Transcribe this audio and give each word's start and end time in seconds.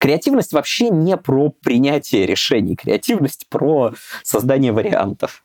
Креативность 0.00 0.54
вообще 0.54 0.88
не 0.88 1.14
про 1.18 1.50
принятие 1.50 2.24
решений, 2.24 2.74
креативность 2.74 3.46
про 3.50 3.92
создание 4.22 4.72
вариантов. 4.72 5.44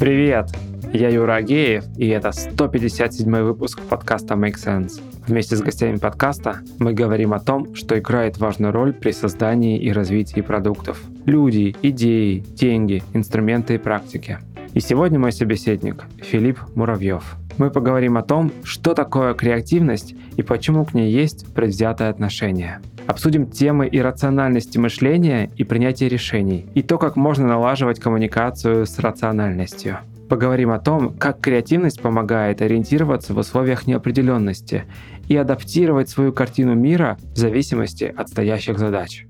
Привет! 0.00 0.48
Я 0.92 1.10
Юра 1.10 1.36
Агеев, 1.36 1.84
и 1.96 2.08
это 2.08 2.32
157 2.32 3.30
выпуск 3.42 3.80
подкаста 3.82 4.34
Make 4.34 4.56
Sense. 4.56 5.00
Вместе 5.28 5.54
с 5.54 5.60
гостями 5.60 5.98
подкаста 5.98 6.62
мы 6.78 6.94
говорим 6.94 7.32
о 7.32 7.38
том, 7.38 7.76
что 7.76 7.96
играет 7.96 8.38
важную 8.38 8.72
роль 8.72 8.92
при 8.92 9.12
создании 9.12 9.78
и 9.78 9.92
развитии 9.92 10.40
продуктов. 10.40 11.00
Люди, 11.26 11.76
идеи, 11.82 12.38
деньги, 12.38 13.04
инструменты 13.12 13.74
и 13.74 13.78
практики. 13.78 14.38
И 14.74 14.80
сегодня 14.80 15.18
мой 15.18 15.32
собеседник 15.32 16.04
Филипп 16.18 16.60
Муравьев. 16.74 17.36
Мы 17.56 17.70
поговорим 17.70 18.16
о 18.16 18.22
том, 18.22 18.52
что 18.62 18.94
такое 18.94 19.34
креативность 19.34 20.14
и 20.36 20.42
почему 20.42 20.84
к 20.84 20.94
ней 20.94 21.10
есть 21.10 21.52
предвзятое 21.54 22.10
отношение. 22.10 22.80
Обсудим 23.06 23.50
темы 23.50 23.88
иррациональности 23.90 24.78
мышления 24.78 25.50
и 25.56 25.64
принятия 25.64 26.08
решений, 26.08 26.66
и 26.74 26.82
то, 26.82 26.98
как 26.98 27.16
можно 27.16 27.48
налаживать 27.48 27.98
коммуникацию 27.98 28.86
с 28.86 28.98
рациональностью. 28.98 29.98
Поговорим 30.28 30.70
о 30.70 30.78
том, 30.78 31.14
как 31.14 31.40
креативность 31.40 32.02
помогает 32.02 32.60
ориентироваться 32.60 33.32
в 33.32 33.38
условиях 33.38 33.86
неопределенности 33.86 34.84
и 35.26 35.36
адаптировать 35.36 36.10
свою 36.10 36.34
картину 36.34 36.74
мира 36.74 37.16
в 37.32 37.38
зависимости 37.38 38.04
от 38.14 38.28
стоящих 38.28 38.78
задач. 38.78 39.26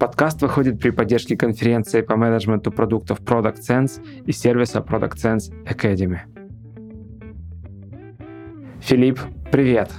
Подкаст 0.00 0.40
выходит 0.40 0.80
при 0.80 0.88
поддержке 0.88 1.36
конференции 1.36 2.00
по 2.00 2.16
менеджменту 2.16 2.72
продуктов 2.72 3.20
Product 3.20 3.58
Sense 3.60 4.00
и 4.24 4.32
сервиса 4.32 4.78
Product 4.78 5.14
Sense 5.14 5.52
Academy. 5.66 6.20
Филипп, 8.80 9.20
привет. 9.52 9.90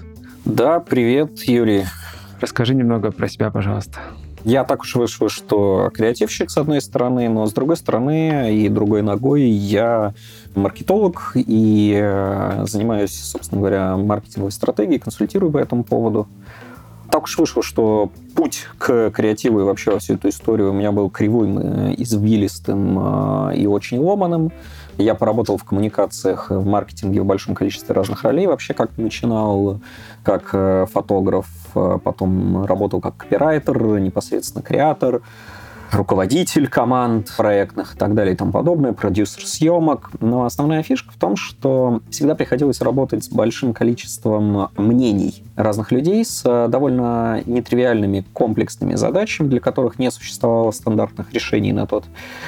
Да, 0.44 0.80
привет, 0.80 1.44
Юрий. 1.44 1.84
Расскажи 2.40 2.74
немного 2.74 3.12
про 3.12 3.28
себя, 3.28 3.52
пожалуйста. 3.52 4.00
Я 4.44 4.64
так 4.64 4.82
уж 4.82 4.96
вышел, 4.96 5.30
что 5.30 5.92
креативщик 5.94 6.50
с 6.50 6.58
одной 6.58 6.82
стороны, 6.82 7.30
но 7.30 7.46
с 7.46 7.54
другой 7.54 7.78
стороны 7.78 8.56
и 8.56 8.70
другой 8.70 9.04
ногой 9.04 9.44
я 9.44 10.16
маркетолог 10.56 11.34
и 11.36 11.96
э, 11.96 12.66
занимаюсь, 12.68 13.14
собственно 13.14 13.62
говоря, 13.62 13.96
маркетинговой 13.98 14.52
стратегией, 14.52 14.98
консультирую 14.98 15.52
по 15.52 15.60
этому 15.60 15.84
поводу 15.84 16.28
так 17.12 17.24
уж 17.24 17.38
вышло, 17.38 17.62
что 17.62 18.10
путь 18.36 18.68
к 18.78 19.12
креативу 19.12 19.60
и 19.60 19.64
вообще 19.64 19.92
во 19.92 20.00
всю 20.00 20.16
эту 20.16 20.30
историю 20.30 20.72
у 20.72 20.74
меня 20.74 20.92
был 20.92 21.10
кривым, 21.10 21.94
извилистым 21.94 23.50
э, 23.50 23.58
и 23.58 23.68
очень 23.68 24.00
ломаным. 24.00 24.52
Я 24.98 25.16
поработал 25.16 25.58
в 25.58 25.64
коммуникациях, 25.64 26.50
в 26.50 26.66
маркетинге 26.66 27.22
в 27.22 27.26
большом 27.26 27.56
количестве 27.56 27.94
разных 27.94 28.24
ролей. 28.24 28.48
Вообще 28.48 28.74
как 28.74 28.98
начинал 28.98 29.82
как 30.24 30.50
э, 30.54 30.86
фотограф, 30.92 31.48
потом 31.74 32.66
работал 32.66 33.02
как 33.02 33.18
копирайтер, 33.18 34.00
непосредственно 34.00 34.64
креатор, 34.64 35.22
руководитель 35.92 36.68
команд 36.68 37.32
проектных 37.36 37.96
и 37.96 37.98
так 37.98 38.16
далее 38.16 38.34
и 38.34 38.38
тому 38.38 38.52
подобное, 38.52 38.94
продюсер 38.94 39.46
съемок. 39.46 40.10
Но 40.20 40.46
основная 40.46 40.84
фишка 40.84 41.12
в 41.12 41.18
том, 41.18 41.36
что 41.36 42.02
всегда 42.10 42.36
приходилось 42.36 42.82
работать 42.82 43.24
с 43.24 43.30
большим 43.30 43.74
количеством 43.74 44.70
мнений 44.78 45.44
разных 45.56 45.92
людей 45.92 46.24
с 46.24 46.44
э, 46.46 46.68
довольно 46.70 47.42
нетривиальными 47.46 48.26
комплексными 48.34 48.96
задачами, 48.96 49.48
для 49.48 49.60
которых 49.60 50.00
не 50.00 50.12
существовало 50.12 50.72
стандартных 50.72 51.34
решений 51.34 51.74
на 51.74 51.86
тот 51.86 52.06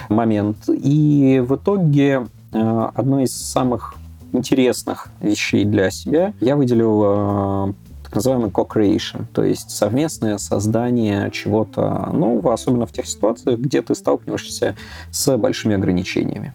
момент. 0.10 0.58
И 0.68 1.44
в 1.46 1.56
итоге 1.56 2.28
э, 2.52 2.90
одной 2.96 3.24
из 3.24 3.36
самых 3.36 3.96
интересных 4.32 5.10
вещей 5.22 5.66
для 5.66 5.92
себя 5.92 6.34
я 6.40 6.56
выделил 6.56 7.70
э, 7.70 7.74
называемый 8.16 8.50
co-creation, 8.50 9.26
то 9.34 9.44
есть 9.44 9.72
совместное 9.72 10.38
создание 10.38 11.30
чего-то 11.32 12.10
нового, 12.12 12.54
особенно 12.54 12.86
в 12.86 12.92
тех 12.92 13.06
ситуациях, 13.06 13.60
где 13.60 13.82
ты 13.82 13.96
сталкиваешься 13.96 14.76
с 15.12 15.38
большими 15.38 15.76
ограничениями. 15.76 16.54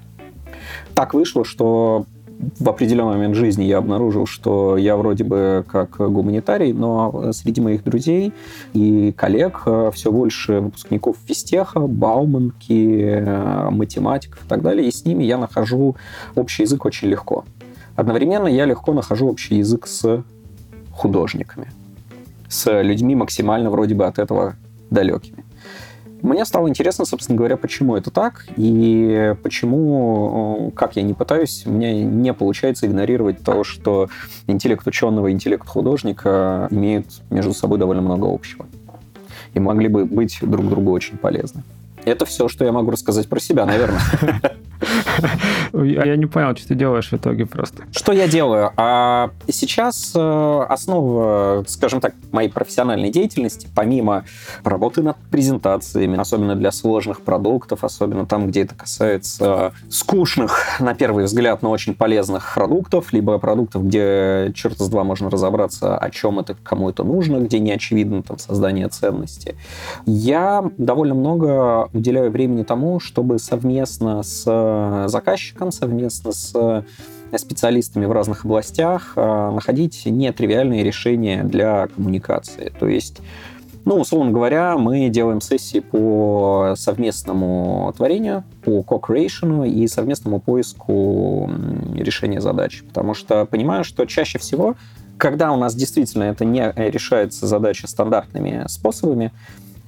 Так 0.94 1.14
вышло, 1.14 1.44
что 1.44 2.06
в 2.58 2.68
определенный 2.68 3.14
момент 3.14 3.34
жизни 3.34 3.64
я 3.64 3.78
обнаружил, 3.78 4.26
что 4.26 4.76
я 4.76 4.96
вроде 4.96 5.24
бы 5.24 5.64
как 5.68 5.96
гуманитарий, 5.96 6.72
но 6.72 7.32
среди 7.32 7.60
моих 7.60 7.82
друзей 7.82 8.32
и 8.74 9.12
коллег 9.12 9.62
э, 9.66 9.90
все 9.92 10.12
больше 10.12 10.60
выпускников 10.60 11.16
физтеха, 11.26 11.80
бауманки, 11.80 13.02
э, 13.02 13.70
математиков 13.70 14.44
и 14.44 14.48
так 14.48 14.62
далее, 14.62 14.86
и 14.86 14.92
с 14.92 15.04
ними 15.04 15.24
я 15.24 15.38
нахожу 15.38 15.96
общий 16.36 16.62
язык 16.62 16.84
очень 16.84 17.08
легко. 17.08 17.44
Одновременно 17.96 18.46
я 18.46 18.64
легко 18.64 18.92
нахожу 18.92 19.28
общий 19.28 19.56
язык 19.56 19.88
с 19.88 20.22
художниками, 20.98 21.68
с 22.48 22.82
людьми 22.82 23.14
максимально 23.14 23.70
вроде 23.70 23.94
бы 23.94 24.06
от 24.06 24.18
этого 24.18 24.56
далекими. 24.90 25.44
Мне 26.22 26.44
стало 26.44 26.68
интересно, 26.68 27.04
собственно 27.04 27.38
говоря, 27.38 27.56
почему 27.56 27.96
это 27.96 28.10
так, 28.10 28.46
и 28.56 29.36
почему, 29.42 30.72
как 30.74 30.96
я 30.96 31.02
не 31.02 31.14
пытаюсь, 31.14 31.64
мне 31.64 32.02
не 32.02 32.34
получается 32.34 32.86
игнорировать 32.86 33.44
то, 33.44 33.62
что 33.62 34.08
интеллект 34.48 34.84
ученого 34.86 35.28
и 35.28 35.32
интеллект 35.32 35.66
художника 35.66 36.66
имеют 36.72 37.06
между 37.30 37.54
собой 37.54 37.78
довольно 37.78 38.02
много 38.02 38.26
общего. 38.26 38.66
И 39.54 39.60
могли 39.60 39.86
бы 39.86 40.04
быть 40.04 40.38
друг 40.42 40.68
другу 40.68 40.90
очень 40.90 41.18
полезны. 41.18 41.62
Это 42.04 42.26
все, 42.26 42.48
что 42.48 42.64
я 42.64 42.72
могу 42.72 42.90
рассказать 42.90 43.28
про 43.28 43.38
себя, 43.38 43.64
наверное. 43.64 44.00
Я 45.72 46.16
не 46.16 46.26
понял, 46.26 46.56
что 46.56 46.68
ты 46.68 46.74
делаешь 46.74 47.10
в 47.10 47.14
итоге 47.14 47.46
просто. 47.46 47.84
Что 47.92 48.12
я 48.12 48.28
делаю? 48.28 48.72
А 48.76 49.30
сейчас 49.48 50.12
э, 50.14 50.66
основа, 50.68 51.64
скажем 51.66 52.00
так, 52.00 52.14
моей 52.32 52.48
профессиональной 52.48 53.10
деятельности, 53.10 53.68
помимо 53.74 54.24
работы 54.64 55.02
над 55.02 55.16
презентациями, 55.30 56.18
особенно 56.18 56.54
для 56.54 56.70
сложных 56.72 57.22
продуктов, 57.22 57.84
особенно 57.84 58.26
там, 58.26 58.48
где 58.48 58.62
это 58.62 58.74
касается 58.74 59.72
скучных, 59.90 60.80
на 60.80 60.94
первый 60.94 61.24
взгляд, 61.24 61.62
но 61.62 61.70
очень 61.70 61.94
полезных 61.94 62.54
продуктов, 62.54 63.12
либо 63.12 63.38
продуктов, 63.38 63.84
где 63.86 64.52
черт 64.54 64.78
с 64.78 64.88
два 64.88 65.04
можно 65.04 65.30
разобраться, 65.30 65.96
о 65.96 66.10
чем 66.10 66.38
это, 66.38 66.54
кому 66.62 66.90
это 66.90 67.04
нужно, 67.04 67.38
где 67.38 67.58
не 67.58 67.72
очевидно 67.72 68.22
там 68.22 68.38
создание 68.38 68.88
ценности. 68.88 69.56
Я 70.06 70.64
довольно 70.78 71.14
много 71.14 71.88
уделяю 71.92 72.30
времени 72.30 72.62
тому, 72.62 73.00
чтобы 73.00 73.38
совместно 73.38 74.22
с 74.22 74.44
заказчиком, 75.06 75.72
совместно 75.72 76.32
с 76.32 76.52
э, 76.54 77.36
специалистами 77.36 78.06
в 78.06 78.12
разных 78.12 78.44
областях 78.44 79.12
э, 79.16 79.50
находить 79.50 80.02
нетривиальные 80.06 80.82
решения 80.82 81.44
для 81.44 81.88
коммуникации. 81.88 82.72
То 82.78 82.88
есть 82.88 83.20
ну, 83.84 83.98
условно 83.98 84.32
говоря, 84.32 84.76
мы 84.76 85.08
делаем 85.08 85.40
сессии 85.40 85.80
по 85.80 86.74
совместному 86.76 87.90
творению, 87.96 88.44
по 88.62 88.80
co-creation 88.80 89.66
и 89.66 89.88
совместному 89.88 90.40
поиску 90.40 91.50
решения 91.94 92.42
задач. 92.42 92.82
Потому 92.86 93.14
что 93.14 93.46
понимаю, 93.46 93.84
что 93.84 94.04
чаще 94.04 94.38
всего, 94.38 94.76
когда 95.16 95.52
у 95.52 95.56
нас 95.56 95.74
действительно 95.74 96.24
это 96.24 96.44
не 96.44 96.70
решается 96.76 97.46
задача 97.46 97.86
стандартными 97.86 98.64
способами, 98.68 99.32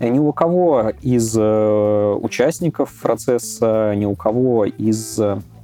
ни 0.01 0.19
у 0.19 0.33
кого 0.33 0.93
из 1.03 1.37
э, 1.37 2.19
участников 2.21 2.93
процесса, 3.03 3.95
ни 3.97 4.07
у 4.07 4.15
кого 4.15 4.65
из 4.65 5.21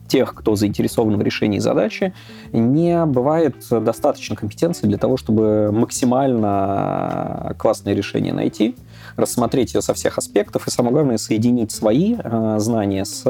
тех, 0.06 0.34
кто 0.34 0.56
заинтересован 0.56 1.16
в 1.16 1.22
решении 1.22 1.58
задачи, 1.58 2.12
не 2.52 3.04
бывает 3.06 3.56
достаточно 3.70 4.36
компетенции 4.36 4.86
для 4.86 4.98
того, 4.98 5.16
чтобы 5.16 5.70
максимально 5.72 7.54
классное 7.58 7.94
решение 7.94 8.32
найти, 8.32 8.76
рассмотреть 9.16 9.74
ее 9.74 9.82
со 9.82 9.94
всех 9.94 10.18
аспектов 10.18 10.68
и, 10.68 10.70
самое 10.70 10.92
главное, 10.92 11.18
соединить 11.18 11.72
свои 11.72 12.16
э, 12.18 12.56
знания 12.58 13.04
с 13.04 13.22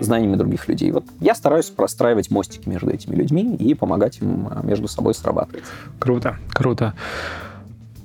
знаниями 0.00 0.36
других 0.36 0.68
людей. 0.68 0.90
Вот 0.92 1.04
я 1.20 1.34
стараюсь 1.34 1.70
простраивать 1.70 2.30
мостики 2.30 2.68
между 2.68 2.90
этими 2.90 3.14
людьми 3.14 3.56
и 3.56 3.74
помогать 3.74 4.18
им 4.20 4.48
между 4.62 4.88
собой 4.88 5.14
срабатывать. 5.14 5.64
Круто, 5.98 6.36
круто. 6.50 6.94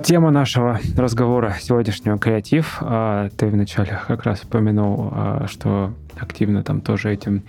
Тема 0.04 0.32
нашего 0.32 0.80
разговора 0.96 1.56
сегодняшнего 1.60 2.18
креатив. 2.18 2.78
А, 2.82 3.30
ты 3.36 3.48
вначале 3.48 4.00
как 4.08 4.24
раз 4.24 4.44
упомянул, 4.44 5.10
а, 5.12 5.48
что 5.48 5.94
активно 6.20 6.64
там 6.64 6.82
тоже 6.82 7.12
этим 7.12 7.44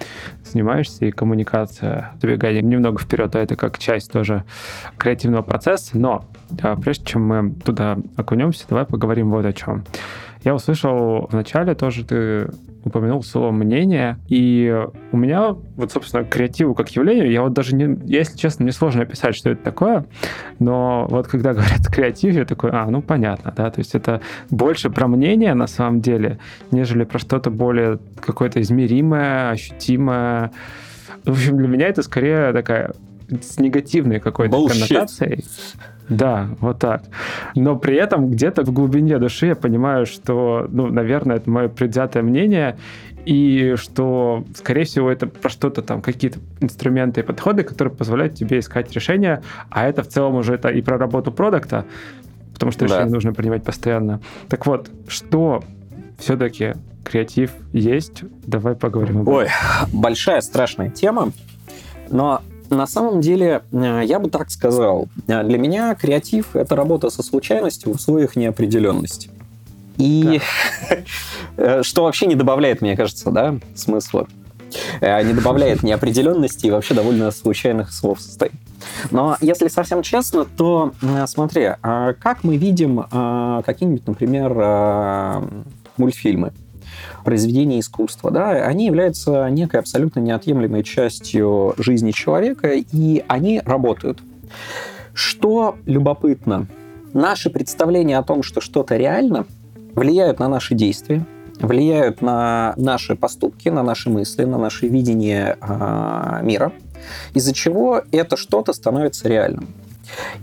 занимаешься, 0.44 1.04
и 1.04 1.10
коммуникация, 1.10 2.12
забегание 2.20 2.62
немного 2.62 3.00
вперед, 3.00 3.34
а 3.36 3.38
это 3.38 3.54
как 3.54 3.78
часть 3.78 4.12
тоже 4.12 4.44
креативного 4.96 5.42
процесса. 5.42 5.98
Но 5.98 6.24
прежде 6.82 7.04
чем 7.04 7.26
мы 7.26 7.50
туда 7.52 7.98
окунемся, 8.16 8.64
давай 8.68 8.86
поговорим 8.86 9.30
вот 9.30 9.44
о 9.44 9.52
чем. 9.52 9.84
Я 10.44 10.54
услышал 10.54 11.28
вначале 11.30 11.74
тоже, 11.74 12.04
ты 12.04 12.50
упомянул 12.88 13.22
слово 13.22 13.50
«мнение», 13.50 14.18
и 14.28 14.84
у 15.12 15.16
меня 15.16 15.56
вот, 15.76 15.92
собственно, 15.92 16.24
креативу 16.24 16.74
как 16.74 16.90
явление, 16.90 17.32
я 17.32 17.42
вот 17.42 17.52
даже, 17.52 17.74
не, 17.74 17.98
если 18.04 18.36
честно, 18.36 18.64
мне 18.64 18.72
сложно 18.72 19.02
описать, 19.02 19.34
что 19.34 19.50
это 19.50 19.62
такое, 19.62 20.04
но 20.58 21.06
вот 21.08 21.28
когда 21.28 21.52
говорят 21.54 21.86
креатив, 21.86 22.34
я 22.34 22.44
такой, 22.44 22.70
а, 22.72 22.86
ну, 22.86 23.02
понятно, 23.02 23.52
да, 23.56 23.70
то 23.70 23.78
есть 23.78 23.94
это 23.94 24.20
больше 24.50 24.90
про 24.90 25.06
мнение 25.08 25.54
на 25.54 25.66
самом 25.66 26.00
деле, 26.00 26.38
нежели 26.70 27.04
про 27.04 27.18
что-то 27.18 27.50
более 27.50 27.98
какое-то 28.20 28.60
измеримое, 28.60 29.50
ощутимое, 29.50 30.50
В 31.24 31.32
общем, 31.32 31.56
для 31.56 31.68
меня 31.68 31.88
это 31.88 32.02
скорее 32.02 32.52
такая 32.52 32.92
с 33.28 33.58
негативной 33.58 34.20
какой-то 34.20 34.56
Bullshit. 34.56 34.88
коннотацией. 34.88 35.44
Да, 36.08 36.48
вот 36.60 36.78
так. 36.78 37.02
Но 37.54 37.76
при 37.76 37.96
этом 37.96 38.30
где-то 38.30 38.62
в 38.64 38.72
глубине 38.72 39.18
души 39.18 39.46
я 39.48 39.54
понимаю, 39.56 40.06
что, 40.06 40.66
ну, 40.70 40.86
наверное, 40.86 41.36
это 41.36 41.50
мое 41.50 41.68
предвзятое 41.68 42.22
мнение, 42.22 42.78
и 43.26 43.74
что, 43.76 44.44
скорее 44.54 44.84
всего, 44.84 45.10
это 45.10 45.26
про 45.26 45.50
что-то 45.50 45.82
там, 45.82 46.00
какие-то 46.00 46.38
инструменты 46.60 47.20
и 47.20 47.22
подходы, 47.24 47.62
которые 47.62 47.94
позволяют 47.94 48.34
тебе 48.34 48.58
искать 48.60 48.90
решения, 48.92 49.42
а 49.68 49.86
это 49.86 50.02
в 50.02 50.08
целом 50.08 50.36
уже 50.36 50.54
это 50.54 50.68
и 50.70 50.80
про 50.80 50.96
работу 50.96 51.30
продукта, 51.30 51.84
потому 52.54 52.72
что 52.72 52.86
Да. 52.86 52.94
решение 52.94 53.12
нужно 53.12 53.34
принимать 53.34 53.62
постоянно. 53.64 54.22
Так 54.48 54.64
вот, 54.64 54.88
что 55.08 55.62
все-таки 56.18 56.72
креатив 57.04 57.50
есть? 57.74 58.22
Давай 58.46 58.74
поговорим 58.76 59.18
об 59.18 59.22
этом. 59.28 59.34
Ой, 59.34 59.48
большая 59.92 60.40
страшная 60.40 60.88
тема, 60.88 61.32
но 62.10 62.40
на 62.70 62.86
самом 62.86 63.20
деле 63.20 63.62
э, 63.72 64.02
я 64.04 64.18
бы 64.18 64.30
так 64.30 64.50
сказал. 64.50 65.08
Э, 65.26 65.42
Для 65.42 65.58
меня 65.58 65.94
креатив— 65.94 66.48
это 66.54 66.76
работа 66.76 67.10
со 67.10 67.22
случайностью 67.22 67.92
в 67.92 67.96
условиях 67.96 68.36
неопределенности. 68.36 69.30
И 69.96 70.40
э, 71.56 71.82
что 71.82 72.04
вообще 72.04 72.26
не 72.26 72.34
добавляет, 72.34 72.80
мне 72.80 72.96
кажется, 72.96 73.30
да, 73.30 73.56
смысла. 73.74 74.26
Не 75.00 75.32
добавляет 75.32 75.82
неопределенности 75.82 76.66
и 76.66 76.70
вообще 76.70 76.92
довольно 76.92 77.30
случайных 77.30 77.90
слов 77.90 78.20
состоит. 78.20 78.52
Но 79.10 79.38
если 79.40 79.68
совсем 79.68 80.02
честно, 80.02 80.44
то 80.44 80.92
смотри, 81.26 81.70
а 81.82 82.12
как 82.12 82.44
мы 82.44 82.58
видим 82.58 83.02
какие-нибудь, 83.64 84.06
например, 84.06 85.48
мультфильмы, 85.96 86.52
произведения 87.24 87.80
искусства, 87.80 88.30
да, 88.30 88.50
они 88.50 88.86
являются 88.86 89.48
некой 89.48 89.80
абсолютно 89.80 90.20
неотъемлемой 90.20 90.82
частью 90.82 91.74
жизни 91.78 92.10
человека, 92.10 92.70
и 92.72 93.24
они 93.28 93.60
работают. 93.64 94.20
Что 95.12 95.76
любопытно, 95.84 96.66
наши 97.12 97.50
представления 97.50 98.18
о 98.18 98.22
том, 98.22 98.42
что 98.42 98.60
что-то 98.60 98.96
реально, 98.96 99.46
влияют 99.94 100.38
на 100.38 100.48
наши 100.48 100.74
действия, 100.74 101.26
влияют 101.60 102.22
на 102.22 102.74
наши 102.76 103.16
поступки, 103.16 103.68
на 103.68 103.82
наши 103.82 104.10
мысли, 104.10 104.44
на 104.44 104.58
наше 104.58 104.86
видение 104.86 105.56
а, 105.60 106.40
мира, 106.42 106.72
из-за 107.34 107.52
чего 107.52 108.02
это 108.12 108.36
что-то 108.36 108.72
становится 108.72 109.28
реальным. 109.28 109.68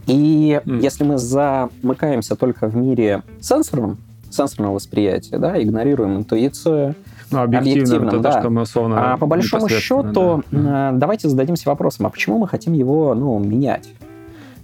И 0.08 0.62
М. 0.66 0.80
если 0.80 1.04
мы 1.04 1.18
замыкаемся 1.18 2.36
только 2.36 2.68
в 2.68 2.76
мире 2.76 3.24
сенсорном, 3.42 3.98
сенсорного 4.36 4.74
восприятия, 4.76 5.38
да, 5.38 5.62
игнорируем 5.62 6.18
интуицию, 6.18 6.96
Ну, 7.32 7.42
объективно, 7.42 8.08
это 8.08 8.20
да. 8.20 8.32
то, 8.34 8.40
что 8.40 8.50
мы 8.50 8.62
условно 8.64 9.14
а 9.14 9.18
по 9.18 9.26
большому 9.26 9.68
счету, 9.70 10.44
да. 10.52 10.92
э, 10.92 10.98
давайте 10.98 11.30
зададимся 11.30 11.70
вопросом, 11.70 12.06
а 12.06 12.10
почему 12.10 12.38
мы 12.40 12.48
хотим 12.48 12.74
его 12.74 13.14
ну, 13.16 13.40
менять? 13.40 13.90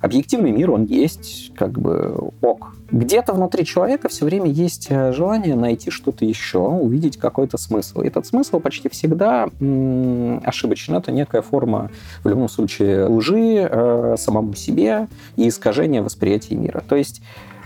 Объективный 0.01 0.51
мир, 0.51 0.71
он 0.71 0.85
есть, 0.85 1.51
как 1.55 1.79
бы 1.79 2.31
ок. 2.41 2.73
Где-то 2.91 3.33
внутри 3.33 3.63
человека 3.65 4.09
все 4.09 4.25
время 4.25 4.49
есть 4.49 4.87
э, 4.89 5.13
желание 5.13 5.55
найти 5.55 5.91
что-то 5.91 6.25
еще, 6.25 6.57
увидеть 6.57 7.17
какой-то 7.17 7.59
смысл. 7.59 8.01
И 8.01 8.07
этот 8.07 8.25
смысл 8.25 8.59
почти 8.59 8.89
всегда 8.89 9.47
м, 9.59 10.41
ошибочен. 10.43 10.95
Это 10.95 11.11
некая 11.11 11.43
форма, 11.43 11.91
в 12.23 12.27
любом 12.27 12.49
случае, 12.49 13.05
лжи 13.05 13.67
э, 13.69 14.15
самому 14.17 14.55
себе 14.55 15.07
и 15.35 15.47
искажения 15.47 16.01
восприятия 16.01 16.55
мира. 16.55 16.83
То 16.89 16.95
есть 16.95 17.21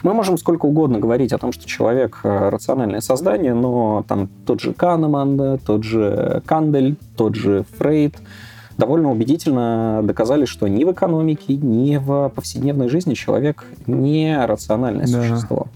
мы 0.06 0.14
можем 0.14 0.38
сколько 0.38 0.68
угодно 0.68 1.00
говорить 1.00 1.34
о 1.34 1.40
том, 1.40 1.52
что 1.52 1.66
человек 1.66 2.20
э, 2.24 2.50
рациональное 2.50 3.02
создание, 3.02 3.56
но 3.56 4.06
там 4.08 4.30
тот 4.46 4.62
же 4.62 4.72
Канеман, 4.74 5.58
тот 5.58 5.84
же 5.84 6.44
Кандель, 6.46 6.96
тот 7.18 7.34
же 7.34 7.66
Фрейд 7.80 8.16
довольно 8.78 9.10
убедительно 9.12 10.02
доказали, 10.04 10.46
что 10.46 10.68
ни 10.68 10.84
в 10.84 10.92
экономике, 10.92 11.56
ни 11.56 11.98
в 11.98 12.30
повседневной 12.36 12.88
жизни 12.88 13.16
человек 13.16 13.66
не 13.88 14.38
рациональное 14.46 15.08
Да. 15.08 15.24
существо. 15.24 15.68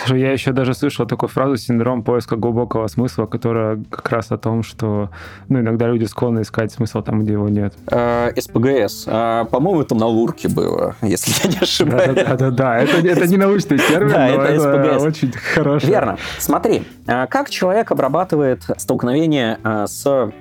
Слушай, 0.00 0.20
я 0.20 0.32
еще 0.32 0.52
даже 0.52 0.74
слышал 0.74 1.06
такую 1.06 1.28
фразу 1.28 1.56
«синдром 1.56 2.02
поиска 2.02 2.36
глубокого 2.36 2.86
смысла», 2.88 3.26
которая 3.26 3.82
как 3.90 4.08
раз 4.10 4.30
о 4.30 4.38
том, 4.38 4.62
что 4.62 5.10
ну, 5.48 5.60
иногда 5.60 5.86
люди 5.86 6.04
склонны 6.04 6.42
искать 6.42 6.72
смысл 6.72 7.02
там, 7.02 7.20
где 7.20 7.32
его 7.32 7.48
нет. 7.48 7.74
Э, 7.90 8.30
СПГС. 8.36 9.04
А, 9.06 9.44
По-моему, 9.44 9.82
это 9.82 9.94
на 9.94 10.06
Лурке 10.06 10.48
было, 10.48 10.96
если 11.02 11.32
я 11.46 11.52
не 11.52 11.58
ошибаюсь. 11.58 12.14
Да-да-да, 12.26 12.78
это, 12.78 13.06
это 13.06 13.26
не 13.26 13.36
научный 13.36 13.78
термин, 13.78 14.12
Да, 14.12 14.28
но 14.28 14.42
это 14.42 14.66
это, 14.66 14.98
очень 14.98 15.32
хорошо. 15.32 15.86
Верно. 15.86 16.18
Смотри, 16.38 16.84
а, 17.06 17.26
как 17.26 17.50
человек 17.50 17.90
обрабатывает 17.90 18.62
столкновение 18.76 19.58
а, 19.62 19.86
с 19.86 20.32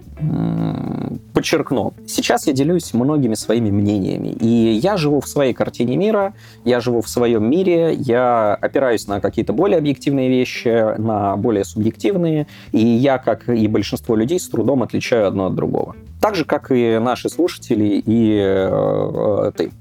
подчеркну, 1.34 1.94
сейчас 2.08 2.48
я 2.48 2.54
делюсь 2.54 2.94
многими 2.94 3.36
своими 3.36 3.70
мнениями, 3.70 4.30
и 4.30 4.48
я 4.48 4.98
живу 4.98 5.20
в 5.20 5.28
своей 5.28 5.54
картине 5.54 5.98
мира, 5.98 6.34
я 6.64 6.80
живу 6.80 7.02
в 7.02 7.10
своем 7.10 7.50
мире, 7.50 7.94
я 7.94 8.54
опираюсь 8.54 9.08
на 9.08 9.20
какие-то 9.20 9.54
более 9.54 9.78
объективные 9.78 10.30
вещи, 10.30 10.98
на 10.98 11.36
более 11.36 11.66
субъективные, 11.66 12.48
и 12.72 12.86
я, 12.86 13.18
как 13.18 13.50
и 13.50 13.68
большинство 13.68 14.16
людей, 14.16 14.40
с 14.40 14.48
трудом 14.48 14.84
отличаю 14.84 15.28
одно 15.28 15.48
от 15.48 15.56
другого. 15.56 15.96
Так 16.22 16.36
же, 16.36 16.46
как 16.46 16.72
и 16.72 16.98
наши 17.00 17.30
слушатели 17.30 18.02
и 18.06 18.40
э, 18.40 19.48
э, 19.48 19.52
ты. 19.56 19.72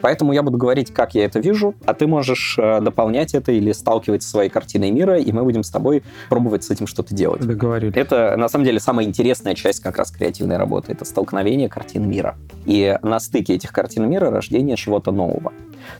Поэтому 0.00 0.32
я 0.32 0.42
буду 0.42 0.58
говорить, 0.58 0.92
как 0.92 1.14
я 1.14 1.24
это 1.24 1.38
вижу, 1.40 1.74
а 1.84 1.94
ты 1.94 2.06
можешь 2.06 2.56
э, 2.58 2.80
дополнять 2.80 3.34
это 3.34 3.52
или 3.52 3.72
сталкивать 3.72 4.22
со 4.22 4.30
своей 4.30 4.50
картиной 4.50 4.90
мира, 4.90 5.18
и 5.18 5.32
мы 5.32 5.42
будем 5.42 5.62
с 5.62 5.70
тобой 5.70 6.02
пробовать 6.28 6.64
с 6.64 6.70
этим 6.70 6.86
что-то 6.86 7.14
делать. 7.14 7.42
Договорились. 7.42 7.96
Это, 7.96 8.36
на 8.36 8.48
самом 8.48 8.64
деле, 8.64 8.80
самая 8.80 9.06
интересная 9.06 9.54
часть 9.54 9.80
как 9.80 9.96
раз 9.96 10.10
креативной 10.10 10.56
работы. 10.56 10.92
Это 10.92 11.04
столкновение 11.04 11.68
картин 11.68 12.08
мира. 12.08 12.36
И 12.66 12.98
на 13.02 13.20
стыке 13.20 13.54
этих 13.54 13.72
картин 13.72 14.08
мира 14.08 14.30
рождение 14.30 14.76
чего-то 14.76 15.12
нового. 15.12 15.52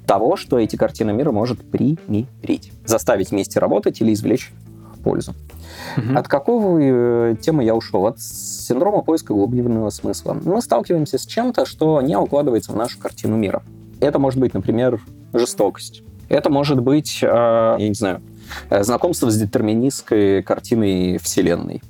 Того, 0.07 0.37
что 0.37 0.59
эти 0.59 0.77
картины 0.77 1.13
мира 1.13 1.33
может 1.33 1.61
примирить. 1.71 2.73
Заставить 2.85 3.31
вместе 3.31 3.59
работать 3.59 4.01
или 4.01 4.13
извлечь 4.13 4.53
пользу. 5.03 5.35
Мгм. 5.97 6.17
От 6.17 6.29
какого 6.29 6.79
э, 6.81 7.37
темы 7.41 7.65
я 7.65 7.75
ушел? 7.75 8.07
От 8.07 8.21
синдрома 8.21 9.03
поиска 9.03 9.35
глубинного 9.35 9.91
смысла. 9.91 10.37
Мы 10.45 10.61
сталкиваемся 10.63 11.19
с 11.19 11.27
чем-то, 11.27 11.67
что 11.67 12.01
не 12.01 12.17
укладывается 12.17 12.73
в 12.73 12.77
нашу 12.77 12.99
картину 12.99 13.37
мира. 13.37 13.63
Это 14.01 14.19
может 14.19 14.41
быть, 14.41 14.55
например, 14.55 15.01
жестокость. 15.33 16.03
Это 16.29 16.51
может 16.51 16.81
быть, 16.81 17.21
э, 17.23 17.27
я 17.27 17.89
не 17.89 17.95
знаю, 17.95 18.23
э, 18.71 18.83
знакомство 18.83 19.31
с 19.31 19.37
детерминистской 19.37 20.43
картиной 20.43 21.19
Вселенной. 21.19 21.83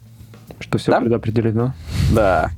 Что 0.63 0.79
все 0.79 0.93
Да? 0.93 1.01
предопределено. 1.01 1.75
Да. 2.13 2.51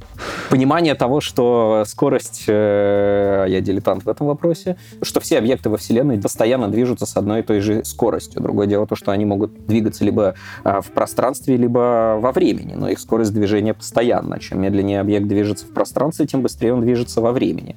Понимание 0.50 0.94
того, 0.94 1.20
что 1.20 1.84
скорость, 1.86 2.44
э, 2.46 3.46
я 3.48 3.60
дилетант 3.60 4.04
в 4.04 4.08
этом 4.08 4.26
вопросе, 4.26 4.76
что 5.02 5.20
все 5.20 5.38
объекты 5.38 5.70
во 5.70 5.76
Вселенной 5.76 6.20
постоянно 6.20 6.68
движутся 6.68 7.06
с 7.06 7.16
одной 7.16 7.40
и 7.40 7.42
той 7.42 7.60
же 7.60 7.84
скоростью. 7.84 8.42
Другое 8.42 8.66
дело 8.66 8.86
то, 8.86 8.94
что 8.94 9.10
они 9.10 9.24
могут 9.24 9.66
двигаться 9.66 10.04
либо 10.04 10.34
а, 10.62 10.80
в 10.80 10.90
пространстве, 10.90 11.56
либо 11.56 12.18
во 12.20 12.32
времени, 12.32 12.74
но 12.74 12.88
их 12.88 12.98
скорость 12.98 13.32
движения 13.32 13.74
постоянна. 13.74 14.38
Чем 14.38 14.60
медленнее 14.60 15.00
объект 15.00 15.26
движется 15.26 15.66
в 15.66 15.70
пространстве, 15.70 16.26
тем 16.26 16.42
быстрее 16.42 16.74
он 16.74 16.82
движется 16.82 17.20
во 17.20 17.32
времени 17.32 17.76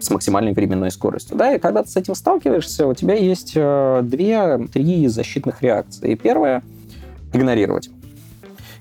с 0.00 0.10
максимальной 0.10 0.52
временной 0.52 0.90
скоростью. 0.90 1.36
Да, 1.36 1.54
и 1.54 1.58
когда 1.58 1.82
ты 1.82 1.90
с 1.90 1.96
этим 1.96 2.14
сталкиваешься, 2.14 2.86
у 2.86 2.94
тебя 2.94 3.14
есть 3.14 3.52
э, 3.54 4.00
две-три 4.04 5.08
защитных 5.08 5.62
реакции. 5.62 6.14
Первая— 6.14 6.62
игнорировать. 7.32 7.90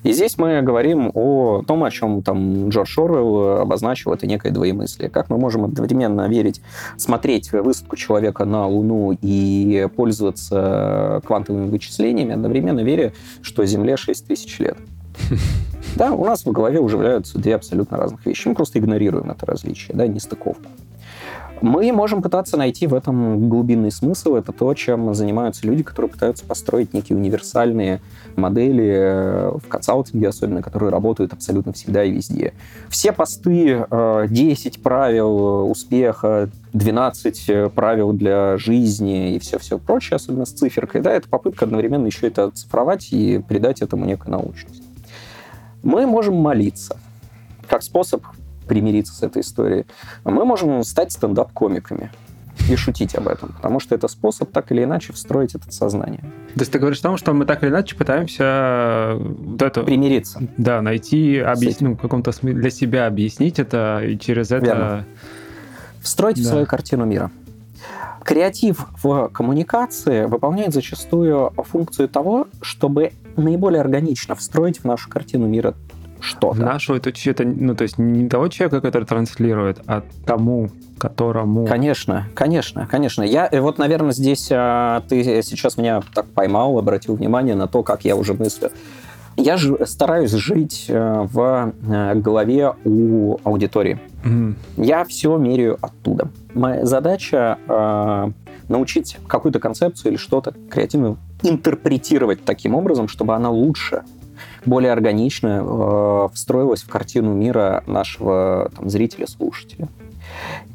И 0.07 0.13
здесь 0.13 0.37
мы 0.37 0.61
говорим 0.61 1.11
о 1.13 1.63
том, 1.67 1.83
о 1.83 1.91
чем 1.91 2.21
там 2.23 2.69
Джордж 2.69 2.97
Орвелл 2.97 3.59
обозначил, 3.59 4.13
это 4.13 4.25
некое 4.25 4.51
двоемыслие. 4.51 5.09
Как 5.09 5.29
мы 5.29 5.37
можем 5.37 5.65
одновременно 5.65 6.29
верить, 6.29 6.61
смотреть 6.95 7.51
высадку 7.51 7.97
человека 7.97 8.45
на 8.45 8.65
Луну 8.67 9.17
и 9.21 9.85
пользоваться 9.97 11.21
квантовыми 11.25 11.67
вычислениями, 11.69 12.35
одновременно 12.35 12.79
веря, 12.79 13.11
что 13.41 13.65
Земле 13.65 13.97
6 13.97 14.27
тысяч 14.27 14.59
лет. 14.59 14.77
Да, 15.95 16.11
у 16.11 16.25
нас 16.25 16.45
в 16.45 16.51
голове 16.51 16.79
уживляются 16.79 17.39
две 17.39 17.55
абсолютно 17.55 17.97
разных 17.97 18.23
вещи. 18.25 18.47
Мы 18.47 18.55
просто 18.55 18.77
игнорируем 18.77 19.31
это 19.31 19.45
различие, 19.45 19.95
да, 19.95 20.05
нестыковку. 20.05 20.65
Мы 21.61 21.91
можем 21.91 22.21
пытаться 22.21 22.55
найти 22.55 22.85
в 22.87 22.93
этом 22.93 23.49
глубинный 23.49 23.91
смысл. 23.91 24.35
Это 24.35 24.51
то, 24.51 24.73
чем 24.73 25.13
занимаются 25.13 25.65
люди, 25.65 25.81
которые 25.81 26.11
пытаются 26.11 26.45
построить 26.45 26.93
некие 26.93 27.17
универсальные 27.17 28.01
модели 28.35 28.85
э, 28.85 29.51
в 29.57 29.67
консалтинге 29.67 30.27
особенно, 30.27 30.61
которые 30.61 30.91
работают 30.91 31.33
абсолютно 31.33 31.73
всегда 31.73 32.03
и 32.03 32.11
везде. 32.11 32.53
Все 32.89 33.11
посты, 33.11 33.85
э, 33.89 34.25
10 34.29 34.83
правил 34.83 35.69
успеха, 35.69 36.49
12 36.73 37.49
э, 37.49 37.69
правил 37.69 38.13
для 38.13 38.57
жизни 38.57 39.35
и 39.35 39.39
все-все 39.39 39.79
прочее, 39.79 40.17
особенно 40.17 40.45
с 40.45 40.51
циферкой, 40.51 41.01
да, 41.01 41.11
это 41.13 41.27
попытка 41.27 41.65
одновременно 41.65 42.05
еще 42.05 42.27
это 42.27 42.45
оцифровать 42.45 43.11
и 43.11 43.39
придать 43.39 43.81
этому 43.81 44.05
некую 44.05 44.31
научность. 44.31 44.83
Мы 45.81 46.05
можем 46.05 46.35
молиться 46.35 46.97
как 47.67 47.83
способ 47.83 48.23
примириться 48.67 49.13
с 49.13 49.23
этой 49.23 49.41
историей. 49.41 49.85
Мы 50.23 50.45
можем 50.45 50.83
стать 50.83 51.11
стендап-комиками. 51.11 52.11
и 52.69 52.75
шутить 52.75 53.15
об 53.15 53.27
этом, 53.27 53.53
потому 53.53 53.79
что 53.79 53.95
это 53.95 54.07
способ 54.07 54.51
так 54.51 54.71
или 54.71 54.83
иначе 54.83 55.13
встроить 55.13 55.55
это 55.55 55.69
в 55.69 55.73
сознание. 55.73 56.21
То 56.55 56.61
есть 56.61 56.71
ты 56.71 56.79
говоришь 56.79 56.99
о 56.99 57.03
том, 57.03 57.17
что 57.17 57.33
мы 57.33 57.45
так 57.45 57.63
или 57.63 57.69
иначе 57.69 57.95
пытаемся 57.95 59.13
вот 59.19 59.61
это... 59.61 59.83
Примириться. 59.83 60.41
Да, 60.57 60.81
найти, 60.81 61.37
объяснить, 61.37 61.81
ну, 61.81 61.93
в 61.93 61.97
каком-то 61.97 62.31
смысле 62.31 62.59
для 62.59 62.69
себя 62.69 63.07
объяснить 63.07 63.59
это, 63.59 64.01
и 64.03 64.17
через 64.17 64.51
это... 64.51 64.65
Верно. 64.65 65.05
Встроить 66.01 66.39
в 66.39 66.43
Да. 66.43 66.49
свою 66.49 66.65
картину 66.65 67.05
мира. 67.05 67.31
Креатив 68.23 68.87
в 69.01 69.29
коммуникации 69.29 70.25
выполняет 70.25 70.73
зачастую 70.73 71.51
функцию 71.57 72.09
того, 72.09 72.47
чтобы 72.61 73.13
наиболее 73.37 73.81
органично 73.81 74.35
встроить 74.35 74.79
в 74.79 74.83
нашу 74.85 75.09
картину 75.09 75.47
мира 75.47 75.73
В 75.86 75.86
что-то. 76.19 76.59
нашу 76.59 76.95
это 76.95 77.11
чьи-то, 77.11 77.43
ну, 77.43 77.75
то 77.75 77.83
есть 77.83 77.97
не 77.97 78.27
того 78.29 78.47
человека, 78.47 78.81
который 78.81 79.05
транслирует, 79.05 79.79
а 79.87 80.03
тому, 80.25 80.69
которому... 80.97 81.65
Конечно, 81.65 82.27
конечно, 82.33 82.87
конечно. 82.89 83.23
Я 83.23 83.47
э, 83.51 83.59
вот, 83.59 83.77
наверное, 83.77 84.11
здесь 84.11 84.49
а, 84.51 85.01
ты 85.07 85.41
сейчас 85.43 85.77
меня 85.77 86.01
так 86.13 86.25
поймал, 86.27 86.77
обратил 86.77 87.15
внимание 87.15 87.55
на 87.55 87.67
то, 87.67 87.83
как 87.83 88.05
я 88.05 88.15
уже 88.15 88.33
мыслю. 88.33 88.71
Я 89.37 89.57
же 89.57 89.85
стараюсь 89.85 90.31
жить 90.31 90.85
э, 90.87 91.27
в 91.31 91.73
э, 91.87 92.15
голове 92.15 92.73
у 92.83 93.37
аудитории. 93.43 93.99
Мгм. 94.23 94.55
Я 94.77 95.05
все 95.05 95.37
меряю 95.37 95.77
оттуда. 95.79 96.29
Моя 96.55 96.83
задача 96.87 97.59
э, 97.67 98.31
научить 98.67 99.17
какую-то 99.27 99.59
концепцию 99.59 100.13
или 100.13 100.17
что-то 100.17 100.55
креативно 100.71 101.17
интерпретировать 101.43 102.43
таким 102.45 102.73
образом, 102.73 103.07
чтобы 103.07 103.35
она 103.35 103.51
лучше, 103.51 104.03
более 104.67 104.91
органично 104.91 105.63
э, 105.63 106.27
встроилась 106.33 106.83
в 106.83 106.89
картину 106.89 107.33
мира 107.33 107.83
нашего 107.87 108.71
там, 108.75 108.89
зрителя-слушателя. 108.89 109.87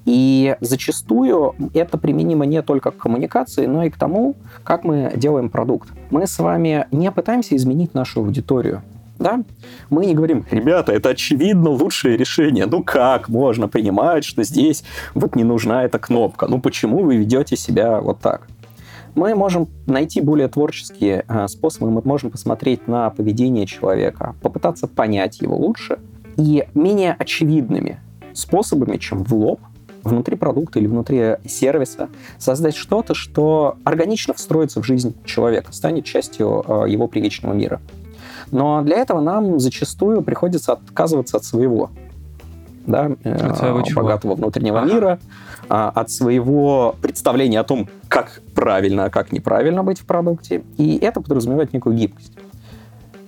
И 0.04 0.56
зачастую 0.60 1.54
это 1.74 1.98
применимо 1.98 2.44
не 2.46 2.62
только 2.62 2.90
к 2.90 2.96
коммуникации, 2.96 3.66
но 3.66 3.84
и 3.84 3.90
к 3.90 3.96
тому, 3.96 4.34
как 4.64 4.84
мы 4.84 5.12
делаем 5.14 5.50
продукт. 5.50 5.90
Мы 6.10 6.26
с 6.26 6.38
вами 6.38 6.86
не 6.90 7.10
пытаемся 7.12 7.54
изменить 7.54 7.94
нашу 7.94 8.20
аудиторию. 8.20 8.82
Да? 9.18 9.44
Мы 9.88 10.06
не 10.06 10.14
говорим, 10.14 10.44
ребята, 10.50 10.92
это 10.92 11.10
очевидно 11.10 11.70
лучшее 11.70 12.16
решение. 12.16 12.66
Ну 12.66 12.82
как 12.82 13.28
можно 13.28 13.68
понимать, 13.68 14.24
что 14.24 14.42
здесь 14.42 14.82
вот 15.14 15.36
не 15.36 15.44
нужна 15.44 15.84
эта 15.84 15.98
кнопка? 15.98 16.48
Ну 16.48 16.60
почему 16.60 17.04
вы 17.04 17.16
ведете 17.16 17.56
себя 17.56 18.00
вот 18.00 18.18
так? 18.20 18.48
Мы 19.14 19.34
можем 19.34 19.68
найти 19.86 20.20
более 20.20 20.48
творческие 20.48 21.24
э, 21.28 21.48
способы, 21.48 21.90
мы 21.90 22.02
можем 22.04 22.30
посмотреть 22.30 22.88
на 22.88 23.10
поведение 23.10 23.66
человека, 23.66 24.34
попытаться 24.40 24.86
понять 24.86 25.40
его 25.40 25.56
лучше 25.56 25.98
и 26.36 26.66
менее 26.74 27.14
очевидными 27.18 28.00
способами, 28.32 28.96
чем 28.96 29.22
в 29.24 29.34
лоб, 29.34 29.60
внутри 30.02 30.36
продукта 30.36 30.78
или 30.78 30.86
внутри 30.86 31.36
сервиса, 31.46 32.08
создать 32.38 32.74
что-то, 32.74 33.14
что 33.14 33.76
органично 33.84 34.34
встроится 34.34 34.82
в 34.82 34.86
жизнь 34.86 35.14
человека, 35.24 35.72
станет 35.72 36.04
частью 36.04 36.64
э, 36.66 36.86
его 36.88 37.06
привычного 37.06 37.52
мира. 37.52 37.80
Но 38.50 38.82
для 38.82 38.96
этого 38.96 39.20
нам 39.20 39.60
зачастую 39.60 40.22
приходится 40.22 40.72
отказываться 40.72 41.36
от 41.36 41.44
своего, 41.44 41.90
да, 42.86 43.12
э, 43.22 43.34
От 43.34 43.58
своего 43.58 43.82
чего? 43.82 44.02
богатого 44.02 44.34
внутреннего 44.34 44.80
Ага. 44.80 44.92
мира, 44.92 45.18
а, 45.68 45.90
от 45.90 46.10
своего 46.10 46.96
представления 47.00 47.60
о 47.60 47.64
том, 47.64 47.88
как 48.08 48.42
правильно, 48.54 49.06
а 49.06 49.10
как 49.10 49.32
неправильно 49.32 49.82
быть 49.82 50.00
в 50.00 50.04
продукте. 50.04 50.64
И 50.76 50.98
это 50.98 51.20
подразумевает 51.20 51.72
некую 51.72 51.96
гибкость. 51.96 52.32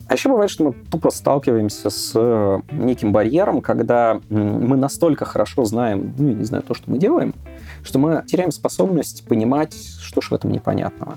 А 0.06 0.14
еще 0.14 0.28
бывает, 0.28 0.50
что 0.50 0.64
мы 0.64 0.72
тупо 0.72 1.10
сталкиваемся 1.10 1.88
с 1.88 2.12
э, 2.14 2.60
неким 2.72 3.12
барьером, 3.12 3.62
когда 3.62 4.20
мы 4.28 4.76
настолько 4.76 5.24
хорошо 5.24 5.64
знаем, 5.64 6.12
ну, 6.18 6.32
не 6.32 6.44
знаю, 6.44 6.62
то, 6.62 6.74
что 6.74 6.90
мы 6.90 6.98
делаем, 6.98 7.34
что 7.82 7.98
мы 7.98 8.22
теряем 8.26 8.52
способность 8.52 9.26
понимать, 9.26 9.74
что 10.00 10.20
ж 10.20 10.30
в 10.30 10.34
этом 10.34 10.52
непонятного. 10.52 11.16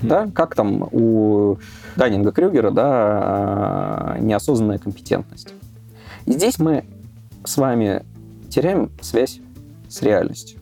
Хм. 0.00 0.08
Да, 0.08 0.28
как 0.32 0.54
там 0.54 0.88
у 0.92 1.58
Даннинга 1.96 2.30
Крюгера, 2.30 2.70
да, 2.70 4.14
э, 4.16 4.22
неосознанная 4.22 4.78
компетентность. 4.78 5.52
И 6.26 6.32
здесь 6.32 6.60
мы 6.60 6.84
с 7.44 7.56
вами 7.56 8.04
теряем 8.48 8.90
связь 9.00 9.40
с 9.96 10.02
реальностью. 10.02 10.60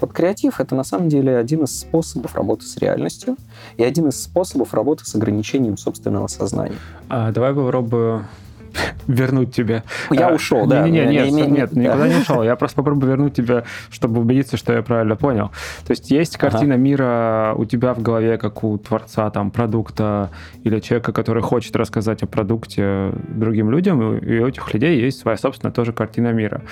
Вот 0.00 0.12
креатив— 0.12 0.54
это 0.60 0.74
на 0.74 0.82
самом 0.82 1.08
деле 1.08 1.36
один 1.36 1.62
из 1.64 1.78
способов 1.78 2.34
работы 2.34 2.66
с 2.66 2.76
реальностью 2.76 3.36
и 3.76 3.84
один 3.84 4.08
из 4.08 4.20
способов 4.20 4.74
работы 4.74 5.04
с 5.04 5.14
ограничением 5.14 5.76
собственного 5.76 6.26
сознания. 6.26 6.76
А, 7.08 7.30
давай 7.30 7.54
попробую 7.54 8.26
вернуть 9.06 9.54
тебя. 9.54 9.82
Я 10.10 10.28
А, 10.28 10.34
ушел, 10.34 10.66
да. 10.66 10.82
Не, 10.88 10.90
не, 10.90 11.06
Не- 11.06 11.12
нет, 11.12 11.30
не- 11.32 11.42
не- 11.42 11.48
нет, 11.48 11.70
да. 11.72 11.80
никуда 11.80 12.08
не 12.08 12.16
ушел. 12.22 12.42
Я 12.42 12.56
просто 12.56 12.76
попробую 12.76 13.10
вернуть 13.10 13.34
тебя, 13.34 13.64
чтобы 13.90 14.20
убедиться, 14.20 14.56
что 14.56 14.72
я 14.72 14.82
правильно 14.82 15.16
понял. 15.16 15.48
То 15.86 15.90
есть 15.92 16.10
есть 16.10 16.36
Ага. 16.36 16.50
картина 16.50 16.74
мира 16.74 17.54
у 17.56 17.64
тебя 17.64 17.94
в 17.94 18.02
голове, 18.02 18.38
как 18.38 18.64
у 18.64 18.78
творца 18.78 19.28
там 19.30 19.50
продукта 19.50 20.30
или 20.64 20.80
человека, 20.80 21.12
который 21.12 21.42
хочет 21.42 21.74
рассказать 21.76 22.22
о 22.22 22.26
продукте 22.26 23.12
другим 23.28 23.70
людям, 23.70 24.16
и 24.18 24.38
у 24.40 24.46
этих 24.46 24.72
людей 24.74 25.00
есть 25.00 25.20
своя 25.20 25.36
собственная 25.36 25.72
тоже 25.72 25.92
картина 25.92 26.32
мира. 26.32 26.62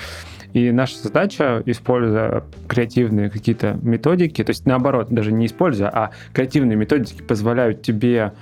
И 0.53 0.71
наша 0.71 0.97
задача, 0.97 1.63
используя 1.65 2.43
креативные 2.67 3.29
какие-то 3.29 3.79
методики, 3.81 4.43
то 4.43 4.49
есть 4.49 4.65
наоборот, 4.65 5.07
даже 5.09 5.31
не 5.31 5.45
используя, 5.45 5.87
а 5.89 6.11
креативные 6.33 6.75
методики 6.75 7.21
позволяют 7.21 7.81
тебе 7.83 8.33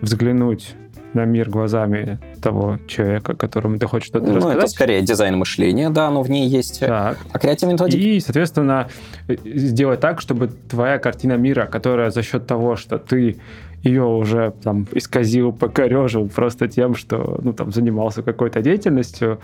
взглянуть 0.00 0.74
на 1.14 1.24
мир 1.24 1.50
глазами 1.50 2.18
того 2.40 2.78
человека, 2.86 3.34
которому 3.34 3.78
ты 3.78 3.86
хочешь 3.86 4.08
что-то 4.08 4.26
Ну, 4.26 4.36
это 4.36 4.46
рассказать. 4.46 4.70
скорее 4.70 5.02
дизайн 5.02 5.36
мышления, 5.36 5.90
да, 5.90 6.10
но 6.10 6.22
в 6.22 6.30
ней 6.30 6.48
есть... 6.48 6.80
Так. 6.80 7.18
А 7.32 7.38
креативные 7.38 7.74
методики... 7.74 7.98
И, 8.00 8.20
соответственно, 8.20 8.88
э, 9.28 9.36
сделать 9.44 10.00
так, 10.00 10.20
чтобы 10.20 10.48
твоя 10.68 10.98
картина 10.98 11.36
мира, 11.36 11.66
которая 11.66 12.10
за 12.10 12.22
счет 12.22 12.46
того, 12.46 12.76
что 12.76 12.98
ты 12.98 13.36
ее 13.82 14.04
уже 14.04 14.52
там 14.62 14.86
исказил, 14.92 15.52
покорежил 15.52 16.28
просто 16.28 16.68
тем, 16.68 16.94
что 16.94 17.40
ну, 17.42 17.52
там, 17.52 17.72
занимался 17.72 18.22
какой-то 18.22 18.60
деятельностью, 18.60 19.40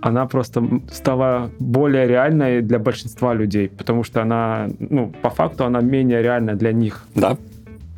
она 0.00 0.26
просто 0.26 0.62
стала 0.92 1.50
более 1.58 2.06
реальной 2.06 2.60
для 2.60 2.78
большинства 2.78 3.32
людей, 3.34 3.68
потому 3.68 4.04
что 4.04 4.20
она, 4.20 4.68
ну, 4.78 5.12
по 5.22 5.30
факту, 5.30 5.64
она 5.64 5.80
менее 5.80 6.22
реальна 6.22 6.54
для 6.54 6.72
них 6.72 7.06
Да, 7.14 7.38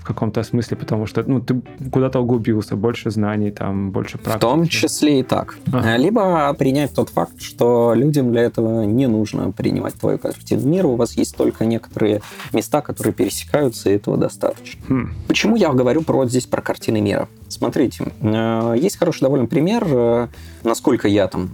каком-то 0.07 0.43
смысле, 0.43 0.77
потому 0.77 1.07
что, 1.07 1.23
ну, 1.27 1.41
ты 1.41 1.61
куда-то 1.91 2.21
углубился, 2.21 2.77
больше 2.77 3.11
знаний, 3.11 3.51
там, 3.51 3.91
больше 3.91 4.19
в 4.19 4.21
практики. 4.21 4.41
том 4.41 4.67
числе 4.69 5.21
и 5.21 5.23
так. 5.23 5.59
Ага. 5.73 5.97
Либо 5.97 6.53
принять 6.55 6.95
тот 6.95 7.11
факт, 7.11 7.41
что 7.41 7.93
людям 7.95 8.33
для 8.33 8.43
этого 8.43 8.85
не 8.85 9.07
нужно 9.07 9.53
принимать 9.53 9.95
твою 9.95 10.19
картину 10.19 10.67
мира, 10.67 10.87
у 10.87 10.97
вас 10.97 11.17
есть 11.17 11.37
только 11.37 11.65
некоторые 11.65 12.23
места, 12.53 12.81
которые 12.81 13.13
пересекаются, 13.13 13.91
и 13.91 13.95
этого 13.95 14.17
достаточно. 14.17 14.81
Хм. 14.89 15.15
Почему 15.29 15.57
я 15.57 15.73
говорю 15.73 16.03
про 16.03 16.27
здесь 16.27 16.47
про 16.47 16.63
картины 16.63 17.01
мира? 17.01 17.29
Смотрите, 17.49 18.05
э, 18.21 18.75
есть 18.79 18.97
хороший 18.97 19.21
довольно 19.23 19.47
пример, 19.47 19.85
э, 19.89 20.29
насколько 20.63 21.09
я 21.09 21.29
там 21.29 21.51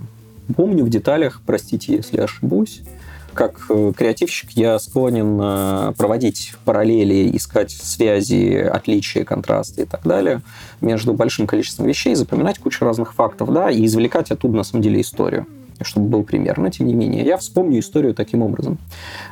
помню 0.56 0.85
в 0.85 0.90
деталях, 0.90 1.40
простите, 1.47 1.94
если 1.94 2.21
ошибусь, 2.21 2.82
как 3.35 3.67
э, 3.69 3.93
креативщик 3.97 4.51
я 4.53 4.79
склонен 4.79 5.39
э, 5.41 5.93
проводить 5.97 6.55
параллели, 6.65 7.35
искать 7.37 7.71
связи, 7.71 8.57
отличия, 8.57 9.25
контрасты 9.25 9.83
и 9.83 9.85
так 9.85 10.03
далее 10.05 10.43
между 10.81 11.15
большим 11.15 11.47
количеством 11.47 11.87
вещей, 11.87 12.15
запоминать 12.15 12.59
кучу 12.59 12.85
разных 12.85 13.15
фактов, 13.15 13.53
да, 13.53 13.71
и 13.71 13.85
извлекать 13.87 14.31
оттуда, 14.31 14.57
на 14.57 14.62
самом 14.65 14.83
деле, 14.83 15.01
историю 15.01 15.47
чтобы 15.85 16.07
был 16.07 16.23
пример. 16.23 16.59
Но, 16.59 16.69
тем 16.69 16.87
не 16.87 16.95
менее, 16.95 17.25
я 17.25 17.37
вспомню 17.37 17.81
историю 17.81 18.15
таким 18.15 18.43
образом. 18.43 18.79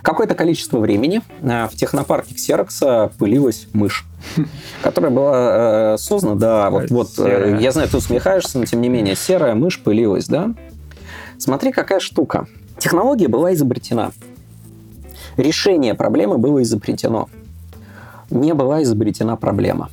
Какое-то 0.02 0.34
количество 0.34 0.80
времени 0.80 1.22
э, 1.42 1.68
в 1.68 1.76
технопарке 1.76 2.34
Ксерокса 2.34 3.12
пылилась 3.18 3.68
мышь, 3.72 4.04
которая 4.82 5.12
была 5.12 5.96
создана, 5.96 6.34
да, 6.34 6.70
вот, 6.70 6.90
вот 6.90 7.10
я 7.18 7.70
знаю, 7.70 7.88
ты 7.88 7.98
усмехаешься, 7.98 8.58
но, 8.58 8.64
тем 8.64 8.80
не 8.80 8.88
менее, 8.88 9.14
серая 9.14 9.54
мышь 9.54 9.80
пылилась, 9.80 10.26
да. 10.26 10.52
Смотри, 11.38 11.70
какая 11.70 12.00
штука. 12.00 12.48
Технология 12.80 13.28
была 13.28 13.52
изобретена. 13.52 14.12
Решение 15.36 15.94
проблемы 15.94 16.38
было 16.38 16.62
изобретено. 16.62 17.28
Не 18.30 18.54
была 18.54 18.82
изобретена 18.82 19.36
проблема. 19.36 19.90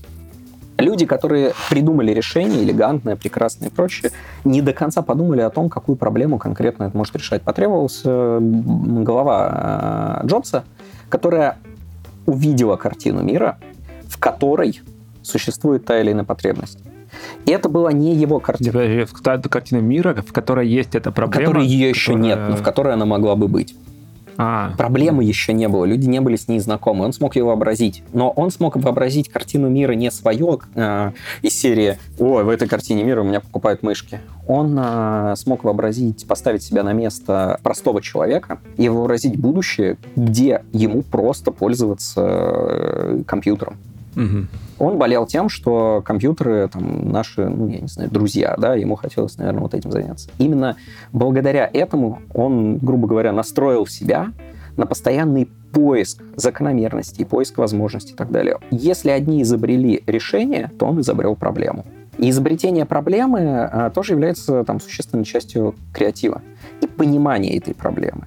Люди, 0.77 1.05
которые 1.05 1.51
придумали 1.69 2.13
решение, 2.13 2.63
элегантное, 2.63 3.17
прекрасное 3.17 3.67
и 3.67 3.71
прочее, 3.71 4.13
не 4.45 4.61
до 4.61 4.71
конца 4.71 5.01
подумали 5.01 5.41
о 5.41 5.49
том, 5.49 5.69
какую 5.69 5.97
проблему 5.97 6.37
конкретно 6.37 6.85
это 6.85 6.95
может 6.95 7.13
решать. 7.17 7.41
Потребовалась 7.41 8.03
голова 8.03 10.21
э, 10.23 10.27
Джобса, 10.27 10.63
которая 11.09 11.57
увидела 12.25 12.77
картину 12.77 13.21
мира, 13.21 13.57
в 14.07 14.17
которой 14.17 14.81
существует 15.23 15.83
та 15.83 15.99
или 15.99 16.13
иная 16.13 16.23
потребность. 16.23 16.79
И 17.45 17.51
это 17.51 17.69
была 17.69 17.91
не 17.91 18.15
его 18.15 18.39
картина, 18.39 19.05
в- 19.05 19.21
Та 19.21 19.37
картина 19.39 19.79
мира, 19.79 20.23
в 20.25 20.31
которой 20.31 20.67
есть 20.67 20.95
эта 20.95 21.11
в 21.11 21.13
проблема. 21.15 21.45
которой 21.47 21.65
ее 21.65 21.89
еще 21.89 22.13
которая- 22.13 22.35
нет, 22.35 22.49
но 22.49 22.55
в 22.55 22.63
которой 22.63 22.93
она 22.93 23.05
могла 23.05 23.35
бы 23.35 23.47
быть. 23.47 23.75
А. 24.39 24.73
Проблемы 24.77 25.23
еще 25.23 25.51
не 25.51 25.67
было, 25.67 25.83
люди 25.85 26.05
не 26.05 26.21
были 26.21 26.35
с 26.35 26.47
ней 26.47 26.59
знакомы, 26.59 27.05
он 27.05 27.11
смог 27.11 27.35
ее 27.35 27.43
вообразить. 27.43 28.03
Но 28.13 28.29
он 28.29 28.51
смог 28.51 28.75
вообразить 28.75 29.29
картину 29.29 29.67
мира 29.67 29.93
не 29.93 30.11
свою 30.11 30.61
э, 30.75 31.11
из 31.41 31.59
серии 31.59 31.97
«Ой, 32.19 32.43
в 32.43 32.49
этой 32.49 32.67
картине 32.67 33.03
мира 33.03 33.21
у 33.21 33.23
меня 33.23 33.39
покупают 33.39 33.81
мышки». 33.81 34.19
Он 34.47 34.77
э, 34.79 35.33
смог 35.37 35.63
вообразить, 35.63 36.27
поставить 36.27 36.61
себя 36.61 36.83
на 36.83 36.93
место 36.93 37.59
простого 37.63 37.99
человека 37.99 38.59
и 38.77 38.87
вообразить 38.89 39.37
будущее, 39.39 39.97
где 40.15 40.61
ему 40.71 41.01
просто 41.01 41.49
пользоваться 41.51 42.21
э, 42.23 43.23
компьютером. 43.25 43.77
Угу. 44.17 44.47
Он 44.79 44.97
болел 44.97 45.27
тем, 45.27 45.47
что 45.47 46.01
компьютеры 46.03 46.67
там 46.67 47.09
наши, 47.09 47.47
ну, 47.47 47.67
я 47.67 47.79
не 47.79 47.87
знаю, 47.87 48.09
друзья, 48.09 48.55
да, 48.57 48.75
ему 48.75 48.95
хотелось, 48.95 49.37
наверное, 49.37 49.61
вот 49.61 49.73
этим 49.75 49.91
заняться. 49.91 50.29
Именно 50.39 50.75
благодаря 51.13 51.69
этому 51.71 52.19
он, 52.33 52.77
грубо 52.77 53.07
говоря, 53.07 53.31
настроил 53.31 53.85
себя 53.85 54.31
на 54.75 54.85
постоянный 54.85 55.47
поиск 55.71 56.23
закономерностей, 56.35 57.25
поиск 57.25 57.57
возможностей 57.59 58.13
и 58.13 58.15
так 58.15 58.31
далее. 58.31 58.57
Если 58.71 59.09
одни 59.09 59.43
изобрели 59.43 60.03
решение, 60.07 60.71
то 60.79 60.87
он 60.87 61.01
изобрел 61.01 61.35
проблему. 61.35 61.85
И 62.17 62.31
изобретение 62.31 62.85
проблемы 62.85 63.41
а, 63.41 63.91
тоже 63.91 64.13
является 64.13 64.63
там 64.63 64.79
существенной 64.79 65.25
частью 65.25 65.75
креатива 65.93 66.41
и 66.81 66.87
понимания 66.87 67.55
этой 67.55 67.75
проблемы. 67.75 68.25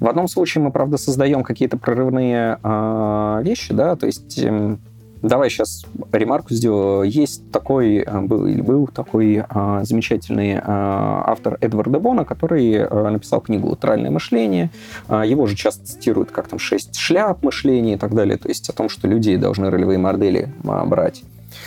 В 0.00 0.08
одном 0.08 0.28
случае 0.28 0.62
мы, 0.64 0.70
правда, 0.70 0.96
создаем 0.96 1.42
какие-то 1.42 1.76
прорывные 1.76 2.58
э, 2.62 3.40
вещи, 3.42 3.72
да, 3.72 3.96
то 3.96 4.06
есть 4.06 4.38
э, 4.38 4.76
давай 5.22 5.50
сейчас 5.50 5.84
ремарку 6.12 6.54
сделаю. 6.54 7.08
Есть 7.08 7.50
такой, 7.50 7.98
э, 7.98 8.20
был, 8.20 8.46
был 8.62 8.86
такой 8.86 9.44
э, 9.48 9.80
замечательный 9.82 10.54
э, 10.54 10.60
автор 10.64 11.58
Эдвард 11.60 11.90
Бона, 12.00 12.24
который 12.24 12.72
э, 12.72 13.10
написал 13.10 13.40
книгу 13.40 13.68
«Латеральное 13.68 14.10
мышление». 14.10 14.70
Э, 15.08 15.22
его 15.26 15.46
же 15.46 15.56
часто 15.56 15.86
цитируют 15.86 16.30
как 16.30 16.48
там 16.48 16.58
«Шесть 16.58 16.96
шляп 16.96 17.42
мышления» 17.42 17.94
и 17.94 17.98
так 17.98 18.14
далее, 18.14 18.36
то 18.36 18.48
есть 18.48 18.68
о 18.68 18.72
том, 18.72 18.88
что 18.88 19.08
люди 19.08 19.36
должны 19.36 19.70
ролевые 19.70 19.98
модели 19.98 20.48
э, 20.64 20.84
брать 20.84 21.22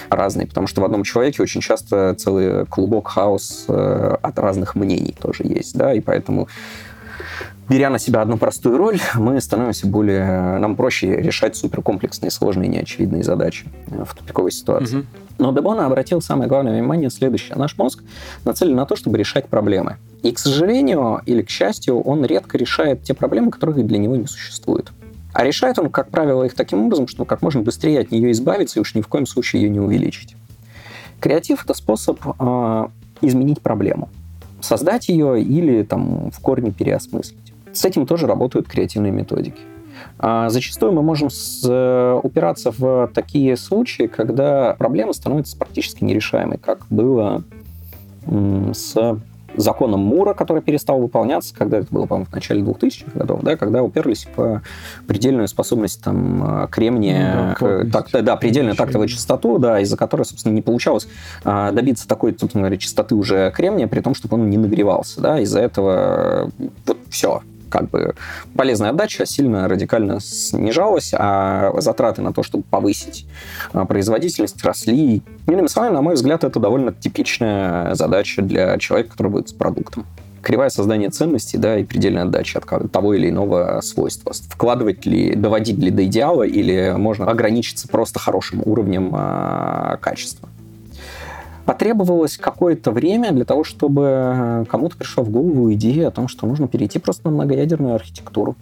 разные, 0.09 0.47
потому 0.47 0.67
что 0.67 0.81
в 0.81 0.85
одном 0.85 1.03
человеке 1.03 1.41
очень 1.41 1.61
часто 1.61 2.13
целый 2.15 2.65
клубок 2.65 3.07
хаос 3.07 3.65
э, 3.67 4.17
от 4.21 4.39
разных 4.39 4.75
мнений 4.75 5.15
тоже 5.19 5.43
есть, 5.45 5.75
да, 5.77 5.93
и 5.93 5.99
поэтому 5.99 6.47
беря 7.69 7.89
на 7.89 7.99
себя 7.99 8.21
одну 8.21 8.37
простую 8.37 8.77
роль, 8.77 8.99
мы 9.15 9.39
становимся 9.39 9.87
более... 9.87 10.57
Нам 10.57 10.75
проще 10.75 11.15
решать 11.15 11.55
суперкомплексные, 11.55 12.31
сложные, 12.31 12.67
неочевидные 12.67 13.23
задачи 13.23 13.65
в 13.87 14.15
тупиковой 14.15 14.51
ситуации. 14.51 14.97
Угу. 14.97 15.05
Но 15.37 15.53
Дебона 15.53 15.85
обратил 15.85 16.21
самое 16.21 16.49
главное 16.49 16.73
внимание 16.73 17.09
следующее. 17.09 17.55
Наш 17.55 17.77
мозг 17.77 18.03
нацелен 18.43 18.75
на 18.75 18.85
то, 18.85 18.95
чтобы 18.95 19.17
решать 19.17 19.47
проблемы. 19.47 19.97
И, 20.21 20.31
к 20.31 20.39
сожалению 20.39 21.21
или 21.25 21.41
к 21.41 21.49
счастью, 21.49 22.01
он 22.01 22.25
редко 22.25 22.57
решает 22.57 23.03
те 23.03 23.13
проблемы, 23.13 23.51
которых 23.51 23.85
для 23.85 23.97
него 23.97 24.17
не 24.17 24.27
существует. 24.27 24.91
А 25.33 25.43
решает 25.43 25.79
он, 25.79 25.89
как 25.89 26.09
правило, 26.09 26.43
их 26.43 26.55
таким 26.55 26.83
образом, 26.85 27.07
чтобы 27.07 27.27
как 27.27 27.41
можно 27.41 27.61
быстрее 27.61 28.01
от 28.01 28.11
нее 28.11 28.31
избавиться 28.31 28.79
и 28.79 28.81
уж 28.81 28.95
ни 28.95 29.01
в 29.01 29.07
коем 29.07 29.25
случае 29.25 29.61
ее 29.61 29.69
не 29.69 29.79
увеличить. 29.79 30.35
Креатив— 31.19 31.63
это 31.65 31.73
способ 31.73 32.19
э, 32.39 32.87
изменить 33.21 33.61
проблему. 33.61 34.09
Создать 34.59 35.07
ее 35.07 35.41
или 35.41 35.83
там, 35.83 36.31
в 36.31 36.39
корне 36.39 36.71
переосмыслить. 36.71 37.48
С 37.73 37.85
этим 37.85 38.05
тоже 38.05 38.27
работают 38.27 38.67
креативные 38.67 39.11
методики. 39.11 39.61
А 40.17 40.49
зачастую 40.49 40.91
мы 40.91 41.01
можем 41.01 41.29
с, 41.29 41.65
э, 41.67 42.19
упираться 42.21 42.71
в 42.71 43.09
такие 43.13 43.57
случаи, 43.57 44.07
когда 44.07 44.75
проблема 44.77 45.13
становится 45.13 45.57
практически 45.57 46.03
нерешаемой, 46.03 46.57
как 46.57 46.85
было 46.89 47.43
с 48.73 48.95
законом 49.55 50.01
Мура, 50.01 50.33
который 50.33 50.61
перестал 50.61 50.99
выполняться, 50.99 51.53
когда 51.55 51.79
это 51.79 51.87
было, 51.89 52.05
по-моему, 52.05 52.27
в 52.29 52.33
начале 52.33 52.61
2000-х 52.61 53.11
годов, 53.17 53.41
да, 53.41 53.57
когда 53.57 53.81
уперлись 53.83 54.27
в 54.35 54.61
предельную 55.07 55.47
способность 55.47 56.03
там, 56.03 56.67
кремния, 56.71 57.55
ну, 57.59 57.83
да, 57.85 58.01
так, 58.01 58.23
да, 58.23 58.35
предельную 58.35 58.75
тактовую 58.75 59.07
частоту, 59.07 59.57
да, 59.57 59.79
из-за 59.79 59.97
которой, 59.97 60.23
собственно, 60.23 60.53
не 60.53 60.61
получалось 60.61 61.07
а, 61.43 61.71
добиться 61.71 62.07
такой, 62.07 62.35
собственно 62.39 62.63
говоря, 62.63 62.77
частоты 62.77 63.15
уже 63.15 63.51
кремния, 63.55 63.87
при 63.87 64.01
том, 64.01 64.15
чтобы 64.15 64.35
он 64.35 64.49
не 64.49 64.57
нагревался, 64.57 65.19
да, 65.21 65.39
из-за 65.39 65.59
этого 65.59 66.51
вот 66.85 66.97
все, 67.09 67.41
как 67.69 67.89
бы 67.89 68.15
полезная 68.55 68.89
отдача 68.89 69.25
сильно 69.25 69.67
радикально 69.67 70.19
снижалась, 70.19 71.13
а 71.13 71.71
затраты 71.79 72.21
на 72.21 72.33
то, 72.33 72.43
чтобы 72.43 72.63
повысить 72.63 73.25
а, 73.73 73.85
производительность, 73.85 74.63
росли. 74.63 75.21
Иными 75.47 75.67
словами, 75.67 75.93
на 75.93 76.01
мой 76.01 76.15
взгляд, 76.15 76.43
это 76.43 76.59
довольно 76.59 76.93
типичная 76.93 77.95
задача 77.95 78.41
для 78.41 78.77
человека, 78.77 79.11
который 79.11 79.31
будет 79.31 79.49
с 79.49 79.53
продуктом 79.53 80.05
кривая 80.41 80.69
создания 80.69 81.09
ценностей, 81.09 81.57
да, 81.57 81.77
и 81.77 81.83
предельная 81.83 82.23
отдача 82.23 82.59
от 82.59 82.91
того 82.91 83.13
или 83.13 83.29
иного 83.29 83.81
свойства. 83.81 84.31
Вкладывать 84.49 85.05
ли, 85.05 85.35
доводить 85.35 85.77
ли 85.77 85.91
до 85.91 86.05
идеала, 86.05 86.43
или 86.43 86.93
можно 86.97 87.25
ограничиться 87.25 87.87
просто 87.87 88.19
хорошим 88.19 88.61
уровнем 88.65 89.13
э, 89.13 89.97
качества. 89.99 90.48
Потребовалось 91.69 92.35
какое-то 92.35 92.89
время 92.89 93.31
для 93.31 93.45
того, 93.45 93.63
чтобы 93.63 94.01
э, 94.03 94.65
кому-то 94.67 94.97
пришла 94.97 95.23
в 95.23 95.29
голову 95.29 95.71
идея 95.73 96.07
о 96.07 96.11
том, 96.11 96.27
что 96.27 96.47
нужно 96.47 96.67
перейти 96.67 96.97
просто 96.97 97.29
на 97.29 97.35
многоядерную 97.35 97.93
архитектуру. 97.93 98.55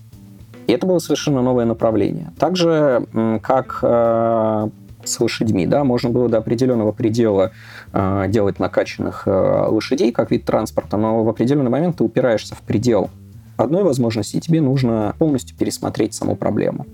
И 0.67 0.73
это 0.73 0.85
было 0.85 0.99
совершенно 0.99 1.41
новое 1.41 1.63
направление. 1.63 2.33
Также, 2.37 3.07
как 3.41 3.79
э, 3.81 4.69
с 5.05 5.19
лошадьми, 5.21 5.65
да, 5.65 5.85
можно 5.85 6.09
было 6.09 6.27
до 6.27 6.39
определенного 6.39 6.91
предела 6.91 7.51
э, 7.93 8.25
делать 8.27 8.59
накачанных 8.59 9.23
э, 9.25 9.67
лошадей 9.69 10.11
как 10.11 10.29
вид 10.31 10.43
транспорта, 10.43 10.97
но 10.97 11.23
в 11.23 11.29
определенный 11.29 11.71
момент 11.71 11.95
ты 11.95 12.03
упираешься 12.03 12.55
в 12.55 12.61
предел 12.61 13.09
одной 13.55 13.83
возможности, 13.83 14.35
и 14.35 14.41
тебе 14.41 14.59
нужно 14.59 15.15
полностью 15.17 15.55
пересмотреть 15.55 16.13
саму 16.13 16.35
проблему. 16.35 16.85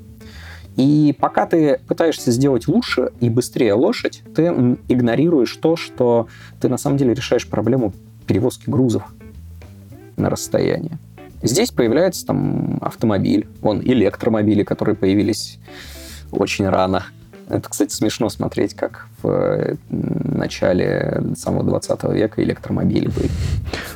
И 0.76 1.16
пока 1.20 1.46
ты 1.46 1.80
пытаешься 1.88 2.32
сделать 2.32 2.68
лучше 2.68 3.12
и 3.20 3.30
быстрее 3.30 3.74
лошадь, 3.74 4.24
ты 4.36 4.48
игнорируешь 4.88 5.56
то, 5.58 5.76
что 5.76 6.28
ты 6.60 6.68
на 6.68 6.78
самом 6.78 6.98
деле 6.98 7.14
решаешь 7.14 7.48
проблему 7.48 7.94
перевозки 8.26 8.70
грузов 8.70 9.04
на 10.18 10.30
расстояние. 10.30 10.98
Здесь 11.44 11.72
появляется 11.72 12.26
там 12.26 12.78
автомобиль, 12.82 13.48
вон 13.62 13.82
электромобили, 13.82 14.64
которые 14.64 14.96
появились 14.96 15.60
очень 16.32 16.68
рано. 16.68 17.06
Это, 17.50 17.70
кстати, 17.70 17.94
смешно 17.94 18.30
смотреть, 18.30 18.74
как 18.74 19.08
в 19.22 19.28
э, 19.30 19.76
начале 19.90 21.22
самого 21.36 21.64
20 21.64 22.04
века 22.06 22.44
электромобили 22.44 23.08
были. 23.08 23.30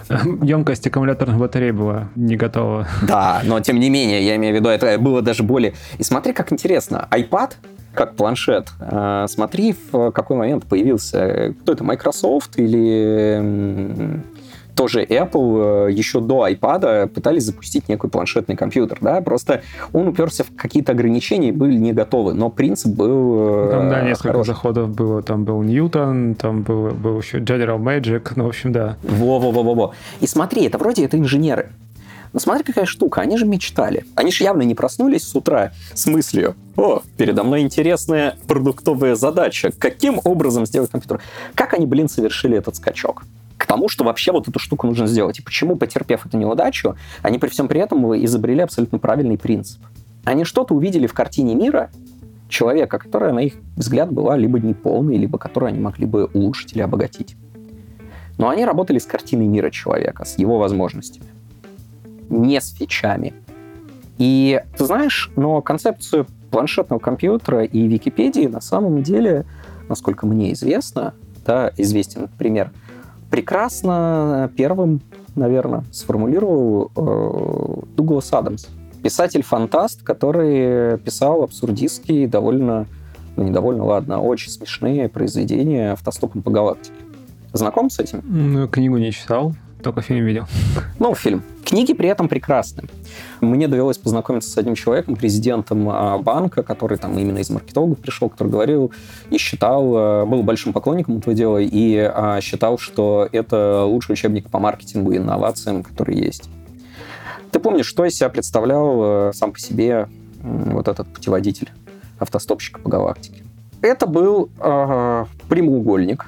Емкость 0.46 0.86
аккумуляторных 0.88 1.38
батарей 1.38 1.72
была 1.72 2.10
не 2.16 2.36
готова. 2.36 2.88
Да, 3.02 3.42
но 3.46 3.60
тем 3.60 3.80
не 3.80 3.90
менее, 3.90 4.26
я 4.26 4.36
имею 4.36 4.54
в 4.54 4.58
виду, 4.58 4.70
это 4.70 4.98
было 5.00 5.22
даже 5.22 5.44
более... 5.44 5.74
И 5.98 6.04
смотри, 6.04 6.34
как 6.34 6.52
интересно, 6.52 7.08
iPad 7.12 7.54
как 7.94 8.16
планшет. 8.16 8.70
Э, 8.80 9.26
смотри, 9.28 9.76
в 9.92 10.12
какой 10.12 10.38
момент 10.38 10.66
появился, 10.66 11.56
кто 11.62 11.74
это, 11.74 11.84
Microsoft 11.84 12.60
или 12.60 14.22
тоже 14.78 15.04
Apple 15.04 15.88
э, 15.90 15.92
еще 15.92 16.22
до 16.22 16.48
iPad 16.48 17.08
пытались 17.08 17.44
запустить 17.44 17.90
некий 17.90 18.08
планшетный 18.08 18.56
компьютер, 18.56 19.00
да, 19.02 19.20
просто 19.22 19.64
он 19.92 20.08
уперся 20.08 20.44
в 20.44 20.56
какие-то 20.56 20.92
ограничения 20.92 21.50
и 21.50 21.52
были 21.52 21.76
не 21.76 21.94
готовы, 21.94 22.34
но 22.34 22.50
принцип 22.50 22.92
был 22.94 23.68
э, 23.68 23.72
Там, 23.72 23.90
да, 23.90 24.02
несколько 24.02 24.30
хороший. 24.30 24.48
заходов 24.50 24.90
было, 24.90 25.24
там 25.24 25.44
был 25.44 25.64
Ньютон, 25.64 26.36
там 26.36 26.62
был, 26.62 26.92
был 26.92 27.20
еще 27.20 27.40
General 27.40 27.80
Magic, 27.80 28.34
ну, 28.36 28.46
в 28.46 28.50
общем, 28.50 28.72
да. 28.72 28.98
Во-во-во-во-во. 29.02 29.94
И 30.22 30.28
смотри, 30.28 30.66
это 30.68 30.78
вроде 30.78 31.04
это 31.06 31.18
инженеры, 31.18 31.72
но 32.34 32.40
смотри, 32.40 32.64
какая 32.64 32.86
штука, 32.86 33.22
они 33.22 33.38
же 33.38 33.46
мечтали. 33.48 34.06
Они 34.14 34.32
же 34.32 34.44
явно 34.44 34.62
не 34.62 34.76
проснулись 34.76 35.24
с 35.24 35.36
утра 35.36 35.72
с 35.96 36.06
мыслью, 36.06 36.56
о, 36.76 37.02
передо 37.18 37.44
мной 37.44 37.62
интересная 37.62 38.36
продуктовая 38.48 39.16
задача, 39.16 39.72
каким 39.78 40.20
образом 40.24 40.68
сделать 40.68 40.92
компьютер. 40.92 41.20
Как 41.56 41.74
они, 41.74 41.88
блин, 41.88 42.08
совершили 42.10 42.58
этот 42.58 42.76
скачок? 42.76 43.24
Тому, 43.68 43.90
что 43.90 44.04
вообще 44.04 44.32
вот 44.32 44.48
эту 44.48 44.58
штуку 44.60 44.88
нужно 44.88 45.06
сделать. 45.06 45.40
И 45.40 45.42
почему, 45.44 45.76
потерпев 45.76 46.26
эту 46.26 46.38
неудачу, 46.38 46.96
они 47.22 47.38
при 47.38 47.50
всем 47.50 47.68
при 47.68 47.82
этом 47.82 48.16
изобрели 48.24 48.62
абсолютно 48.62 48.98
правильный 48.98 49.38
принцип. 49.38 49.82
Они 50.24 50.46
что-то 50.46 50.74
увидели 50.74 51.06
в 51.06 51.14
картине 51.14 51.54
мира 51.54 51.92
человека, 52.50 52.98
которая, 52.98 53.34
на 53.34 53.40
их 53.40 53.56
взгляд, 53.76 54.12
была 54.12 54.38
либо 54.38 54.60
неполной, 54.60 55.18
либо 55.18 55.38
которую 55.38 55.70
они 55.70 55.80
могли 55.80 56.06
бы 56.06 56.26
улучшить 56.34 56.74
или 56.74 56.82
обогатить. 56.82 57.36
Но 58.38 58.50
они 58.50 58.66
работали 58.66 59.00
с 59.00 59.06
картиной 59.06 59.48
мира 59.48 59.70
человека, 59.70 60.24
с 60.24 60.38
его 60.38 60.58
возможностями. 60.58 61.28
Не 62.30 62.62
с 62.62 62.74
фичами. 62.74 63.34
И 64.18 64.62
ты 64.78 64.86
знаешь, 64.86 65.32
но 65.36 65.62
концепцию 65.62 66.26
планшетного 66.52 67.00
компьютера 67.00 67.64
и 67.64 67.88
Википедии 67.88 68.48
на 68.48 68.62
самом 68.62 69.04
деле, 69.04 69.46
насколько 69.90 70.26
мне 70.26 70.54
известно, 70.54 71.14
да, 71.46 71.72
известен 71.78 72.30
пример– 72.38 72.72
прекрасно 73.30 74.52
первым, 74.56 75.02
наверное, 75.36 75.84
сформулировал 75.92 76.92
э, 76.96 77.96
Дуглас 77.96 78.32
Адамс. 78.34 78.68
Писатель-фантаст, 79.04 80.04
который 80.04 80.98
писал 80.98 81.44
абсурдистские, 81.44 82.28
довольно, 82.28 82.88
ну 83.36 83.44
не 83.44 83.52
довольно, 83.52 83.86
ладно, 83.86 84.22
очень 84.22 84.52
смешные 84.52 85.08
произведения 85.08 85.92
автостопом 85.92 86.42
по 86.42 86.52
галактике. 86.52 86.96
Знаком 87.54 87.90
с 87.90 88.00
этим? 88.00 88.22
Ну, 88.26 88.68
книгу 88.68 88.98
не 88.98 89.12
читал. 89.12 89.54
Только 89.82 90.02
фильм 90.02 90.26
видел. 90.26 90.46
Ну, 91.00 91.14
фильм. 91.14 91.44
Книги 91.64 91.94
при 91.94 92.10
этом 92.10 92.28
прекрасны. 92.28 92.84
Мне 93.42 93.68
довелось 93.68 93.98
познакомиться 93.98 94.50
с 94.50 94.58
одним 94.58 94.76
человеком, 94.76 95.16
президентом 95.16 95.88
а, 95.90 96.18
банка, 96.18 96.64
который 96.64 96.98
там 96.98 97.18
именно 97.18 97.38
из 97.38 97.50
маркетологов 97.50 98.00
пришел, 98.00 98.30
который 98.30 98.50
говорил 98.50 98.92
и 99.30 99.38
считал, 99.38 99.94
а, 99.96 100.26
был 100.26 100.44
большим 100.44 100.74
поклонником 100.74 101.18
этого 101.18 101.36
дела 101.36 101.58
и 101.58 101.98
а, 101.98 102.42
считал, 102.42 102.78
что 102.78 103.28
это 103.32 103.84
лучший 103.84 104.14
учебник 104.14 104.50
по 104.50 104.60
маркетингу 104.60 105.12
и 105.12 105.18
инновациям, 105.18 105.84
который 105.84 106.16
есть. 106.16 106.50
Ты 107.52 107.60
помнишь, 107.60 107.86
что 107.86 108.06
из 108.06 108.16
себя 108.16 108.30
представлял 108.30 109.34
сам 109.34 109.52
по 109.52 109.60
себе 109.60 110.08
вот 110.42 110.88
этот 110.88 111.08
путеводитель 111.08 111.70
автостопщика 112.20 112.80
по 112.80 112.90
галактике? 112.90 113.44
Это 113.82 114.08
был 114.08 114.50
э, 114.60 115.26
прямоугольник 115.48 116.26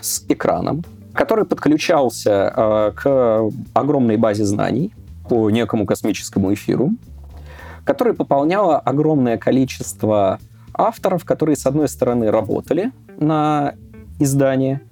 с 0.00 0.24
экраном, 0.28 0.84
который 1.16 1.44
подключался 1.44 2.52
э, 2.54 2.92
к 2.94 3.50
огромной 3.72 4.16
базе 4.16 4.44
знаний 4.44 4.92
по 5.28 5.50
некому 5.50 5.86
космическому 5.86 6.54
эфиру, 6.54 6.92
который 7.84 8.14
пополняло 8.14 8.78
огромное 8.78 9.38
количество 9.38 10.38
авторов, 10.72 11.24
которые, 11.24 11.56
с 11.56 11.66
одной 11.66 11.88
стороны, 11.88 12.30
работали 12.30 12.92
на 13.18 13.74
издание, 14.18 14.82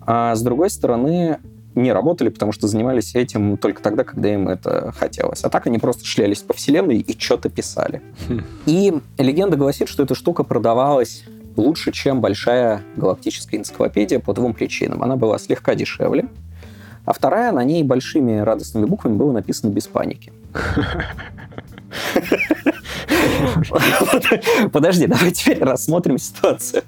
а 0.00 0.34
с 0.34 0.42
другой 0.42 0.70
стороны, 0.70 1.38
не 1.74 1.92
работали, 1.92 2.28
потому 2.28 2.52
что 2.52 2.68
занимались 2.68 3.14
этим 3.14 3.56
только 3.56 3.82
тогда, 3.82 4.04
когда 4.04 4.32
им 4.32 4.48
это 4.48 4.92
хотелось. 4.96 5.42
А 5.42 5.50
так 5.50 5.66
они 5.66 5.78
просто 5.78 6.04
шлялись 6.04 6.40
по 6.40 6.54
вселенной 6.54 6.98
и 6.98 7.18
что-то 7.18 7.48
писали. 7.48 8.00
Хм. 8.28 8.42
И 8.66 8.94
легенда 9.18 9.56
гласит, 9.56 9.88
что 9.88 10.04
эта 10.04 10.14
штука 10.14 10.44
продавалась 10.44 11.24
лучше, 11.56 11.92
чем 11.92 12.20
большая 12.20 12.82
галактическая 12.96 13.60
энциклопедия 13.60 14.18
по 14.18 14.32
двум 14.32 14.54
причинам. 14.54 15.02
Она 15.02 15.16
была 15.16 15.38
слегка 15.38 15.74
дешевле, 15.74 16.26
а 17.04 17.12
вторая, 17.12 17.52
на 17.52 17.64
ней 17.64 17.82
большими 17.82 18.38
радостными 18.38 18.86
буквами 18.86 19.16
было 19.16 19.32
написано 19.32 19.70
«без 19.70 19.86
паники». 19.86 20.32
Подожди, 24.72 25.06
давай 25.06 25.30
теперь 25.32 25.62
рассмотрим 25.62 26.18
ситуацию 26.18 26.82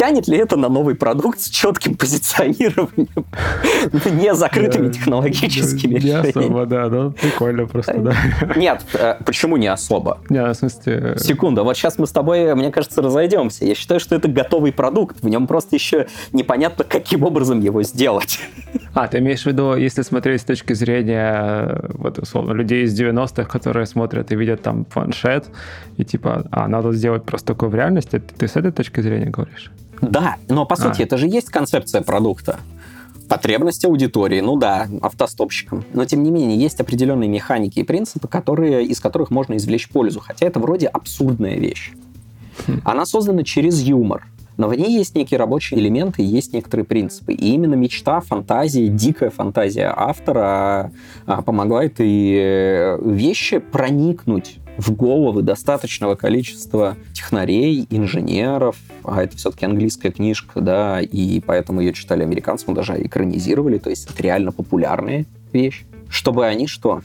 тянет 0.00 0.28
ли 0.28 0.38
это 0.38 0.56
на 0.56 0.70
новый 0.70 0.94
продукт 0.94 1.40
с 1.40 1.50
четким 1.50 1.94
позиционированием, 1.94 3.26
не 4.18 4.34
закрытыми 4.34 4.90
технологическими 4.90 5.96
решениями? 5.96 6.24
Не 6.24 6.30
особо, 6.30 6.64
да, 6.64 6.88
ну 6.88 7.10
прикольно 7.10 7.66
просто, 7.66 7.98
да. 7.98 8.14
Нет, 8.56 8.82
э, 8.94 9.16
почему 9.26 9.58
не 9.58 9.66
особо? 9.66 10.22
Не, 10.30 10.42
в 10.42 10.54
смысле... 10.54 11.14
Э, 11.16 11.18
Секунду, 11.18 11.64
вот 11.64 11.76
сейчас 11.76 11.98
мы 11.98 12.06
с 12.06 12.12
тобой, 12.12 12.54
мне 12.54 12.70
кажется, 12.70 13.02
разойдемся. 13.02 13.66
Я 13.66 13.74
считаю, 13.74 14.00
что 14.00 14.14
это 14.14 14.28
готовый 14.28 14.72
продукт, 14.72 15.20
в 15.20 15.28
нем 15.28 15.46
просто 15.46 15.76
еще 15.76 16.06
непонятно, 16.32 16.84
каким 16.84 17.22
образом 17.22 17.60
его 17.60 17.82
сделать. 17.82 18.40
А, 18.92 19.06
ты 19.06 19.18
имеешь 19.18 19.42
в 19.42 19.46
виду, 19.46 19.76
если 19.76 20.02
смотреть 20.02 20.40
с 20.40 20.44
точки 20.44 20.72
зрения, 20.72 21.80
вот, 21.90 22.18
условно, 22.18 22.52
людей 22.52 22.82
из 22.82 23.00
90-х, 23.00 23.44
которые 23.44 23.86
смотрят 23.86 24.32
и 24.32 24.36
видят 24.36 24.62
там 24.62 24.84
планшет, 24.84 25.46
и 25.96 26.04
типа, 26.04 26.48
а, 26.50 26.66
надо 26.66 26.90
сделать 26.92 27.22
просто 27.22 27.54
такое 27.54 27.68
в 27.68 27.74
реальности, 27.76 28.18
ты 28.18 28.48
с 28.48 28.56
этой 28.56 28.72
точки 28.72 29.00
зрения 29.00 29.30
говоришь? 29.30 29.70
Да, 30.00 30.36
но 30.48 30.66
по 30.66 30.76
сути 30.76 31.02
а. 31.02 31.04
это 31.04 31.16
же 31.16 31.26
есть 31.26 31.48
концепция 31.50 32.02
продукта. 32.02 32.60
Потребности 33.28 33.86
аудитории, 33.86 34.40
ну 34.40 34.56
да, 34.56 34.88
автостопщикам. 35.02 35.84
Но 35.94 36.04
тем 36.04 36.22
не 36.22 36.30
менее, 36.30 36.58
есть 36.58 36.80
определенные 36.80 37.28
механики 37.28 37.78
и 37.78 37.84
принципы, 37.84 38.26
которые, 38.26 38.84
из 38.84 38.98
которых 38.98 39.30
можно 39.30 39.56
извлечь 39.56 39.88
пользу. 39.88 40.20
Хотя 40.20 40.46
это 40.46 40.58
вроде 40.58 40.88
абсурдная 40.88 41.56
вещь. 41.56 41.92
Хм. 42.66 42.80
Она 42.84 43.06
создана 43.06 43.44
через 43.44 43.80
юмор. 43.80 44.26
Но 44.60 44.68
в 44.68 44.74
ней 44.74 44.92
есть 44.92 45.14
некие 45.14 45.38
рабочие 45.38 45.80
элементы, 45.80 46.20
есть 46.20 46.52
некоторые 46.52 46.84
принципы. 46.84 47.32
И 47.32 47.54
именно 47.54 47.76
мечта, 47.76 48.20
фантазия, 48.20 48.88
дикая 48.88 49.30
фантазия 49.30 49.90
автора 49.96 50.92
а, 51.24 51.40
помогла 51.40 51.82
этой 51.82 52.34
э, 52.34 52.98
вещи 53.02 53.56
проникнуть 53.56 54.58
в 54.76 54.94
головы 54.94 55.40
достаточного 55.40 56.14
количества 56.14 56.98
технарей, 57.14 57.86
инженеров, 57.88 58.76
а 59.02 59.22
это 59.22 59.34
все-таки 59.38 59.64
английская 59.64 60.10
книжка, 60.10 60.60
да, 60.60 61.00
и 61.00 61.40
поэтому 61.40 61.80
ее 61.80 61.94
читали 61.94 62.22
американцы, 62.22 62.66
мы 62.68 62.74
даже 62.74 63.02
экранизировали, 63.02 63.78
то 63.78 63.88
есть 63.88 64.10
это 64.10 64.22
реально 64.22 64.52
популярная 64.52 65.24
вещь, 65.54 65.86
чтобы 66.10 66.44
они 66.44 66.66
что? 66.66 67.00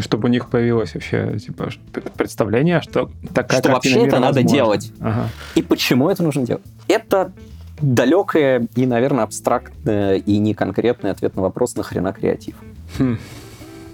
Чтобы 0.00 0.28
у 0.28 0.30
них 0.30 0.48
появилось 0.48 0.94
вообще 0.94 1.38
типа 1.38 1.68
представление, 2.16 2.80
что 2.80 3.10
такая 3.32 3.60
Что 3.60 3.72
вообще 3.72 4.06
это 4.06 4.18
надо 4.18 4.42
делать. 4.42 4.92
Ага. 5.00 5.28
И 5.54 5.62
почему 5.62 6.10
это 6.10 6.22
нужно 6.22 6.44
делать? 6.44 6.62
Это 6.88 7.32
далекое 7.80 8.66
и, 8.74 8.86
наверное, 8.86 9.24
абстрактное 9.24 10.16
и 10.16 10.38
не 10.38 10.54
конкретный 10.54 11.10
ответ 11.10 11.36
на 11.36 11.42
вопрос 11.42 11.76
«нахрена 11.76 12.12
креатив?». 12.12 12.54
Хм. 12.98 13.18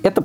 Это 0.02 0.24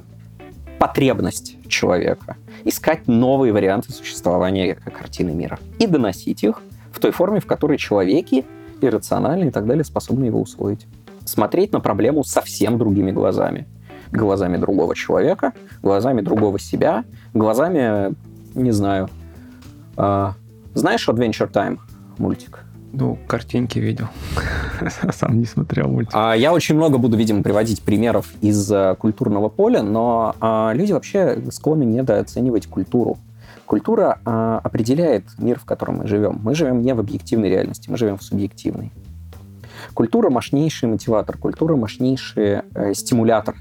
потребность 0.77 1.57
человека 1.67 2.37
искать 2.63 3.07
новые 3.07 3.53
варианты 3.53 3.91
существования 3.91 4.75
картины 4.75 5.31
мира 5.31 5.59
и 5.79 5.87
доносить 5.87 6.43
их 6.43 6.61
в 6.91 6.99
той 6.99 7.11
форме, 7.11 7.39
в 7.39 7.45
которой 7.45 7.77
человеки 7.77 8.45
иррациональные 8.81 9.49
и 9.49 9.51
так 9.51 9.65
далее 9.65 9.83
способны 9.83 10.25
его 10.25 10.41
усвоить. 10.41 10.85
Смотреть 11.25 11.71
на 11.71 11.79
проблему 11.79 12.23
совсем 12.23 12.77
другими 12.77 13.11
глазами. 13.11 13.67
Глазами 14.11 14.57
другого 14.57 14.95
человека, 14.95 15.53
глазами 15.81 16.21
другого 16.21 16.59
себя, 16.59 17.03
глазами, 17.33 18.15
не 18.53 18.71
знаю, 18.71 19.09
э, 19.97 20.31
знаешь 20.73 21.07
Adventure 21.07 21.51
Time 21.51 21.79
мультик? 22.17 22.65
Ну, 22.97 23.17
картинки 23.27 23.79
видел. 23.79 24.07
Сам 25.11 25.39
не 25.39 25.45
смотрел 25.45 25.89
мультик. 25.89 26.13
А, 26.13 26.33
я 26.33 26.53
очень 26.53 26.75
много 26.75 26.97
буду, 26.97 27.17
видимо, 27.17 27.43
приводить 27.43 27.81
примеров 27.81 28.31
из 28.41 28.71
а, 28.71 28.95
культурного 28.95 29.49
поля, 29.49 29.83
но 29.83 30.35
а, 30.39 30.71
люди 30.73 30.93
вообще 30.93 31.41
склонны 31.51 31.83
недооценивать 31.83 32.67
культуру. 32.67 33.17
Культура 33.65 34.19
а, 34.23 34.59
определяет 34.63 35.25
мир, 35.37 35.59
в 35.59 35.65
котором 35.65 35.97
мы 35.97 36.07
живем. 36.07 36.39
Мы 36.41 36.55
живем 36.55 36.81
не 36.81 36.93
в 36.93 36.99
объективной 36.99 37.49
реальности, 37.49 37.89
мы 37.89 37.97
живем 37.97 38.17
в 38.17 38.23
субъективной. 38.23 38.91
Культура 39.93 40.29
мощнейший 40.29 40.87
мотиватор, 40.87 41.37
культура 41.37 41.75
мощнейший 41.75 42.61
э, 42.73 42.93
стимулятор 42.93 43.55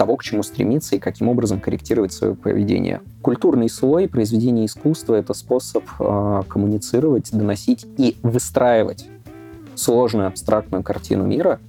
того, 0.00 0.16
к 0.16 0.22
чему 0.22 0.42
стремиться 0.42 0.96
и 0.96 0.98
каким 0.98 1.28
образом 1.28 1.60
корректировать 1.60 2.14
свое 2.14 2.34
поведение. 2.34 3.02
Культурный 3.20 3.68
слой 3.68 4.08
произведения 4.08 4.64
искусства— 4.64 5.14
это 5.16 5.34
способ 5.34 5.84
э, 5.98 6.42
коммуницировать, 6.48 7.30
доносить 7.32 7.86
и 7.98 8.16
выстраивать 8.22 9.06
сложную 9.74 10.28
абстрактную 10.28 10.82
картину 10.82 11.26
мира 11.26 11.60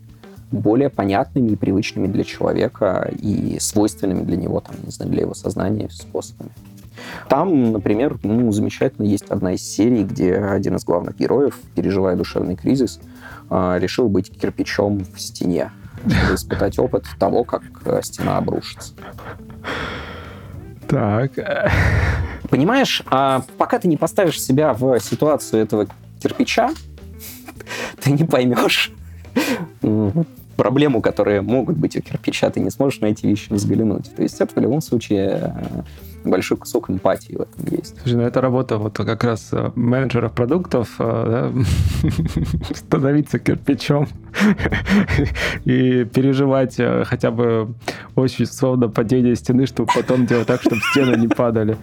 более 0.50 0.90
понятными 0.90 1.50
и 1.50 1.56
привычными 1.58 2.08
для 2.08 2.24
человека 2.24 3.12
и 3.22 3.58
свойственными 3.60 4.24
для 4.24 4.38
него, 4.38 4.62
там, 4.62 4.78
не 4.82 4.92
знаю, 4.92 5.12
для 5.12 5.24
его 5.24 5.34
сознания 5.34 5.90
способами. 5.90 6.52
Там, 7.28 7.74
например, 7.74 8.18
ну, 8.24 8.50
замечательно 8.54 9.06
есть 9.08 9.26
одна 9.26 9.56
из 9.56 9.62
серий, 9.62 10.06
где 10.06 10.36
один 10.36 10.78
из 10.78 10.86
главных 10.86 11.18
героев, 11.18 11.60
переживая 11.76 12.16
душевный 12.16 12.56
кризис, 12.56 13.02
э, 13.50 13.78
решил 13.78 14.08
быть 14.08 14.32
кирпичом 14.32 15.00
в 15.00 15.20
стене 15.20 15.72
чтобы 16.06 16.36
испытать 16.36 16.80
опыт 16.80 17.06
того, 17.20 17.44
как 17.44 17.64
э, 17.86 18.02
стена 18.04 18.38
обрушится. 18.38 18.94
Так. 20.88 21.32
Понимаешь, 22.50 23.02
а 23.06 23.44
пока 23.58 23.80
ты 23.80 23.88
не 23.88 23.98
поставишь 23.98 24.42
себя 24.42 24.74
в 24.74 25.00
ситуацию 25.00 25.64
этого 25.64 25.88
кирпича, 26.22 26.72
ты 28.02 28.12
не 28.12 28.26
поймешь 28.26 28.92
проблему, 30.58 31.02
которые 31.02 31.42
могут 31.42 31.78
быть 31.78 31.96
у 31.96 32.02
кирпича, 32.02 32.50
ты 32.50 32.60
не 32.60 32.70
сможешь 32.70 33.00
на 33.00 33.08
эти 33.08 33.26
вещи 33.26 33.48
взглянуть. 33.52 34.14
То 34.16 34.22
есть 34.22 34.40
это 34.42 34.60
в 34.60 34.62
любом 34.62 34.82
случае 34.82 35.54
э, 35.56 35.82
большой 36.24 36.58
кусок 36.58 36.90
эмпатии 36.90 37.34
в 37.34 37.42
этом 37.42 37.66
есть. 37.78 38.00
Слушай, 38.02 38.16
ну 38.16 38.24
это 38.24 38.42
работа 38.42 38.78
вот 38.78 38.98
как 38.98 39.24
раз 39.24 39.50
э, 39.52 39.72
менеджеров 39.76 40.34
продуктов, 40.34 40.96
э, 41.00 41.52
да? 41.54 42.74
становиться 42.76 43.40
кирпичом 43.40 44.08
и 45.66 46.06
переживать 46.06 46.80
э, 46.80 47.04
хотя 47.06 47.32
бы 47.32 47.74
очень 48.16 48.46
словно 48.46 48.90
падение 48.90 49.36
стены, 49.36 49.66
чтобы 49.66 49.90
потом 49.94 50.26
делать 50.26 50.48
так, 50.48 50.62
чтобы 50.62 50.82
стены 50.92 51.16
не 51.18 51.28
падали. 51.28 51.78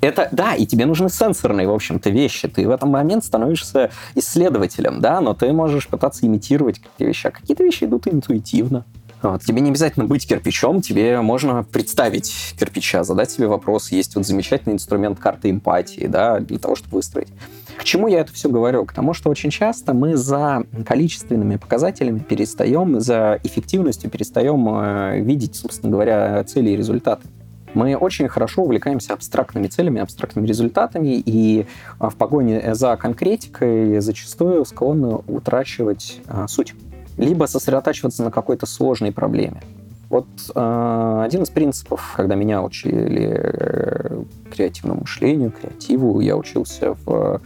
Это, 0.00 0.28
да, 0.30 0.54
и 0.54 0.64
тебе 0.64 0.86
нужны 0.86 1.08
сенсорные, 1.08 1.66
в 1.66 1.72
общем-то, 1.72 2.10
вещи. 2.10 2.46
Ты 2.46 2.68
в 2.68 2.70
этом 2.70 2.90
момент 2.90 3.24
становишься 3.24 3.90
исследователем, 4.14 5.00
да, 5.00 5.20
но 5.20 5.34
ты 5.34 5.52
можешь 5.52 5.88
пытаться 5.88 6.24
имитировать 6.24 6.78
какие-то 6.78 7.04
вещи, 7.04 7.26
а 7.26 7.30
какие-то 7.30 7.64
вещи 7.64 7.84
идут 7.84 8.06
интуитивно. 8.06 8.84
Вот. 9.22 9.42
Тебе 9.42 9.60
не 9.60 9.70
обязательно 9.70 10.06
быть 10.06 10.28
кирпичом, 10.28 10.80
тебе 10.80 11.20
можно 11.20 11.64
представить 11.64 12.54
кирпича, 12.58 13.02
задать 13.04 13.30
себе 13.30 13.48
вопрос. 13.48 13.90
Есть 13.90 14.14
вот 14.14 14.26
замечательный 14.26 14.74
инструмент 14.74 15.18
карты 15.18 15.50
эмпатии, 15.50 16.06
да, 16.06 16.38
для 16.38 16.58
того, 16.58 16.76
чтобы 16.76 16.96
выстроить. 16.96 17.28
К 17.76 17.84
чему 17.84 18.08
я 18.08 18.20
это 18.20 18.32
все 18.32 18.48
говорю? 18.48 18.84
К 18.84 18.92
тому, 18.92 19.14
что 19.14 19.30
очень 19.30 19.50
часто 19.50 19.94
мы 19.94 20.16
за 20.16 20.64
количественными 20.84 21.56
показателями 21.56 22.18
перестаем, 22.18 23.00
за 23.00 23.38
эффективностью 23.44 24.10
перестаем 24.10 24.68
э, 24.68 25.20
видеть, 25.20 25.54
собственно 25.56 25.92
говоря, 25.92 26.42
цели 26.44 26.70
и 26.70 26.76
результаты. 26.76 27.28
Мы 27.74 27.96
очень 27.96 28.28
хорошо 28.28 28.62
увлекаемся 28.62 29.12
абстрактными 29.12 29.66
целями, 29.68 30.00
абстрактными 30.00 30.46
результатами, 30.46 31.22
и 31.24 31.66
а, 31.98 32.08
в 32.10 32.16
погоне 32.16 32.74
за 32.74 32.96
конкретикой 32.96 34.00
зачастую 34.00 34.64
склонны 34.64 35.18
утрачивать 35.26 36.20
а, 36.26 36.48
суть. 36.48 36.74
Либо 37.18 37.44
сосредотачиваться 37.46 38.22
на 38.22 38.30
какой-то 38.30 38.64
сложной 38.64 39.12
проблеме. 39.12 39.60
Вот 40.08 40.26
э, 40.54 41.22
один 41.24 41.42
из 41.42 41.50
принципов, 41.50 42.14
когда 42.16 42.34
меня 42.34 42.62
учили 42.62 43.30
э, 43.30 44.22
креативному 44.50 45.00
мышлению, 45.00 45.50
креативу, 45.50 46.20
я 46.20 46.36
учился 46.36 46.94
в 47.04 47.42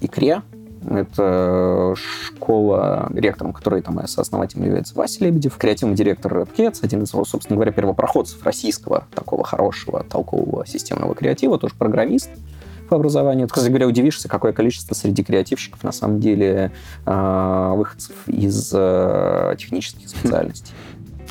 икре. 0.00 0.42
Это 0.88 1.94
школа, 1.94 3.12
ректором 3.14 3.52
которой 3.52 3.82
там 3.82 4.04
сооснователем 4.08 4.64
является 4.64 4.94
Вася 4.94 5.22
Лебедев, 5.22 5.56
креативный 5.58 5.94
директор 5.94 6.32
Red 6.32 6.78
один 6.80 7.02
из, 7.02 7.10
собственно 7.10 7.56
говоря, 7.56 7.70
первопроходцев 7.70 8.42
российского 8.42 9.06
такого 9.14 9.44
хорошего, 9.44 10.02
толкового 10.02 10.66
системного 10.66 11.14
креатива, 11.14 11.58
тоже 11.58 11.74
программист 11.78 12.30
по 12.90 12.96
образованию. 12.96 13.48
Кстати 13.48 13.68
говоря, 13.68 13.86
удивишься, 13.86 14.28
какое 14.28 14.52
количество 14.52 14.94
среди 14.94 15.22
креативщиков 15.22 15.82
на 15.84 15.92
самом 15.92 16.20
деле 16.20 16.72
э, 17.06 17.72
выходцев 17.76 18.14
из 18.26 18.70
э, 18.74 19.54
технических 19.58 20.08
специальностей. 20.08 20.74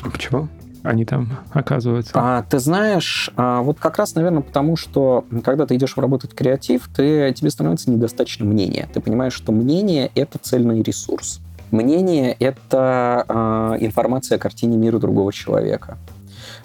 Почему? 0.02 0.48
они 0.82 1.04
там 1.04 1.28
оказываются? 1.52 2.12
А, 2.14 2.42
ты 2.42 2.58
знаешь, 2.58 3.30
а, 3.36 3.60
вот 3.60 3.78
как 3.78 3.98
раз, 3.98 4.14
наверное, 4.14 4.40
потому 4.40 4.76
что, 4.76 5.26
когда 5.44 5.66
ты 5.66 5.76
идешь 5.76 5.94
работать 5.96 6.32
в 6.32 6.34
креатив, 6.34 6.88
ты, 6.94 7.34
тебе 7.34 7.50
становится 7.50 7.90
недостаточно 7.90 8.46
мнения. 8.46 8.88
Ты 8.92 9.00
понимаешь, 9.00 9.34
что 9.34 9.52
мнение— 9.52 10.10
это 10.14 10.38
цельный 10.38 10.82
ресурс. 10.82 11.40
Мнение— 11.70 12.32
это 12.40 13.24
а, 13.28 13.76
информация 13.78 14.36
о 14.36 14.38
картине 14.38 14.76
мира 14.76 14.98
другого 14.98 15.32
человека. 15.32 15.98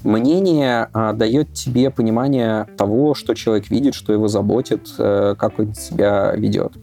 Мнение 0.03 0.89
а, 0.93 1.13
дает 1.13 1.53
тебе 1.53 1.89
понимание 1.89 2.67
того, 2.77 3.15
что 3.15 3.33
человек 3.33 3.69
видит, 3.69 3.95
что 3.95 4.13
его 4.13 4.27
заботит, 4.27 4.87
а, 4.97 5.35
как 5.35 5.59
он 5.59 5.73
себя 5.73 6.33
ведет. 6.35 6.73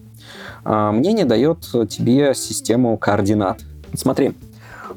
А, 0.64 0.92
мнение 0.92 1.24
дает 1.24 1.60
тебе 1.88 2.34
систему 2.34 2.96
координат. 2.96 3.60
Смотри, 3.94 4.34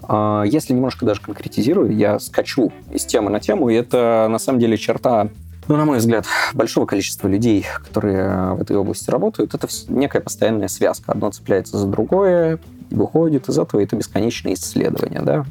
а, 0.03 0.43
если 0.43 0.73
немножко 0.73 1.05
даже 1.05 1.21
конкретизирую, 1.21 1.95
я 1.95 2.19
скачу 2.19 2.71
из 2.91 3.05
темы 3.05 3.29
на 3.29 3.39
тему, 3.39 3.69
и 3.69 3.75
это 3.75 4.27
на 4.29 4.39
самом 4.39 4.59
деле 4.59 4.77
черта 4.77 5.29
ну, 5.67 5.77
на 5.77 5.85
мой 5.85 5.97
взгляд, 5.97 6.27
большого 6.53 6.85
количества 6.85 7.27
людей, 7.27 7.65
которые 7.83 8.53
в 8.53 8.61
этой 8.61 8.77
области 8.77 9.09
работают, 9.09 9.55
это 9.55 9.67
некая 9.87 10.19
постоянная 10.19 10.67
связка. 10.67 11.11
Одно 11.11 11.31
цепляется 11.31 11.79
за 11.79 11.87
другое, 11.87 12.59
выходит 12.91 13.49
из 13.49 13.57
этого, 13.57 13.81
это 13.81 13.95
бесконечное 13.95 14.53
исследование, 14.53 15.21
да, 15.21 15.43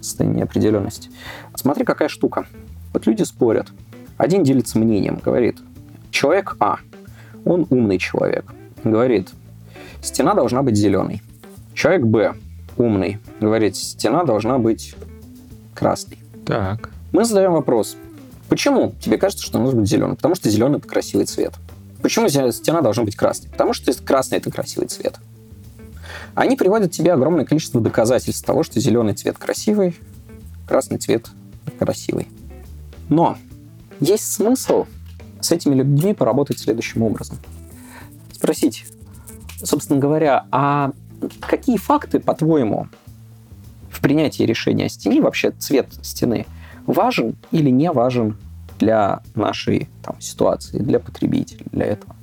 состояние 0.00 0.40
неопределенности. 0.40 1.10
Смотри, 1.54 1.84
какая 1.84 2.08
штука. 2.08 2.46
Вот 2.92 3.06
люди 3.06 3.22
спорят. 3.22 3.68
Один 4.16 4.44
делится 4.44 4.78
мнением, 4.78 5.20
говорит, 5.22 5.58
человек 6.10 6.56
А, 6.58 6.78
он 7.44 7.66
умный 7.70 7.98
человек, 7.98 8.46
говорит, 8.84 9.28
стена 10.02 10.34
должна 10.34 10.62
быть 10.62 10.76
зеленой. 10.76 11.22
Человек 11.74 12.02
Б, 12.02 12.34
умный, 12.78 13.18
говорит, 13.40 13.76
стена 13.76 14.24
должна 14.24 14.58
быть 14.58 14.94
красной. 15.74 16.18
Так. 16.46 16.90
Мы 17.12 17.24
задаем 17.24 17.52
вопрос, 17.52 17.96
почему 18.48 18.94
тебе 19.00 19.18
кажется, 19.18 19.44
что 19.44 19.58
она 19.58 19.66
должна 19.66 19.80
быть 19.82 19.90
зеленой? 19.90 20.16
Потому 20.16 20.34
что 20.34 20.48
зеленый— 20.48 20.78
это 20.78 20.88
красивый 20.88 21.26
цвет. 21.26 21.52
Почему 22.02 22.28
стена 22.28 22.80
должна 22.80 23.02
быть 23.04 23.16
красной? 23.16 23.50
Потому 23.50 23.72
что 23.74 23.92
красный— 24.02 24.38
это 24.38 24.50
красивый 24.50 24.88
цвет. 24.88 25.16
Они 26.36 26.54
приводят 26.54 26.92
тебе 26.92 27.14
огромное 27.14 27.46
количество 27.46 27.80
доказательств 27.80 28.44
того, 28.44 28.62
что 28.62 28.78
зеленый 28.78 29.14
цвет 29.14 29.38
красивый, 29.38 29.96
красный 30.68 30.98
цвет 30.98 31.30
красивый. 31.78 32.28
Но 33.08 33.38
есть 34.00 34.30
смысл 34.30 34.84
с 35.40 35.50
этими 35.50 35.74
людьми 35.74 36.12
поработать 36.12 36.58
следующим 36.58 37.02
образом. 37.02 37.38
Спросить, 38.32 38.84
собственно 39.62 39.98
говоря, 39.98 40.44
а 40.52 40.92
какие 41.40 41.78
факты, 41.78 42.20
по-твоему, 42.20 42.88
в 43.90 44.02
принятии 44.02 44.42
решения 44.42 44.84
о 44.84 44.88
стене, 44.90 45.22
вообще 45.22 45.52
цвет 45.52 45.88
стены, 46.02 46.44
важен 46.86 47.36
или 47.50 47.70
не 47.70 47.90
важен 47.90 48.36
для 48.78 49.22
нашей 49.34 49.88
там, 50.02 50.20
ситуации, 50.20 50.80
для 50.80 51.00
потребителя, 51.00 51.64
для 51.72 51.86
этого? 51.86 52.14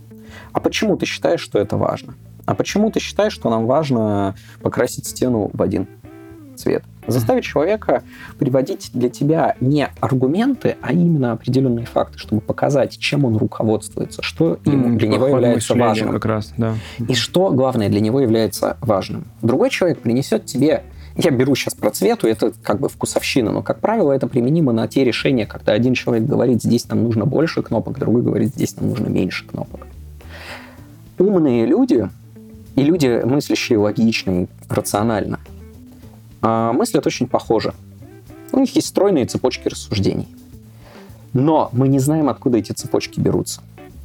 А 0.51 0.59
почему 0.59 0.97
ты 0.97 1.07
считаешь, 1.07 1.41
что 1.41 1.57
это 1.57 1.77
важно? 1.77 2.13
А 2.45 2.55
почему 2.55 2.91
ты 2.91 2.99
считаешь, 2.99 3.33
что 3.33 3.49
нам 3.49 3.65
важно 3.65 4.35
покрасить 4.61 5.05
стену 5.05 5.49
в 5.53 5.61
один 5.61 5.87
цвет? 6.55 6.83
Заставить 7.05 7.43
человека 7.43 8.03
приводить 8.39 8.91
для 8.93 9.09
тебя 9.09 9.55
не 9.59 9.89
аргументы, 9.99 10.77
а 10.81 10.93
именно 10.93 11.33
определенные 11.33 11.85
факты, 11.85 12.17
чтобы 12.17 12.41
показать, 12.41 12.97
чем 12.97 13.25
он 13.25 13.35
руководствуется, 13.35 14.21
что 14.21 14.59
ему, 14.63 14.97
для 14.97 15.09
него 15.09 15.27
является 15.27 15.75
важным. 15.75 16.11
Как 16.11 16.25
раз, 16.25 16.53
да. 16.57 16.75
И 17.07 17.13
что, 17.13 17.51
главное, 17.51 17.89
для 17.89 17.99
него 17.99 18.21
является 18.21 18.77
важным. 18.79 19.25
Другой 19.41 19.69
человек 19.69 19.99
принесет 19.99 20.45
тебе 20.45 20.83
я 21.15 21.29
беру 21.29 21.53
сейчас 21.55 21.75
про 21.75 21.91
цвету, 21.91 22.27
это 22.27 22.53
как 22.63 22.79
бы 22.79 22.89
вкусовщина, 22.89 23.51
но, 23.51 23.61
как 23.61 23.79
правило, 23.79 24.11
это 24.11 24.27
применимо 24.27 24.71
на 24.71 24.87
те 24.87 25.03
решения, 25.03 25.45
когда 25.45 25.73
один 25.73 25.93
человек 25.93 26.27
говорит, 26.27 26.63
здесь 26.63 26.89
нам 26.89 27.03
нужно 27.03 27.25
больше 27.25 27.61
кнопок, 27.61 27.99
другой 27.99 28.23
говорит, 28.23 28.55
здесь 28.55 28.75
нам 28.77 28.89
нужно 28.89 29.07
меньше 29.09 29.45
кнопок. 29.45 29.85
Умные 31.19 31.67
люди 31.67 32.09
и 32.75 32.83
люди, 32.83 33.21
мыслящие 33.23 33.77
логично 33.77 34.47
рационально– 34.69 35.39
а, 36.43 36.73
мыслят 36.73 37.07
очень 37.07 37.25
похоже. 37.25 37.73
У 38.51 38.59
них 38.59 38.75
есть 38.75 38.87
стройные 38.87 39.25
цепочки 39.25 39.69
рассуждений. 39.69 40.27
Но 41.31 41.69
мы 41.71 41.87
не 41.87 41.99
знаем, 41.99 42.29
откуда 42.29 42.57
эти 42.57 42.73
цепочки 42.73 43.19
берутся. 43.19 43.61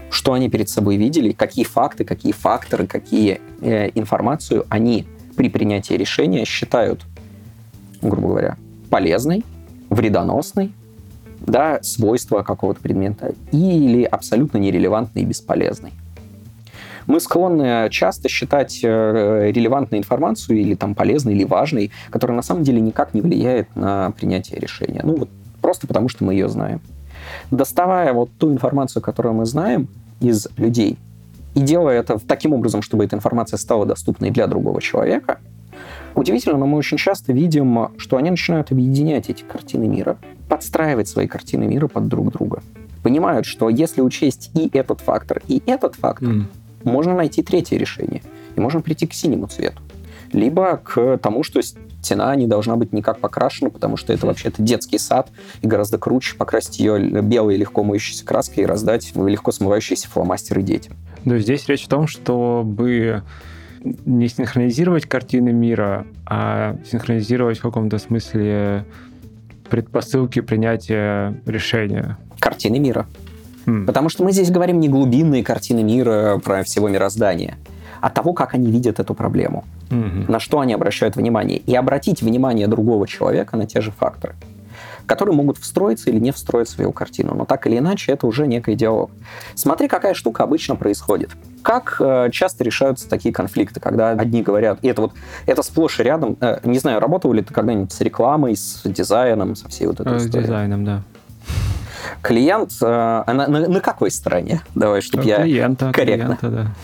Что 0.08 0.32
они 0.32 0.48
перед 0.48 0.68
собой 0.68 0.96
видели, 0.96 1.32
какие 1.32 1.64
факты, 1.64 2.04
какие 2.04 2.32
факторы, 2.32 2.86
какие 2.86 3.40
э, 3.60 3.90
информацию 3.94 4.64
они 4.68 5.06
при 5.36 5.50
принятии 5.50 5.94
решения 5.94 6.44
считают, 6.44 7.04
грубо 8.00 8.28
говоря, 8.28 8.56
полезной, 8.88 9.44
вредоносной, 9.90 10.72
да, 11.40 11.82
свойства 11.82 12.42
какого-то 12.42 12.80
предмета, 12.80 13.34
или 13.50 14.04
абсолютно 14.04 14.58
нерелевантной 14.58 15.22
и 15.22 15.26
бесполезной. 15.26 15.92
Мы 17.08 17.20
склонны 17.20 17.88
часто 17.90 18.28
считать 18.28 18.80
э, 18.82 19.50
релевантной 19.50 19.98
информацию 19.98 20.58
или 20.58 20.74
там 20.74 20.94
полезной, 20.94 21.32
или 21.32 21.44
важной, 21.44 21.90
которая 22.10 22.36
на 22.36 22.42
самом 22.42 22.64
деле 22.64 22.82
никак 22.82 23.14
не 23.14 23.22
влияет 23.22 23.74
на 23.74 24.10
принятие 24.10 24.60
решения. 24.60 25.00
Ну 25.02 25.16
вот 25.16 25.30
просто 25.62 25.86
потому, 25.86 26.10
что 26.10 26.24
мы 26.24 26.34
ее 26.34 26.50
знаем. 26.50 26.82
Доставая 27.50 28.12
вот 28.12 28.28
ту 28.38 28.52
информацию, 28.52 29.02
которую 29.02 29.34
мы 29.34 29.46
знаем 29.46 29.88
из 30.20 30.48
людей, 30.58 30.98
и 31.54 31.60
делая 31.60 31.98
это 31.98 32.18
таким 32.18 32.52
образом, 32.52 32.82
чтобы 32.82 33.04
эта 33.04 33.16
информация 33.16 33.56
стала 33.56 33.86
доступной 33.86 34.28
для 34.30 34.46
другого 34.46 34.82
человека, 34.82 35.38
удивительно, 36.14 36.58
но 36.58 36.66
мы 36.66 36.76
очень 36.76 36.98
часто 36.98 37.32
видим, 37.32 37.88
что 37.96 38.18
они 38.18 38.28
начинают 38.28 38.70
объединять 38.70 39.30
эти 39.30 39.44
картины 39.44 39.88
мира, 39.88 40.18
подстраивать 40.50 41.08
свои 41.08 41.26
картины 41.26 41.64
мира 41.64 41.88
под 41.88 42.06
друг 42.08 42.32
друга. 42.32 42.62
Понимают, 43.02 43.46
что 43.46 43.70
если 43.70 44.02
учесть 44.02 44.50
и 44.52 44.68
этот 44.74 45.00
фактор, 45.00 45.40
и 45.48 45.62
этот 45.64 45.94
фактор, 45.94 46.28
mm 46.28 46.44
можно 46.84 47.14
найти 47.14 47.42
третье 47.42 47.76
решение. 47.76 48.22
И 48.56 48.60
можно 48.60 48.80
прийти 48.80 49.06
к 49.06 49.14
синему 49.14 49.46
цвету. 49.46 49.80
Либо 50.32 50.76
к 50.76 51.18
тому, 51.18 51.42
что 51.42 51.60
стена 51.62 52.34
не 52.36 52.46
должна 52.46 52.76
быть 52.76 52.92
никак 52.92 53.18
покрашена, 53.18 53.70
потому 53.70 53.96
что 53.96 54.12
это 54.12 54.26
вообще-то 54.26 54.62
детский 54.62 54.98
сад, 54.98 55.30
и 55.62 55.66
гораздо 55.66 55.98
круче 55.98 56.36
покрасить 56.36 56.78
ее 56.78 56.98
белой 57.22 57.56
легко 57.56 57.82
моющейся 57.82 58.24
краской 58.24 58.64
и 58.64 58.66
раздать 58.66 59.12
легко 59.14 59.52
смывающиеся 59.52 60.08
фломастеры 60.08 60.62
детям. 60.62 60.94
Но 61.24 61.38
здесь 61.38 61.66
речь 61.68 61.84
в 61.84 61.88
том, 61.88 62.06
чтобы 62.06 63.22
не 63.82 64.28
синхронизировать 64.28 65.06
картины 65.06 65.52
мира, 65.52 66.06
а 66.26 66.76
синхронизировать 66.90 67.58
в 67.58 67.62
каком-то 67.62 67.98
смысле 67.98 68.84
предпосылки 69.70 70.40
принятия 70.40 71.40
решения. 71.46 72.18
Картины 72.38 72.78
мира. 72.78 73.06
Mm. 73.68 73.84
Потому 73.84 74.08
что 74.08 74.24
мы 74.24 74.32
здесь 74.32 74.50
говорим 74.50 74.80
не 74.80 74.88
глубинные 74.88 75.44
картины 75.44 75.82
мира 75.82 76.40
про 76.42 76.62
всего 76.62 76.88
мироздания, 76.88 77.58
а 78.00 78.08
того, 78.08 78.32
как 78.32 78.54
они 78.54 78.70
видят 78.70 78.98
эту 78.98 79.14
проблему, 79.14 79.64
mm-hmm. 79.90 80.30
на 80.30 80.40
что 80.40 80.60
они 80.60 80.72
обращают 80.72 81.16
внимание, 81.16 81.58
и 81.58 81.74
обратить 81.74 82.22
внимание 82.22 82.66
другого 82.66 83.06
человека 83.06 83.56
на 83.56 83.66
те 83.66 83.80
же 83.80 83.90
факторы 83.90 84.34
которые 85.06 85.34
могут 85.34 85.56
встроиться 85.56 86.10
или 86.10 86.20
не 86.20 86.30
встроиться 86.32 86.76
в 86.76 86.80
его 86.80 86.92
картину. 86.92 87.34
Но 87.34 87.46
так 87.46 87.66
или 87.66 87.78
иначе, 87.78 88.12
это 88.12 88.26
уже 88.26 88.46
некий 88.46 88.74
диалог. 88.74 89.10
Смотри, 89.54 89.88
какая 89.88 90.12
штука 90.12 90.44
обычно 90.44 90.76
происходит. 90.76 91.30
Как 91.62 91.96
э, 91.98 92.28
часто 92.30 92.62
решаются 92.62 93.08
такие 93.08 93.34
конфликты, 93.34 93.80
когда 93.80 94.10
одни 94.10 94.42
говорят, 94.42 94.78
и 94.82 94.88
это 94.88 95.00
вот 95.00 95.12
это 95.46 95.62
сплошь 95.62 95.98
и 95.98 96.02
рядом, 96.02 96.36
э, 96.40 96.60
не 96.62 96.78
знаю, 96.78 97.00
работал 97.00 97.32
ли 97.32 97.42
ты 97.42 97.54
когда-нибудь 97.54 97.90
с 97.90 98.00
рекламой, 98.02 98.54
с 98.54 98.82
дизайном, 98.84 99.56
со 99.56 99.68
всей 99.68 99.86
вот 99.86 99.98
этой 99.98 100.12
э, 100.12 100.16
историей? 100.18 100.44
С 100.44 100.46
дизайном, 100.46 100.84
да 100.84 101.02
клиент, 102.22 102.72
э, 102.80 102.86
на, 102.86 103.46
на, 103.46 103.68
на 103.68 103.80
какой 103.80 104.10
стороне? 104.10 104.62
Давай, 104.74 105.00
чтобы 105.00 105.24
я 105.24 105.42
клиента, 105.42 105.92
корректно. 105.92 106.36
Клиента, 106.36 106.48
да. 106.48 106.74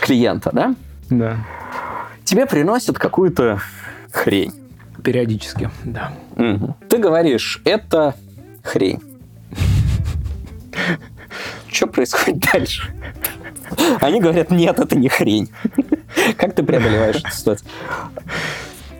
Клиента, 0.00 0.50
да? 0.52 0.74
Да. 1.10 1.36
Тебе 2.24 2.46
приносят 2.46 2.98
какую-то 2.98 3.60
хрень. 4.12 4.52
Периодически, 5.02 5.70
да. 5.84 6.12
Угу. 6.36 6.76
Ты 6.88 6.98
говоришь, 6.98 7.60
это 7.64 8.14
хрень. 8.62 9.00
Что 11.68 11.86
происходит 11.86 12.44
дальше? 12.52 12.94
Они 14.00 14.20
говорят, 14.20 14.50
нет, 14.50 14.78
это 14.78 14.96
не 14.96 15.08
хрень. 15.08 15.50
Как 16.36 16.54
ты 16.54 16.62
преодолеваешь 16.62 17.16
эту 17.16 17.30
ситуацию? 17.30 17.68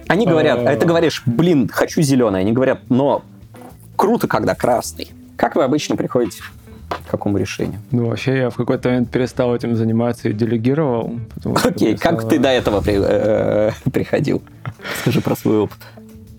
Они 0.08 0.26
говорят, 0.26 0.58
а 0.66 0.76
ты 0.76 0.84
говоришь, 0.86 1.22
блин, 1.24 1.68
хочу 1.72 2.02
зеленый. 2.02 2.40
Они 2.40 2.52
говорят, 2.52 2.80
но 2.88 3.24
круто, 3.96 4.28
когда 4.28 4.54
красный. 4.54 5.10
Как 5.36 5.56
вы 5.56 5.64
обычно 5.64 5.96
приходите 5.96 6.42
к 6.88 7.10
какому 7.10 7.38
решению? 7.38 7.80
Ну, 7.90 8.08
вообще, 8.08 8.38
я 8.38 8.50
в 8.50 8.56
какой-то 8.56 8.88
момент 8.88 9.10
перестал 9.10 9.54
этим 9.54 9.74
заниматься 9.76 10.28
и 10.28 10.32
делегировал. 10.32 11.18
Окей, 11.64 11.96
как 11.96 12.20
стало... 12.20 12.30
ты 12.30 12.38
до 12.38 12.48
этого 12.48 12.80
при, 12.80 12.98
э, 13.00 13.70
приходил? 13.92 14.42
Скажи 15.00 15.20
про 15.20 15.36
свой 15.36 15.58
опыт. 15.58 15.78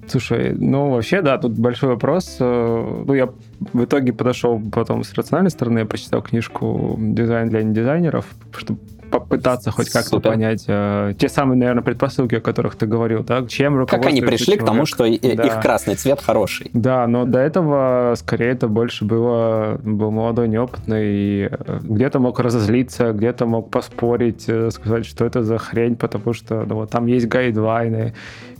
Слушай, 0.07 0.53
ну 0.53 0.91
вообще, 0.91 1.21
да, 1.21 1.37
тут 1.37 1.53
большой 1.53 1.89
вопрос. 1.89 2.37
Э, 2.39 3.03
ну, 3.05 3.13
я 3.13 3.29
в 3.73 3.83
итоге 3.83 4.13
подошел 4.13 4.61
потом 4.71 5.03
с 5.03 5.13
рациональной 5.13 5.51
стороны, 5.51 5.79
я 5.79 5.85
прочитал 5.85 6.21
книжку 6.21 6.95
«Дизайн 6.99 7.49
для 7.49 7.63
недизайнеров», 7.63 8.25
чтобы 8.55 8.79
попытаться 9.19 9.71
хоть 9.71 9.89
как-то 9.89 10.19
понять 10.19 10.65
э, 10.67 11.13
те 11.17 11.29
самые, 11.29 11.57
наверное, 11.57 11.83
предпосылки, 11.83 12.35
о 12.35 12.41
которых 12.41 12.75
ты 12.75 12.85
говорил, 12.85 13.23
да, 13.23 13.45
чем 13.47 13.85
Как 13.85 14.05
они 14.05 14.21
пришли 14.21 14.45
человек. 14.45 14.63
к 14.63 14.65
тому, 14.65 14.85
что 14.85 15.03
да. 15.03 15.43
их 15.43 15.61
красный 15.61 15.95
цвет 15.95 16.21
хороший. 16.21 16.69
Да, 16.73 17.07
но 17.07 17.25
до 17.25 17.39
этого 17.39 18.13
скорее 18.17 18.51
это 18.51 18.67
больше 18.67 19.05
было, 19.05 19.79
был 19.83 20.11
молодой, 20.11 20.47
неопытный, 20.47 21.05
и 21.05 21.49
э, 21.51 21.79
где-то 21.81 22.19
мог 22.19 22.39
разозлиться, 22.39 23.11
где-то 23.11 23.45
мог 23.45 23.69
поспорить, 23.69 24.45
э, 24.47 24.69
сказать, 24.71 25.05
что 25.05 25.25
это 25.25 25.43
за 25.43 25.57
хрень, 25.57 25.95
потому 25.95 26.33
что 26.33 26.63
ну, 26.67 26.75
вот, 26.75 26.89
там 26.89 27.05
есть 27.05 27.27
гайдлайны 27.27 28.13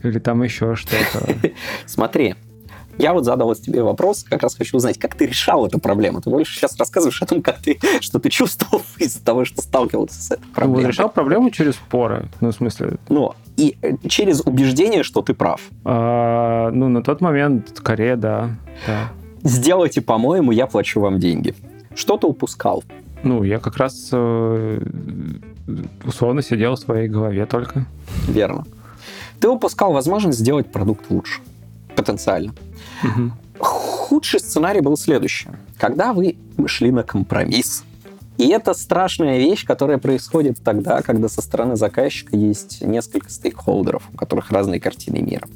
или 0.03 0.19
там 0.19 0.43
еще 0.43 0.75
что-то. 0.75 1.27
Смотри, 1.85 2.35
я 2.97 3.13
вот 3.13 3.25
задал 3.25 3.53
тебе 3.55 3.84
вопрос, 3.84 4.23
как 4.23 4.43
раз 4.43 4.55
хочу 4.55 4.77
узнать, 4.77 4.97
как 4.97 5.15
ты 5.15 5.25
решал 5.25 5.65
эту 5.65 5.79
проблему. 5.79 6.21
Ты 6.21 6.29
больше 6.29 6.55
сейчас 6.55 6.77
рассказываешь 6.77 7.21
о 7.21 7.25
том, 7.25 7.41
как 7.41 7.60
ты, 7.60 7.79
что 8.01 8.19
ты 8.19 8.29
чувствовал 8.29 8.84
из-за 8.97 9.23
того, 9.23 9.45
что 9.45 9.62
сталкивался 9.62 10.21
с 10.21 10.31
этой 10.31 10.45
проблемой. 10.47 10.84
Ну, 10.84 10.89
решал 10.89 11.10
проблему 11.10 11.49
через 11.51 11.75
споры, 11.75 12.29
ну, 12.41 12.51
в 12.51 12.53
смысле... 12.53 12.97
Ну, 13.10 13.34
и 13.58 13.77
э, 13.81 13.93
через 14.08 14.41
убеждение, 14.41 15.03
что 15.03 15.21
ты 15.21 15.34
прав. 15.34 15.62
А, 15.84 16.71
ну, 16.71 16.89
на 16.89 17.03
тот 17.03 17.21
момент, 17.21 17.71
скорее, 17.75 18.15
да. 18.15 18.51
да. 18.88 19.12
Сделайте, 19.43 20.01
по-моему, 20.01 20.51
я 20.51 20.67
плачу 20.67 20.99
вам 20.99 21.19
деньги. 21.19 21.53
Что 21.95 22.17
ты 22.17 22.27
упускал? 22.27 22.84
Ну, 23.23 23.43
я 23.43 23.60
как 23.60 23.77
раз 23.77 24.10
э, 24.12 24.79
условно 26.03 26.41
сидел 26.41 26.75
в 26.75 26.79
своей 26.79 27.08
голове 27.08 27.45
только. 27.45 27.86
Верно. 28.27 28.65
Ты 29.39 29.49
упускал 29.49 29.93
возможность 29.93 30.39
сделать 30.39 30.71
продукт 30.71 31.05
лучше. 31.10 31.41
Потенциально. 31.95 32.53
Угу. 33.03 33.31
Худший 33.60 34.39
сценарий 34.39 34.81
был 34.81 34.97
следующий. 34.97 35.47
Когда 35.77 36.13
вы 36.13 36.38
шли 36.67 36.91
на 36.91 37.03
компромисс, 37.03 37.84
и 38.38 38.49
это 38.49 38.73
страшная 38.73 39.38
вещь, 39.38 39.65
которая 39.65 39.97
происходит 39.97 40.58
тогда, 40.63 41.01
когда 41.01 41.29
со 41.29 41.41
стороны 41.41 41.77
заказчика 41.77 42.36
есть 42.36 42.81
несколько 42.81 43.29
стейкхолдеров, 43.29 44.03
у 44.13 44.17
которых 44.17 44.51
разные 44.51 44.81
картины 44.81 45.21
мира. 45.21 45.47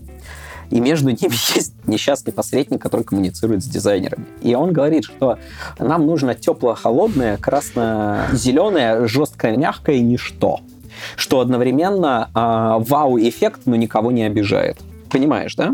И 0.70 0.80
между 0.80 1.10
ними 1.10 1.34
есть 1.56 1.74
несчастный 1.86 2.32
посредник, 2.32 2.82
который 2.82 3.04
коммуницирует 3.04 3.64
с 3.64 3.68
дизайнерами. 3.68 4.26
И 4.42 4.56
он 4.56 4.72
говорит, 4.72 5.04
что 5.04 5.40
нам 5.78 6.06
нужно 6.06 6.36
тепло-холодное, 6.36 7.38
красно-зеленое, 7.38 9.08
жесткое, 9.08 9.58
мягкое 9.58 10.00
ничто. 10.00 10.62
Что 11.16 11.40
одновременно 11.40 12.30
э, 12.34 12.84
вау-эффект, 12.90 13.62
но 13.66 13.76
никого 13.76 14.12
не 14.12 14.24
обижает. 14.24 14.78
Понимаешь, 15.10 15.56
да? 15.56 15.74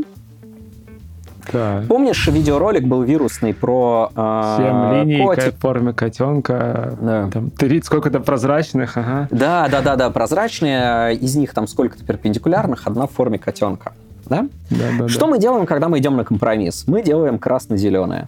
Да. 1.51 1.83
Помнишь, 1.87 2.27
видеоролик 2.27 2.83
был 2.85 3.03
вирусный 3.03 3.53
про 3.53 4.11
э, 4.15 4.55
Семь 4.57 5.09
линий 5.09 5.23
котик? 5.23 5.55
в 5.55 5.59
форме 5.59 5.93
котенка. 5.93 6.97
Да. 7.01 7.29
Там, 7.31 7.51
сколько-то 7.83 8.19
прозрачных, 8.19 8.97
ага. 8.97 9.27
Да, 9.31 9.67
да, 9.69 9.81
да, 9.81 9.95
да, 9.95 10.09
прозрачные. 10.09 11.15
Из 11.15 11.35
них 11.35 11.53
там 11.53 11.67
сколько-то 11.67 12.03
перпендикулярных, 12.03 12.87
одна 12.87 13.07
в 13.07 13.11
форме 13.11 13.37
котенка. 13.39 13.93
Да? 14.25 14.47
Да, 14.71 14.85
да, 14.99 15.07
Что 15.07 15.21
да. 15.21 15.27
мы 15.27 15.39
делаем, 15.39 15.65
когда 15.65 15.87
мы 15.87 15.99
идем 15.99 16.15
на 16.15 16.23
компромисс? 16.23 16.85
Мы 16.87 17.03
делаем 17.03 17.37
красно-зеленое. 17.37 18.27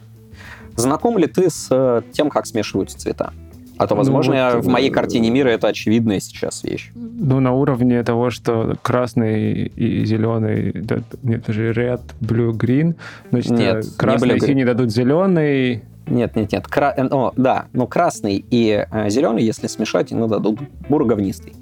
Знаком 0.76 1.18
ли 1.18 1.26
ты 1.26 1.50
с 1.50 1.68
э, 1.72 2.04
тем, 2.12 2.30
как 2.30 2.46
смешиваются 2.46 3.00
цвета? 3.00 3.34
А 3.78 3.88
то, 3.88 3.96
возможно, 3.96 4.34
ну, 4.34 4.56
вот, 4.58 4.66
в 4.66 4.70
моей 4.70 4.90
картине 4.90 5.30
мира 5.30 5.50
это 5.50 5.68
очевидная 5.68 6.20
сейчас 6.20 6.64
вещь. 6.64 6.92
Ну, 6.96 7.40
на 7.40 7.54
уровне 7.54 8.04
того, 8.04 8.30
что 8.30 8.76
красный 8.82 9.68
и 9.68 10.06
зеленый, 10.06 10.74
нет, 11.24 11.46
даже 11.46 11.72
red, 11.72 12.02
blue, 12.22 12.52
green, 12.52 12.96
значит, 13.32 13.52
нет, 13.52 13.86
красный 13.98 14.32
не 14.32 14.38
и 14.38 14.40
синий 14.40 14.66
дадут 14.66 14.92
зеленый, 14.92 15.84
нет, 16.08 16.36
нет, 16.36 16.52
нет. 16.52 16.68
Кра... 16.68 16.96
О, 16.98 17.34
да, 17.36 17.66
но 17.74 17.86
красный 17.86 18.44
и 18.50 18.86
э, 18.90 19.10
зеленый, 19.10 19.44
если 19.44 19.68
смешать, 19.68 20.12
ну 20.12 20.28
дадут 20.28 20.60
буро-говнистый. 20.88 21.54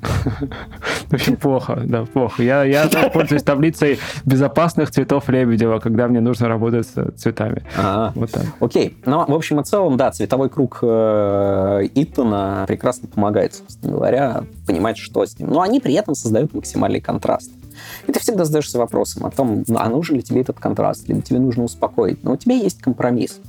В 0.00 1.14
общем, 1.14 1.36
плохо, 1.36 1.82
да, 1.84 2.04
плохо. 2.04 2.42
Я, 2.42 2.64
я 2.64 2.88
пользуюсь 3.12 3.42
таблицей 3.42 3.98
безопасных 4.24 4.90
цветов 4.90 5.28
Лебедева, 5.28 5.78
когда 5.78 6.08
мне 6.08 6.20
нужно 6.20 6.48
работать 6.48 6.86
с 6.86 7.12
цветами. 7.12 7.64
А, 7.76 8.12
вот 8.14 8.30
так. 8.30 8.44
Окей. 8.60 8.96
Ну, 9.04 9.24
в 9.26 9.34
общем 9.34 9.60
и 9.60 9.64
целом, 9.64 9.96
да, 9.96 10.10
цветовой 10.10 10.48
круг 10.50 10.78
э, 10.82 11.88
Иттона 11.94 12.64
прекрасно 12.66 13.08
помогает, 13.08 13.54
собственно 13.54 13.92
говоря, 13.92 14.44
понимать, 14.66 14.98
что 14.98 15.24
с 15.24 15.38
ним. 15.38 15.50
Но 15.50 15.60
они 15.62 15.80
при 15.80 15.94
этом 15.94 16.14
создают 16.14 16.54
максимальный 16.54 17.00
контраст. 17.00 17.50
И 18.06 18.12
ты 18.12 18.20
всегда 18.20 18.44
задаешься 18.44 18.78
вопросом 18.78 19.26
о 19.26 19.30
том, 19.30 19.64
а 19.76 19.88
нужен 19.88 20.16
ли 20.16 20.22
тебе 20.22 20.40
этот 20.40 20.58
контраст, 20.58 21.08
либо 21.08 21.22
тебе 21.22 21.38
нужно 21.38 21.64
успокоить. 21.64 22.22
Но 22.24 22.32
у 22.32 22.36
тебя 22.36 22.56
есть 22.56 22.80
компромисс. 22.80 23.40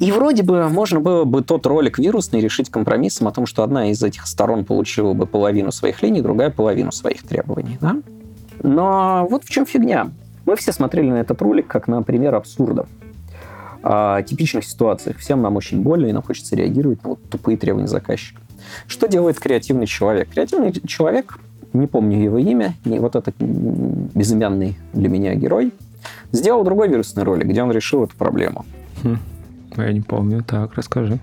И 0.00 0.10
вроде 0.12 0.42
бы 0.42 0.68
можно 0.68 1.00
было 1.00 1.24
бы 1.24 1.42
тот 1.42 1.66
ролик 1.66 1.98
вирусный 1.98 2.40
решить 2.40 2.70
компромиссом 2.70 3.28
о 3.28 3.32
том, 3.32 3.46
что 3.46 3.62
одна 3.62 3.90
из 3.90 4.02
этих 4.02 4.26
сторон 4.26 4.64
получила 4.64 5.14
бы 5.14 5.26
половину 5.26 5.70
своих 5.72 6.02
линий, 6.02 6.20
другая 6.20 6.50
половину 6.50 6.92
своих 6.92 7.22
требований. 7.22 7.78
Да? 7.80 7.96
Но 8.62 9.26
вот 9.30 9.44
в 9.44 9.50
чем 9.50 9.66
фигня. 9.66 10.10
Мы 10.46 10.56
все 10.56 10.72
смотрели 10.72 11.10
на 11.10 11.20
этот 11.20 11.40
ролик 11.40 11.66
как 11.66 11.88
на 11.88 12.02
пример 12.02 12.34
абсурда. 12.34 12.86
О 13.82 14.22
типичных 14.22 14.64
ситуациях. 14.64 15.18
Всем 15.18 15.42
нам 15.42 15.56
очень 15.56 15.82
больно, 15.82 16.06
и 16.06 16.12
нам 16.12 16.22
хочется 16.22 16.56
реагировать 16.56 17.02
на 17.02 17.10
вот 17.10 17.22
тупые 17.30 17.56
требования 17.56 17.88
заказчика. 17.88 18.40
Что 18.86 19.06
делает 19.06 19.38
креативный 19.38 19.86
человек? 19.86 20.30
Креативный 20.30 20.72
человек, 20.86 21.38
не 21.72 21.86
помню 21.86 22.18
его 22.22 22.38
имя, 22.38 22.74
не 22.84 22.98
вот 22.98 23.14
этот 23.14 23.34
безымянный 23.38 24.76
для 24.92 25.08
меня 25.08 25.34
герой, 25.34 25.72
сделал 26.32 26.64
другой 26.64 26.88
вирусный 26.88 27.24
ролик, 27.24 27.46
где 27.46 27.62
он 27.62 27.70
решил 27.72 28.04
эту 28.04 28.16
проблему. 28.16 28.64
Хм. 29.76 29.80
Я 29.82 29.92
не 29.92 30.00
помню. 30.00 30.42
Так, 30.42 30.74
расскажи. 30.74 31.18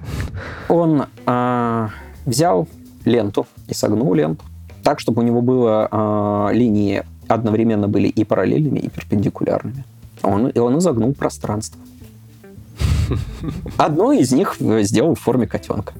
Он 0.70 1.06
а, 1.26 1.90
взял 2.26 2.68
ленту 3.06 3.48
и 3.68 3.74
согнул 3.74 4.14
ленту 4.14 4.44
так, 4.84 5.00
чтобы 5.00 5.22
у 5.22 5.26
него 5.26 5.42
было 5.42 5.88
а, 5.92 6.50
линии 6.52 7.04
одновременно 7.28 7.88
были 7.88 8.08
и 8.08 8.24
параллельными, 8.24 8.80
и 8.80 8.90
перпендикулярными. 8.90 9.86
Он, 10.24 10.50
и 10.50 10.60
он 10.60 10.78
изогнул 10.80 11.14
пространство. 11.14 11.80
Одно 13.78 14.12
из 14.12 14.32
них 14.32 14.58
сделал 14.60 15.16
в 15.16 15.20
форме 15.20 15.48
котенка. 15.48 15.94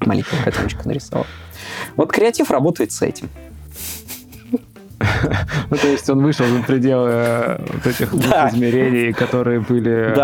Маленького 0.00 0.42
котеночка 0.42 0.86
нарисовал. 0.86 1.26
Вот 1.96 2.12
креатив 2.12 2.50
работает 2.50 2.92
с 2.92 3.02
этим. 3.02 3.28
Ну, 5.70 5.76
то 5.76 5.86
есть 5.88 6.08
он 6.10 6.22
вышел 6.22 6.46
за 6.46 6.62
пределы 6.62 7.08
э, 7.10 7.58
вот 7.72 7.86
этих 7.86 8.10
двух 8.10 8.52
измерений, 8.52 9.12
которые 9.12 9.60
были 9.60 10.14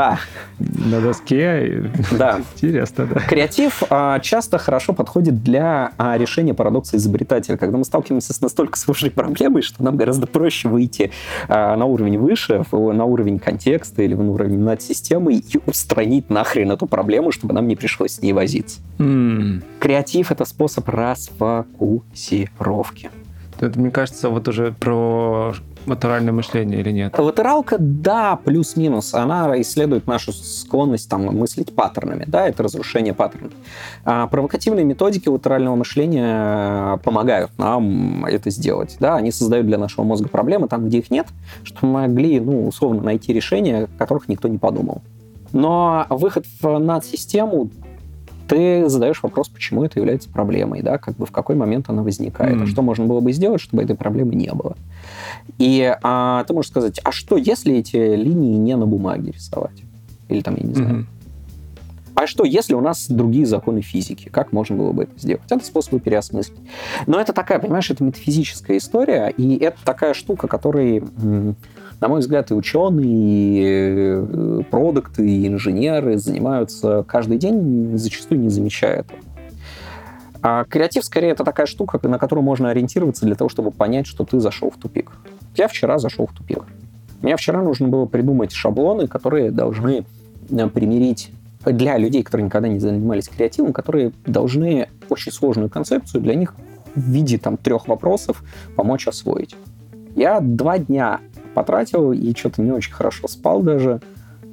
на 0.59 1.01
доске. 1.01 1.91
Да. 2.13 2.41
Интересно, 2.57 3.07
да. 3.07 3.21
Kреатив 3.21 3.83
а, 3.91 4.19
часто 4.21 4.59
хорошо 4.59 4.93
подходит 4.93 5.43
для 5.43 5.93
а, 5.97 6.19
решения 6.19 6.53
парадокса 6.55 6.99
изобретателя. 6.99 7.57
Когда 7.57 7.79
мы 7.79 7.85
сталкиваемся 7.85 8.35
с 8.35 8.41
настолько 8.41 8.79
сложной 8.79 9.11
проблемой, 9.11 9.63
что 9.63 9.83
нам 9.83 9.97
гораздо 9.97 10.27
проще 10.27 10.69
выйти 10.69 11.11
а, 11.49 11.75
на 11.77 11.87
уровень 11.87 12.19
выше, 12.19 12.65
на 12.71 13.05
уровень 13.05 13.39
контекста 13.39 14.03
или 14.03 14.15
на 14.15 14.31
уровень 14.31 14.61
над 14.61 14.83
системой 14.83 15.37
и 15.37 15.59
устранить 15.67 16.31
нахрен 16.31 16.71
эту 16.71 16.87
проблему, 16.87 17.33
чтобы 17.33 17.55
нам 17.55 17.67
не 17.67 17.77
пришлось 17.77 18.13
с 18.13 18.23
ней 18.23 18.33
возиться. 18.33 18.81
Креатив— 18.99 20.33
это 20.35 20.45
способ 20.45 20.89
расфокусировки. 20.89 23.11
Это, 23.61 23.79
мне 23.79 23.91
кажется, 23.91 24.31
вот 24.31 24.49
уже 24.49 24.73
про 24.73 25.53
латеральное 25.87 26.33
мышление 26.33 26.81
или 26.81 26.91
нет? 26.91 27.19
Латералка, 27.19 27.77
да, 27.79 28.37
плюс-минус. 28.37 29.15
Она 29.15 29.61
исследует 29.61 30.07
нашу 30.07 30.33
склонность 30.33 31.09
там, 31.09 31.25
мыслить 31.27 31.75
паттернами. 31.75 32.25
Да, 32.27 32.49
это 32.49 32.63
разрушение 32.63 33.15
паттернов. 33.15 33.53
А 34.05 34.27
провокативные 34.27 34.85
методики 34.85 35.29
латерального 35.29 35.77
мышления 35.77 36.97
помогают 36.99 37.51
нам 37.59 38.25
это 38.25 38.51
сделать. 38.51 38.97
Да, 39.01 39.17
они 39.17 39.31
создают 39.31 39.67
для 39.67 39.79
нашего 39.79 40.05
мозга 40.05 40.29
проблемы 40.29 40.69
там, 40.69 40.87
где 40.87 40.99
их 40.99 41.11
нет, 41.11 41.27
чтобы 41.63 41.93
мы 41.93 42.01
могли, 42.03 42.41
ну, 42.41 42.67
условно, 42.67 43.03
найти 43.03 43.33
решения, 43.33 43.89
которых 43.99 44.29
никто 44.29 44.49
не 44.49 44.59
подумал. 44.59 45.03
Но 45.53 46.07
выход 46.09 46.47
в 46.61 46.79
надсистему 46.79 47.71
ты 48.51 48.89
задаешь 48.89 49.23
вопрос, 49.23 49.49
почему 49.49 49.85
это 49.85 50.01
является 50.01 50.29
проблемой, 50.29 50.83
да, 50.83 50.99
как 50.99 51.17
бы 51.17 51.25
в 51.25 51.31
какой 51.31 51.55
момент 51.55 51.89
она 51.89 52.03
возникает, 52.03 52.57
mm. 52.57 52.63
а 52.65 52.67
что 52.67 52.83
можно 52.83 53.07
было 53.07 53.21
бы 53.21 53.33
сделать, 53.33 53.61
чтобы 53.61 53.83
этой 53.83 53.95
проблемы 53.95 54.35
не 54.35 54.53
было. 54.53 54.77
И 55.59 55.97
а, 56.03 56.43
ты 56.45 56.53
можешь 56.53 56.71
сказать, 56.71 57.01
а 57.05 57.13
что, 57.13 57.37
если 57.37 57.77
эти 57.77 57.97
линии 57.97 58.57
не 58.57 58.77
на 58.77 58.87
бумаге 58.87 59.31
рисовать? 59.31 59.83
Или 60.29 60.41
там, 60.41 60.57
я 60.57 60.67
не 60.67 60.75
знаю. 60.75 60.95
Mm-hmm. 60.97 62.15
А 62.17 62.27
что, 62.27 62.45
если 62.45 62.75
у 62.75 62.81
нас 62.81 63.07
другие 63.09 63.47
законы 63.47 63.83
физики? 63.83 64.29
Как 64.29 64.53
можно 64.53 64.77
было 64.77 64.93
бы 64.93 65.05
это 65.05 65.19
сделать? 65.19 65.43
Это 65.49 65.65
способы 65.65 66.01
переосмыслить. 66.01 66.59
Но 67.07 67.21
это 67.21 67.33
такая, 67.33 67.61
понимаешь, 67.61 67.91
это 67.91 68.03
метафизическая 68.03 68.79
история, 68.79 69.29
и 69.29 69.57
это 69.57 69.79
такая 69.85 70.13
штука, 70.13 70.49
которой, 70.49 71.03
на 72.01 72.09
мой 72.09 72.21
взгляд, 72.21 72.51
и 72.51 72.55
ученые, 72.55 73.07
и 73.07 73.63
э, 73.65 74.63
продукты, 74.71 75.29
и 75.29 75.47
инженеры 75.47 76.17
занимаются 76.17 77.05
каждый 77.07 77.39
день, 77.39 77.97
зачастую 77.97 78.41
не 78.41 78.49
замечая 78.49 79.01
этого. 79.01 79.19
А 80.43 80.65
креатив, 80.65 81.05
скорее, 81.05 81.33
это 81.33 81.45
такая 81.45 81.67
штука, 81.67 82.01
на 82.09 82.19
которую 82.19 82.43
можно 82.43 82.71
ориентироваться 82.71 83.27
для 83.27 83.35
того, 83.35 83.51
чтобы 83.51 83.71
понять, 83.71 84.07
что 84.07 84.25
ты 84.25 84.41
зашел 84.41 84.71
в 84.71 84.79
тупик. 84.79 85.13
Я 85.55 85.69
вчера 85.69 85.99
зашел 85.99 86.27
в 86.27 86.33
тупик. 86.33 86.65
Мне 87.21 87.37
вчера 87.37 87.63
нужно 87.63 87.89
было 87.89 88.07
придумать 88.07 88.53
шаблоны, 88.53 89.07
которые 89.07 89.51
должны 89.51 90.07
э, 90.49 90.69
примирить 90.69 91.33
для 91.67 91.99
людей, 91.99 92.23
которые 92.23 92.47
никогда 92.47 92.69
не 92.69 92.79
занимались 92.79 93.29
креативом, 93.29 93.75
которые 93.75 94.13
должны 94.25 94.89
очень 95.11 95.31
сложную 95.31 95.69
концепцию 95.69 96.23
для 96.23 96.35
них 96.35 96.55
в 96.95 97.01
виде 97.01 97.37
там 97.37 97.59
трех 97.59 97.87
вопросов 97.89 98.43
помочь 98.77 99.07
освоить. 99.07 99.55
Я 100.17 100.41
два 100.41 100.79
дня 100.79 101.21
потратил 101.55 102.13
и 102.13 102.35
что-то 102.35 102.63
не 102.63 102.71
очень 102.73 102.93
хорошо 102.93 103.29
спал 103.29 103.61
даже, 103.63 104.01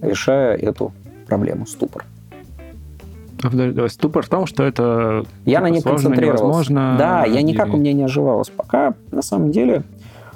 решая 0.02 0.56
эту 0.58 0.94
проблему, 1.28 1.66
ступор. 1.66 2.06
Ступор 3.90 4.26
в 4.26 4.30
том, 4.30 4.48
что 4.48 4.64
это 4.64 5.26
Я 5.46 5.60
на 5.62 5.70
ней 5.70 5.82
концентрировался. 5.82 6.44
Невозможно, 6.44 6.96
да, 6.98 7.26
я 7.26 7.42
никак 7.42 7.74
у 7.74 7.78
меня 7.78 7.94
не 7.94 8.04
оживалось. 8.04 8.50
Пока, 8.50 8.96
на 9.12 9.22
самом 9.22 9.52
деле, 9.52 9.84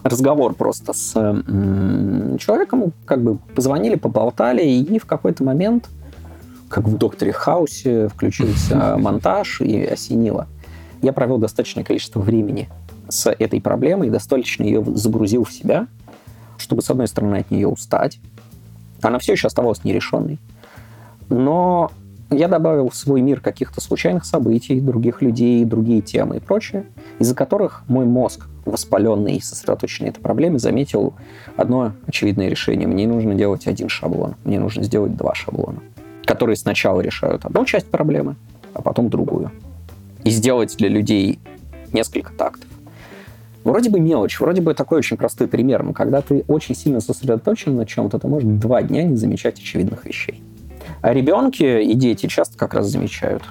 разговор 0.04 0.54
просто 0.54 0.94
с 0.94 1.16
м- 1.16 2.38
человеком, 2.38 2.94
как 3.06 3.22
бы 3.22 3.40
позвонили, 3.56 3.96
поболтали, 3.96 4.64
и 4.64 5.00
в 5.00 5.06
какой-то 5.06 5.44
момент, 5.44 5.90
как 6.70 6.86
в 6.88 6.98
«Докторе 6.98 7.32
Хаусе», 7.32 8.08
включился 8.08 8.96
монтаж 9.00 9.62
и 9.62 9.84
осенило. 9.84 10.48
Я 11.02 11.12
провел 11.12 11.40
достаточное 11.40 11.84
количество 11.84 12.20
времени 12.20 12.70
с 13.10 13.30
этой 13.32 13.60
проблемой, 13.62 14.12
достаточно 14.12 14.64
ее 14.64 14.84
загрузил 14.96 15.44
в 15.44 15.52
себя, 15.52 15.88
чтобы, 16.62 16.82
с 16.82 16.90
одной 16.90 17.08
стороны, 17.08 17.38
от 17.38 17.52
нее 17.52 17.68
устать. 17.68 18.20
Она 19.02 19.20
все 19.20 19.34
еще 19.34 19.48
оставалась 19.48 19.84
нерешенной. 19.84 20.40
Но 21.30 21.92
я 22.30 22.48
добавил 22.48 22.90
в 22.90 22.96
свой 22.96 23.22
мир 23.22 23.42
каких-то 23.42 23.82
случайных 23.82 24.24
событий, 24.24 24.80
других 24.80 25.22
людей, 25.22 25.66
другие 25.66 26.02
темы 26.02 26.38
и 26.38 26.40
прочее, 26.40 26.86
из-за 27.20 27.36
которых 27.36 27.84
мой 27.90 28.06
мозг, 28.06 28.48
воспаленный 28.64 29.36
и 29.36 29.42
сосредоточенный 29.42 30.08
на 30.08 30.12
этой 30.12 30.22
проблеме, 30.22 30.58
заметил 30.58 31.14
одно 31.58 31.92
очевидное 32.08 32.48
решение. 32.48 32.88
Мне 32.88 33.06
не 33.06 33.12
нужно 33.12 33.36
делать 33.36 33.68
один 33.68 33.90
шаблон, 33.90 34.36
мне 34.46 34.60
нужно 34.60 34.84
сделать 34.84 35.18
два 35.18 35.36
шаблона, 35.36 35.80
которые 36.26 36.56
сначала 36.56 37.02
решают 37.02 37.44
одну 37.44 37.66
часть 37.66 37.92
проблемы, 37.92 38.38
а 38.74 38.82
потом 38.82 39.10
другую. 39.10 39.52
И 40.24 40.30
сделать 40.30 40.78
для 40.78 40.88
людей 40.88 41.40
несколько 41.92 42.32
тактов. 42.32 42.71
Вроде 43.64 43.90
бы 43.90 44.00
мелочь, 44.00 44.40
вроде 44.40 44.62
бы 44.62 44.74
такой 44.74 45.00
очень 45.00 45.18
простой 45.18 45.48
пример, 45.48 45.84
но 45.84 45.94
когда 45.94 46.22
ты 46.22 46.44
очень 46.48 46.76
сильно 46.76 47.00
сосредоточен 47.00 47.76
на 47.76 47.86
чем-то, 47.86 48.18
ты 48.18 48.28
можешь 48.28 48.50
два 48.50 48.82
дня 48.82 49.04
не 49.04 49.16
замечать 49.16 49.60
очевидных 49.60 50.06
вещей. 50.06 50.42
А 51.02 51.14
ребенки 51.14 51.82
и 51.84 51.94
дети 51.94 52.28
часто 52.28 52.58
как 52.58 52.74
раз 52.74 52.88
замечают. 52.88 53.44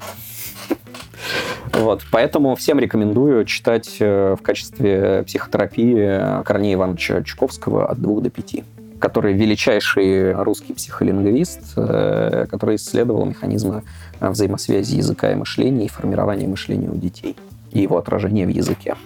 Вот, 1.72 2.02
поэтому 2.10 2.56
всем 2.56 2.80
рекомендую 2.80 3.44
читать 3.44 3.96
э, 4.00 4.34
в 4.38 4.42
качестве 4.42 5.22
психотерапии 5.26 6.42
Корнея 6.42 6.74
Ивановича 6.74 7.22
Чуковского 7.22 7.86
«От 7.86 8.00
двух 8.00 8.22
до 8.22 8.30
пяти», 8.30 8.64
который 8.98 9.34
величайший 9.34 10.32
русский 10.32 10.74
психолингвист, 10.74 11.74
э, 11.76 12.46
который 12.50 12.76
исследовал 12.76 13.24
механизмы 13.24 13.82
взаимосвязи 14.20 14.96
языка 14.96 15.32
и 15.32 15.36
мышления 15.36 15.86
и 15.86 15.88
формирования 15.88 16.48
мышления 16.48 16.90
у 16.90 16.96
детей 16.96 17.36
и 17.70 17.80
его 17.80 17.98
отражение 17.98 18.46
в 18.46 18.50
языке. 18.50 18.96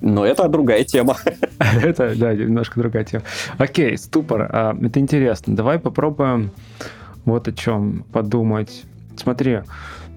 Но 0.00 0.26
это 0.26 0.48
другая 0.48 0.84
тема. 0.84 1.16
Это, 1.58 2.14
да, 2.16 2.34
немножко 2.34 2.80
другая 2.80 3.04
тема. 3.04 3.24
Окей, 3.56 3.96
ступор. 3.96 4.48
А, 4.52 4.76
это 4.80 5.00
интересно. 5.00 5.56
Давай 5.56 5.78
попробуем 5.78 6.50
вот 7.24 7.48
о 7.48 7.52
чем 7.52 8.04
подумать. 8.12 8.84
Смотри, 9.16 9.60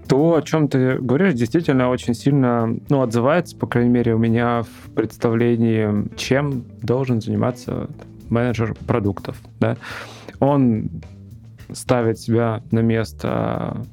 то, 0.07 0.35
о 0.35 0.41
чем 0.41 0.67
ты 0.67 0.97
говоришь, 0.97 1.33
действительно 1.33 1.89
очень 1.89 2.13
сильно 2.13 2.75
ну, 2.89 3.01
отзывается, 3.01 3.55
по 3.55 3.67
крайней 3.67 3.91
мере, 3.91 4.15
у 4.15 4.17
меня 4.17 4.63
в 4.63 4.91
представлении, 4.93 6.13
чем 6.17 6.65
должен 6.81 7.21
заниматься 7.21 7.89
менеджер 8.29 8.75
продуктов. 8.87 9.37
Да? 9.59 9.77
Он 10.39 10.89
ставит 11.71 12.19
себя 12.19 12.63
на 12.71 12.79
место 12.79 13.85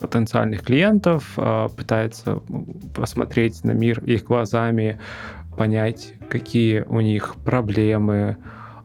потенциальных 0.00 0.62
клиентов, 0.62 1.32
а, 1.36 1.68
пытается 1.68 2.40
посмотреть 2.94 3.62
на 3.64 3.72
мир 3.72 4.02
их 4.04 4.24
глазами, 4.24 4.98
понять, 5.56 6.14
какие 6.28 6.80
у 6.88 7.00
них 7.00 7.36
проблемы, 7.44 8.36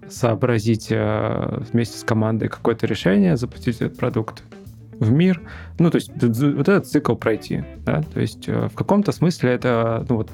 сообразить 0.10 0.88
э, 0.92 1.62
вместе 1.72 1.98
с 1.98 2.04
командой 2.04 2.48
какое-то 2.48 2.86
решение, 2.86 3.38
запустить 3.38 3.78
этот 3.82 3.98
продукт 3.98 4.44
в 5.00 5.12
мир. 5.12 5.42
Ну, 5.80 5.90
то 5.90 5.96
есть 5.96 6.12
вот 6.12 6.70
этот 6.70 6.88
цикл 6.88 7.16
пройти, 7.16 7.64
да, 7.86 8.04
то 8.14 8.20
есть 8.20 8.48
э, 8.48 8.68
в 8.72 8.76
каком-то 8.76 9.12
смысле 9.12 9.52
это, 9.52 10.06
ну 10.08 10.18
вот, 10.18 10.30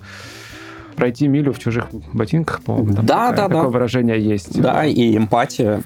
пройти 0.95 1.27
милю 1.27 1.53
в 1.53 1.59
чужих 1.59 1.88
ботинках, 2.13 2.61
по-моему, 2.63 2.95
там 2.95 3.05
да, 3.05 3.29
такая, 3.29 3.36
да, 3.36 3.47
такое 3.47 3.63
да. 3.63 3.69
выражение 3.69 4.21
есть. 4.21 4.61
Да, 4.61 4.86
и 4.86 5.17
эмпатия. 5.17 5.82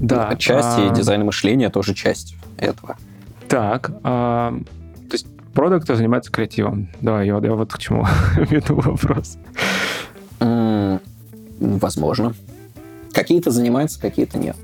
Да. 0.00 0.34
Часть 0.38 0.78
а... 0.78 0.86
и 0.86 0.94
дизайн 0.94 1.24
мышления 1.24 1.68
тоже 1.68 1.94
часть 1.94 2.36
этого. 2.56 2.96
Так, 3.50 3.90
а... 4.04 4.54
то 5.08 5.14
есть 5.14 5.26
продукт 5.52 5.88
занимается 5.88 6.30
креативом. 6.30 6.88
Да, 7.00 7.20
я, 7.20 7.38
я 7.42 7.54
вот 7.54 7.72
к 7.72 7.78
чему 7.78 8.06
веду 8.36 8.76
вопрос. 8.76 9.38
Возможно. 11.58 12.34
Какие-то 13.12 13.50
занимаются, 13.50 14.00
какие-то 14.00 14.38
нет. 14.38 14.56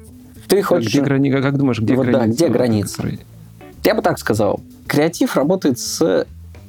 Ты 0.47 0.63
хочешь... 0.63 0.89
Где 0.89 1.03
грани... 1.03 1.33
Как 1.33 1.59
думаешь, 1.59 1.81
где 1.81 1.97
вот, 1.97 2.07
граница? 2.07 2.39
Да, 2.39 2.47
где 2.47 2.49
граница? 2.49 3.09
Я 3.83 3.95
бы 3.97 4.03
так 4.03 4.21
сказал. 4.21 4.61
Креатив 4.87 5.35
работает 5.35 5.81
с 5.81 6.25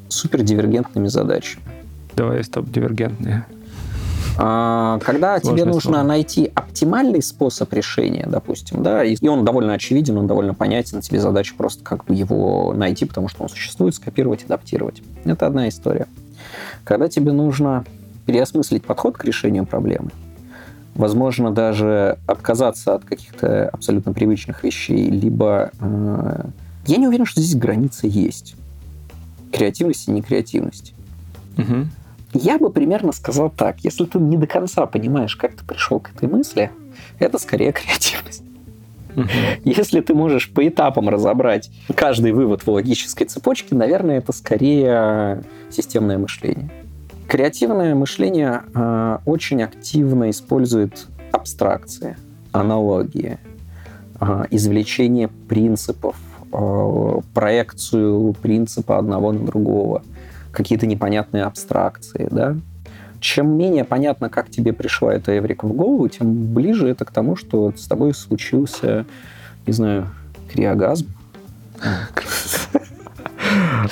супердивергентными 0.09 1.07
задачами. 1.07 1.63
Давай, 2.15 2.43
стоп, 2.43 2.67
дивергентные. 2.71 3.45
А, 4.39 4.99
когда 4.99 5.39
Сложное 5.39 5.63
тебе 5.63 5.65
нужно 5.71 5.93
слово. 5.93 6.07
найти 6.07 6.51
оптимальный 6.53 7.21
способ 7.23 7.73
решения, 7.73 8.27
допустим, 8.27 8.83
да, 8.83 9.03
и 9.03 9.27
он 9.27 9.43
довольно 9.43 9.73
очевиден, 9.73 10.17
он 10.17 10.27
довольно 10.27 10.53
понятен, 10.53 11.01
тебе 11.01 11.19
задача 11.19 11.55
просто 11.57 11.83
как 11.83 12.05
бы 12.05 12.13
его 12.13 12.73
найти, 12.73 13.05
потому 13.05 13.29
что 13.29 13.43
он 13.43 13.49
существует, 13.49 13.95
скопировать, 13.95 14.43
адаптировать. 14.43 15.01
Это 15.25 15.47
одна 15.47 15.67
история. 15.69 16.07
Когда 16.83 17.07
тебе 17.07 17.31
нужно 17.31 17.83
переосмыслить 18.25 18.83
подход 18.83 19.17
к 19.17 19.25
решению 19.25 19.65
проблемы, 19.65 20.11
возможно, 20.93 21.51
даже 21.51 22.17
отказаться 22.27 22.95
от 22.95 23.05
каких-то 23.05 23.69
абсолютно 23.69 24.13
привычных 24.13 24.63
вещей, 24.63 25.09
либо... 25.09 25.71
Э, 25.79 26.45
я 26.85 26.97
не 26.97 27.07
уверен, 27.07 27.25
что 27.25 27.41
здесь 27.41 27.55
граница 27.55 28.07
есть. 28.07 28.55
Креативности 29.51 30.09
и 30.09 30.13
некреативности. 30.13 30.93
Угу. 31.57 31.87
Я 32.33 32.57
бы 32.57 32.69
примерно 32.69 33.11
сказал 33.11 33.49
так. 33.49 33.79
Если 33.81 34.05
ты 34.05 34.19
не 34.19 34.37
до 34.37 34.47
конца 34.47 34.85
понимаешь, 34.85 35.35
как 35.35 35.55
ты 35.55 35.65
пришел 35.65 35.99
к 35.99 36.09
этой 36.09 36.27
мысли, 36.27 36.71
это 37.19 37.37
скорее 37.39 37.71
креативность. 37.73 38.43
Если 39.63 40.01
ты 40.01 40.13
можешь 40.13 40.51
по 40.51 40.67
этапам 40.67 41.09
разобрать 41.09 41.71
каждый 41.95 42.33
вывод 42.33 42.61
в 42.61 42.69
логической 42.69 43.25
цепочке, 43.25 43.73
наверное, 43.73 44.19
это 44.19 44.31
скорее 44.31 45.43
системное 45.71 46.19
мышление. 46.19 46.69
Креативное 47.27 47.95
мышление 47.95 48.61
э, 48.73 49.17
очень 49.25 49.63
активно 49.63 50.29
использует 50.29 51.07
абстракции, 51.31 52.15
аналогии, 52.51 53.37
э, 54.21 54.45
извлечение 54.51 55.27
принципов, 55.27 56.15
э, 56.53 57.19
проекцию 57.33 58.33
принципа 58.41 58.97
одного 58.97 59.33
на 59.33 59.45
другого, 59.45 60.03
какие-то 60.57 60.87
непонятные 60.87 61.43
абстракции, 61.43 62.27
да. 62.31 62.57
Чем 63.19 63.55
менее 63.55 63.83
понятно, 63.83 64.27
как 64.27 64.49
тебе 64.49 64.73
пришла 64.73 65.13
эта 65.13 65.37
эврика 65.37 65.67
в 65.67 65.73
голову, 65.73 66.07
тем 66.07 66.51
ближе 66.53 66.87
это 66.87 67.05
к 67.05 67.11
тому, 67.11 67.35
что 67.35 67.71
с 67.75 67.85
тобой 67.85 68.15
случился, 68.15 69.05
не 69.67 69.73
знаю, 69.73 70.07
криогазм. 70.51 71.07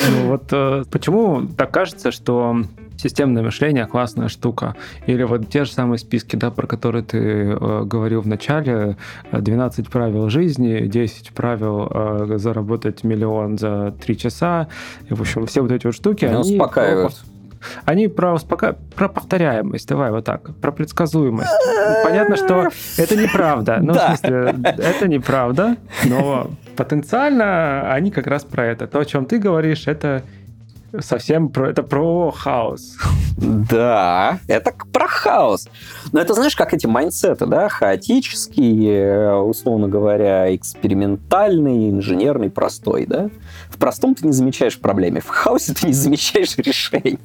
Ну 0.10 0.28
вот 0.28 0.48
э, 0.52 0.84
почему 0.92 1.48
так 1.48 1.72
кажется, 1.72 2.12
что 2.12 2.64
Системное 3.06 3.44
мышление 3.44 3.86
классная 3.86 4.30
штука. 4.30 4.76
Или 5.06 5.22
вот 5.22 5.48
те 5.48 5.64
же 5.64 5.72
самые 5.72 6.00
списки, 6.00 6.36
да, 6.36 6.50
про 6.50 6.66
которые 6.66 7.04
ты 7.04 7.20
э, 7.20 7.84
говорил 7.84 8.22
в 8.22 8.28
начале, 8.28 8.98
12 9.32 9.90
правил 9.90 10.28
жизни, 10.30 10.88
10 10.88 11.30
правил 11.30 11.88
э, 11.88 12.38
заработать 12.40 13.04
миллион 13.04 13.60
за 13.60 13.94
3 14.04 14.18
часа. 14.18 14.70
И, 15.08 15.14
в 15.14 15.22
общем, 15.22 15.46
все 15.46 15.62
вот 15.62 15.72
эти 15.72 15.86
вот 15.86 15.94
штуки, 15.94 16.26
они 16.26 16.56
успокаивают. 16.56 17.14
Они 17.86 18.08
про, 18.08 18.34
успока... 18.34 18.76
про 18.96 19.08
повторяемость, 19.08 19.88
давай 19.88 20.10
вот 20.10 20.26
так, 20.26 20.56
про 20.56 20.72
предсказуемость. 20.72 21.52
Понятно, 22.04 22.38
что 22.38 22.70
это 22.98 23.16
неправда. 23.16 23.78
Ну, 23.84 23.94
в 23.94 24.00
смысле, 24.00 24.56
это 24.64 25.08
неправда, 25.08 25.78
но 26.06 26.50
потенциально 26.76 27.92
они 27.92 28.10
как 28.10 28.26
раз 28.26 28.44
про 28.44 28.66
это. 28.66 28.88
То, 28.88 29.00
о 29.00 29.06
чем 29.06 29.26
ты 29.26 29.38
говоришь, 29.38 29.88
это 29.88 30.24
совсем 31.02 31.50
про, 31.50 31.70
это 31.70 31.84
про 31.84 32.32
хаос. 32.32 32.98
Да, 33.38 34.40
это 34.48 34.74
про 34.92 35.08
хаос. 35.08 35.68
Но 36.12 36.20
это 36.20 36.34
знаешь, 36.34 36.56
как 36.56 36.74
эти 36.74 36.88
майнсеты, 36.88 37.46
да, 37.46 37.70
хаотический, 37.70 39.40
условно 39.42 39.88
говоря, 39.88 40.56
экспериментальный, 40.56 41.90
инженерный, 41.90 42.50
простой, 42.50 43.06
да? 43.06 43.30
В 43.70 43.78
простом 43.78 44.16
ты 44.16 44.26
не 44.26 44.34
замечаешь 44.34 44.80
проблемы, 44.80 45.20
в 45.20 45.28
хаосе 45.28 45.74
ты 45.74 45.88
не 45.88 45.94
замечаешь 45.94 46.58
решения. 46.58 47.20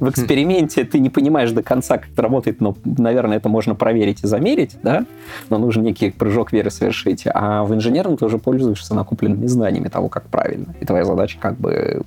В 0.00 0.08
эксперименте 0.08 0.84
ты 0.84 0.98
не 0.98 1.10
понимаешь 1.10 1.52
до 1.52 1.62
конца, 1.62 1.98
как 1.98 2.10
это 2.10 2.22
работает, 2.22 2.60
но, 2.60 2.76
наверное, 2.84 3.36
это 3.36 3.48
можно 3.48 3.74
проверить 3.74 4.24
и 4.24 4.26
замерить, 4.26 4.76
да? 4.82 5.04
Но 5.48 5.58
нужно 5.58 5.82
некий 5.82 6.10
прыжок 6.10 6.52
веры 6.52 6.70
совершить. 6.70 7.24
А 7.32 7.64
в 7.64 7.74
инженерном 7.74 8.16
ты 8.16 8.24
уже 8.24 8.38
пользуешься 8.38 8.94
накопленными 8.94 9.46
знаниями 9.46 9.88
того, 9.88 10.08
как 10.08 10.28
правильно. 10.28 10.74
И 10.80 10.86
твоя 10.86 11.04
задача 11.04 11.38
как 11.40 11.56
бы 11.56 12.02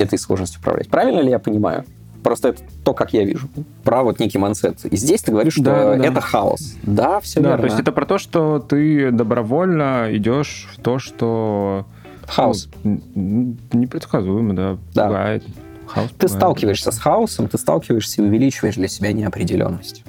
этой 0.00 0.18
сложностью 0.18 0.60
управлять. 0.60 0.88
Правильно 0.88 1.20
ли 1.20 1.30
я 1.30 1.38
понимаю? 1.38 1.84
Просто 2.22 2.48
это 2.48 2.62
то, 2.84 2.92
как 2.92 3.12
я 3.12 3.24
вижу. 3.24 3.48
Про 3.82 4.02
вот 4.02 4.18
некий 4.20 4.38
мансет. 4.38 4.84
И 4.84 4.96
здесь 4.96 5.22
ты 5.22 5.32
говоришь, 5.32 5.54
что 5.54 5.64
да, 5.64 5.96
да. 5.96 6.04
это 6.04 6.20
хаос. 6.20 6.76
Да, 6.82 7.20
все 7.20 7.40
да, 7.40 7.50
верно. 7.50 7.62
То 7.62 7.68
есть 7.68 7.80
это 7.80 7.92
про 7.92 8.04
то, 8.04 8.18
что 8.18 8.58
ты 8.58 9.10
добровольно 9.10 10.08
идешь 10.10 10.68
в 10.72 10.80
то, 10.80 10.98
что... 10.98 11.86
Хаос. 12.26 12.68
Ну, 12.84 13.56
непредсказуемо, 13.72 14.54
да. 14.54 14.78
да. 14.94 15.06
Пугает. 15.06 15.44
Хаос 15.86 16.08
ты 16.10 16.12
пугает. 16.12 16.30
сталкиваешься 16.30 16.92
с 16.92 16.98
хаосом, 16.98 17.48
ты 17.48 17.58
сталкиваешься 17.58 18.22
и 18.22 18.24
увеличиваешь 18.24 18.76
для 18.76 18.88
себя 18.88 19.12
неопределенность. 19.12 20.04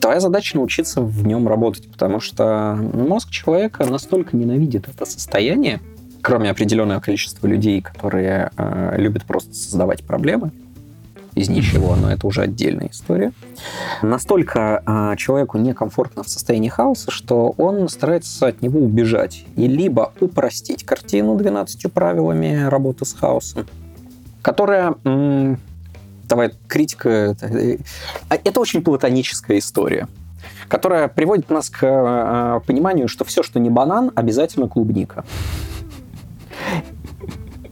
Твоя 0.00 0.20
задача 0.20 0.56
научиться 0.56 1.00
в 1.00 1.26
нем 1.26 1.48
работать, 1.48 1.90
потому 1.90 2.20
что 2.20 2.78
мозг 2.92 3.30
человека 3.30 3.84
настолько 3.84 4.36
ненавидит 4.36 4.88
это 4.88 5.04
состояние, 5.04 5.80
кроме 6.26 6.50
определенного 6.50 6.98
количества 6.98 7.46
людей, 7.46 7.80
которые 7.80 8.50
э, 8.56 8.94
любят 8.98 9.24
просто 9.24 9.54
создавать 9.54 10.04
проблемы 10.04 10.50
из 11.36 11.48
ничего, 11.48 11.94
но 11.94 12.10
это 12.10 12.26
уже 12.26 12.42
отдельная 12.42 12.88
история. 12.90 13.32
Настолько 14.02 14.82
э, 14.84 15.16
человеку 15.18 15.56
некомфортно 15.58 16.24
в 16.24 16.28
состоянии 16.28 16.68
хаоса, 16.68 17.12
что 17.12 17.54
он 17.58 17.88
старается 17.88 18.48
от 18.48 18.60
него 18.60 18.80
убежать 18.80 19.44
и 19.54 19.68
либо 19.68 20.12
упростить 20.18 20.82
картину 20.82 21.36
12 21.36 21.92
правилами 21.92 22.64
работы 22.64 23.04
с 23.04 23.12
хаосом, 23.12 23.64
которая 24.42 24.96
м- 25.04 25.60
давай, 26.24 26.50
критика, 26.66 27.08
это, 27.08 27.46
э, 27.46 27.78
очень 28.56 28.82
платоническая 28.82 29.58
история, 29.58 30.08
которая 30.66 31.06
приводит 31.06 31.50
нас 31.50 31.70
к 31.70 31.84
э, 31.86 32.60
пониманию, 32.66 33.06
что 33.06 33.24
все, 33.24 33.44
что 33.44 33.60
не 33.60 33.70
банан, 33.70 34.10
обязательно 34.16 34.66
клубника. 34.66 35.24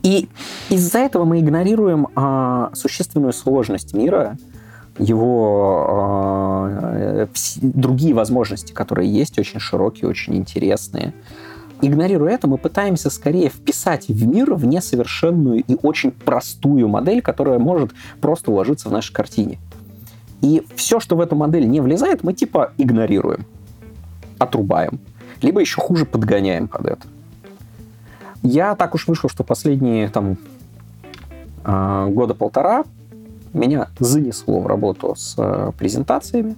И 0.04 0.28
из-за 0.68 0.98
этого 0.98 1.24
мы 1.24 1.40
игнорируем 1.40 2.08
а, 2.14 2.70
существенную 2.74 3.32
сложность 3.32 3.94
мира, 3.94 4.36
его 4.98 5.86
а, 5.88 7.28
другие 7.62 8.14
возможности, 8.14 8.72
которые 8.72 9.10
есть, 9.10 9.38
очень 9.38 9.58
широкие, 9.58 10.08
очень 10.08 10.36
интересные. 10.36 11.14
Игнорируя 11.80 12.34
это, 12.34 12.46
мы 12.46 12.58
пытаемся 12.58 13.08
скорее 13.08 13.48
вписать 13.48 14.08
в 14.08 14.26
мир 14.26 14.54
в 14.54 14.66
несовершенную 14.66 15.64
и 15.66 15.76
очень 15.82 16.10
простую 16.12 16.86
модель, 16.86 17.22
которая 17.22 17.58
может 17.58 17.92
просто 18.20 18.50
уложиться 18.50 18.90
в 18.90 18.92
нашей 18.92 19.12
картине. 19.14 19.58
И 20.42 20.62
все, 20.76 21.00
что 21.00 21.16
в 21.16 21.20
эту 21.22 21.34
модель 21.34 21.66
не 21.66 21.80
влезает, 21.80 22.22
мы 22.22 22.34
типа 22.34 22.72
игнорируем, 22.76 23.46
отрубаем, 24.38 25.00
либо 25.40 25.60
еще 25.60 25.80
хуже 25.80 26.04
подгоняем 26.04 26.68
под 26.68 26.86
это. 26.86 27.06
Я 28.44 28.76
так 28.76 28.94
уж 28.94 29.08
вышел, 29.08 29.30
что 29.30 29.42
последние 29.42 30.08
там 30.10 30.36
а, 31.64 32.06
года 32.08 32.34
полтора 32.34 32.84
меня 33.54 33.88
занесло 33.98 34.60
в 34.60 34.66
работу 34.66 35.14
с 35.16 35.34
а, 35.38 35.72
презентациями, 35.72 36.54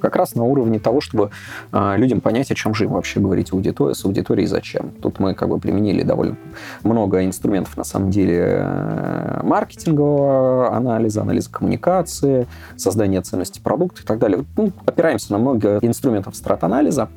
как 0.00 0.16
раз 0.16 0.34
на 0.34 0.44
уровне 0.44 0.78
того, 0.78 1.00
чтобы 1.00 1.30
э, 1.72 1.94
людям 1.96 2.20
понять, 2.20 2.50
о 2.50 2.54
чем 2.54 2.74
же 2.74 2.84
им 2.84 2.90
вообще 2.90 3.20
говорить 3.20 3.54
аудитории, 3.54 3.94
с 3.94 4.04
аудиторией 4.04 4.46
зачем. 4.46 4.90
Тут 5.00 5.18
мы 5.18 5.34
как 5.34 5.48
бы 5.48 5.58
применили 5.58 6.02
довольно 6.02 6.36
много 6.82 7.24
инструментов, 7.24 7.74
на 7.78 7.84
самом 7.84 8.10
деле, 8.10 8.58
э, 8.60 9.40
маркетингового 9.42 10.76
анализа, 10.76 11.22
анализа 11.22 11.50
коммуникации, 11.50 12.46
создания 12.76 13.22
ценности 13.22 13.60
продукта 13.60 14.02
и 14.02 14.04
так 14.04 14.18
далее. 14.18 14.44
Ну, 14.58 14.72
опираемся 14.84 15.32
на 15.32 15.38
много 15.38 15.78
инструментов 15.80 16.36
страт-анализа, 16.36 17.08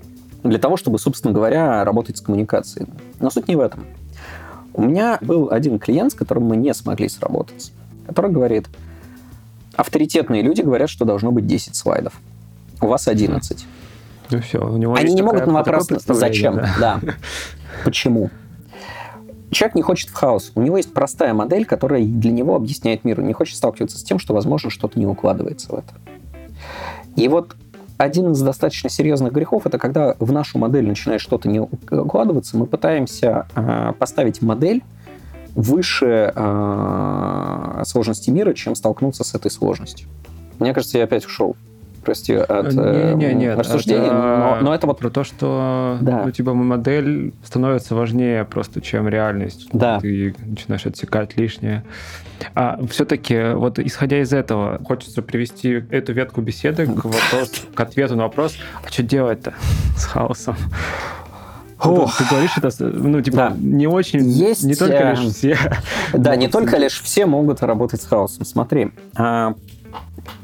для 0.49 0.59
того, 0.59 0.77
чтобы, 0.77 0.99
собственно 0.99 1.33
говоря, 1.33 1.83
работать 1.83 2.17
с 2.17 2.21
коммуникацией. 2.21 2.87
Но 3.19 3.29
суть 3.29 3.47
не 3.47 3.55
в 3.55 3.59
этом. 3.59 3.85
У 4.73 4.83
меня 4.83 5.17
был 5.21 5.49
один 5.51 5.79
клиент, 5.79 6.11
с 6.11 6.15
которым 6.15 6.45
мы 6.45 6.57
не 6.57 6.73
смогли 6.73 7.09
сработаться, 7.09 7.71
который 8.05 8.31
говорит, 8.31 8.67
авторитетные 9.75 10.41
люди 10.41 10.61
говорят, 10.61 10.89
что 10.89 11.05
должно 11.05 11.31
быть 11.31 11.47
10 11.47 11.75
слайдов. 11.75 12.13
У 12.81 12.87
вас 12.87 13.07
11. 13.07 13.65
Ну 14.29 14.41
все, 14.41 14.59
у 14.59 14.77
него 14.77 14.93
Они 14.93 15.13
не 15.13 15.21
такая, 15.21 15.33
могут 15.33 15.47
на 15.47 15.53
вопрос, 15.53 15.87
зачем, 15.89 16.55
да. 16.55 16.75
да. 16.79 17.01
Почему? 17.83 18.29
Человек 19.51 19.75
не 19.75 19.81
хочет 19.81 20.09
в 20.09 20.13
хаос. 20.13 20.51
У 20.55 20.61
него 20.61 20.77
есть 20.77 20.93
простая 20.93 21.33
модель, 21.33 21.65
которая 21.65 22.03
для 22.03 22.31
него 22.31 22.55
объясняет 22.55 23.05
мир. 23.05 23.21
Он 23.21 23.27
не 23.27 23.33
хочет 23.33 23.55
сталкиваться 23.55 23.97
с 23.97 24.03
тем, 24.03 24.19
что, 24.19 24.33
возможно, 24.33 24.69
что-то 24.69 24.99
не 24.99 25.05
укладывается 25.05 25.69
в 25.71 25.75
это. 25.75 25.93
И 27.15 27.27
вот 27.29 27.55
один 27.97 28.31
из 28.31 28.41
достаточно 28.41 28.89
серьезных 28.89 29.33
грехов 29.33 29.65
это 29.65 29.77
когда 29.77 30.15
в 30.19 30.31
нашу 30.31 30.59
модель 30.59 30.87
начинает 30.87 31.21
что-то 31.21 31.49
не 31.49 31.59
укладываться, 31.59 32.57
мы 32.57 32.65
пытаемся 32.65 33.47
э, 33.55 33.93
поставить 33.97 34.41
модель 34.41 34.83
выше 35.55 36.31
э, 36.35 37.83
сложности 37.85 38.29
мира, 38.29 38.53
чем 38.53 38.75
столкнуться 38.75 39.23
с 39.23 39.33
этой 39.33 39.49
сложностью. 39.49 40.07
Мне 40.59 40.73
кажется, 40.73 40.97
я 40.99 41.05
опять 41.05 41.25
ушел 41.25 41.55
прости, 42.07 42.35
от 42.35 42.73
не, 42.73 43.15
не, 43.15 43.33
не, 43.33 43.53
рассуждений, 43.53 44.09
но, 44.09 44.59
но 44.61 44.73
это 44.73 44.87
вот... 44.87 44.97
Про 44.97 45.09
то, 45.09 45.25
что 45.25 45.97
да. 45.99 46.23
ну, 46.23 46.31
типа, 46.31 46.53
модель 46.53 47.33
становится 47.43 47.95
важнее 47.95 48.45
просто, 48.45 48.79
чем 48.79 49.09
реальность. 49.09 49.67
Да. 49.73 49.99
Ты 49.99 50.33
начинаешь 50.39 50.85
отсекать 50.85 51.35
лишнее. 51.35 51.83
А 52.55 52.79
все-таки, 52.89 53.53
вот 53.55 53.77
исходя 53.77 54.21
из 54.21 54.31
этого, 54.31 54.79
хочется 54.85 55.21
привести 55.21 55.83
эту 55.91 56.13
ветку 56.13 56.39
беседы 56.39 56.85
к, 56.85 56.95
вопрос, 57.03 57.65
к 57.75 57.79
ответу 57.81 58.15
на 58.15 58.23
вопрос, 58.23 58.55
а 58.85 58.89
что 58.89 59.03
делать-то 59.03 59.53
с 59.97 60.05
хаосом? 60.05 60.55
Ох. 61.83 62.17
Ты 62.17 62.23
говоришь 62.29 62.57
это, 62.57 62.69
ну, 62.85 63.21
типа, 63.21 63.37
да. 63.37 63.55
не 63.59 63.85
очень, 63.85 64.21
Есть, 64.29 64.63
не 64.63 64.75
только 64.75 64.95
э, 64.95 65.11
лишь 65.11 65.33
все. 65.35 65.57
Да, 66.13 66.37
не 66.37 66.47
только 66.47 66.77
лишь 66.77 67.01
все 67.01 67.25
могут 67.25 67.61
работать 67.61 68.01
с 68.01 68.05
хаосом. 68.05 68.45
Смотри, 68.45 68.91
а, 69.17 69.55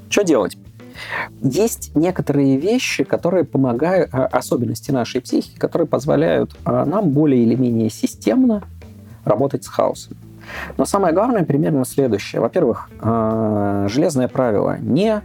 что 0.10 0.24
делать? 0.24 0.58
Есть 1.42 1.96
некоторые 1.96 2.58
вещи, 2.58 3.04
которые 3.04 3.44
помогают, 3.44 4.10
а, 4.14 4.26
особенности 4.26 4.92
нашей 4.92 5.22
психики, 5.22 5.58
которые 5.58 5.88
позволяют 5.88 6.56
а, 6.66 6.86
нам 6.86 7.10
более 7.10 7.44
или 7.44 7.56
менее 7.56 7.90
системно 7.90 8.64
работать 9.26 9.64
с 9.64 9.68
хаосом. 9.68 10.18
Но 10.78 10.86
самое 10.86 11.14
главное 11.14 11.44
примерно 11.44 11.86
следующее. 11.86 12.42
Во-первых, 12.42 12.90
а, 13.00 13.88
железное 13.90 14.28
правило 14.28 14.78
не 14.80 15.22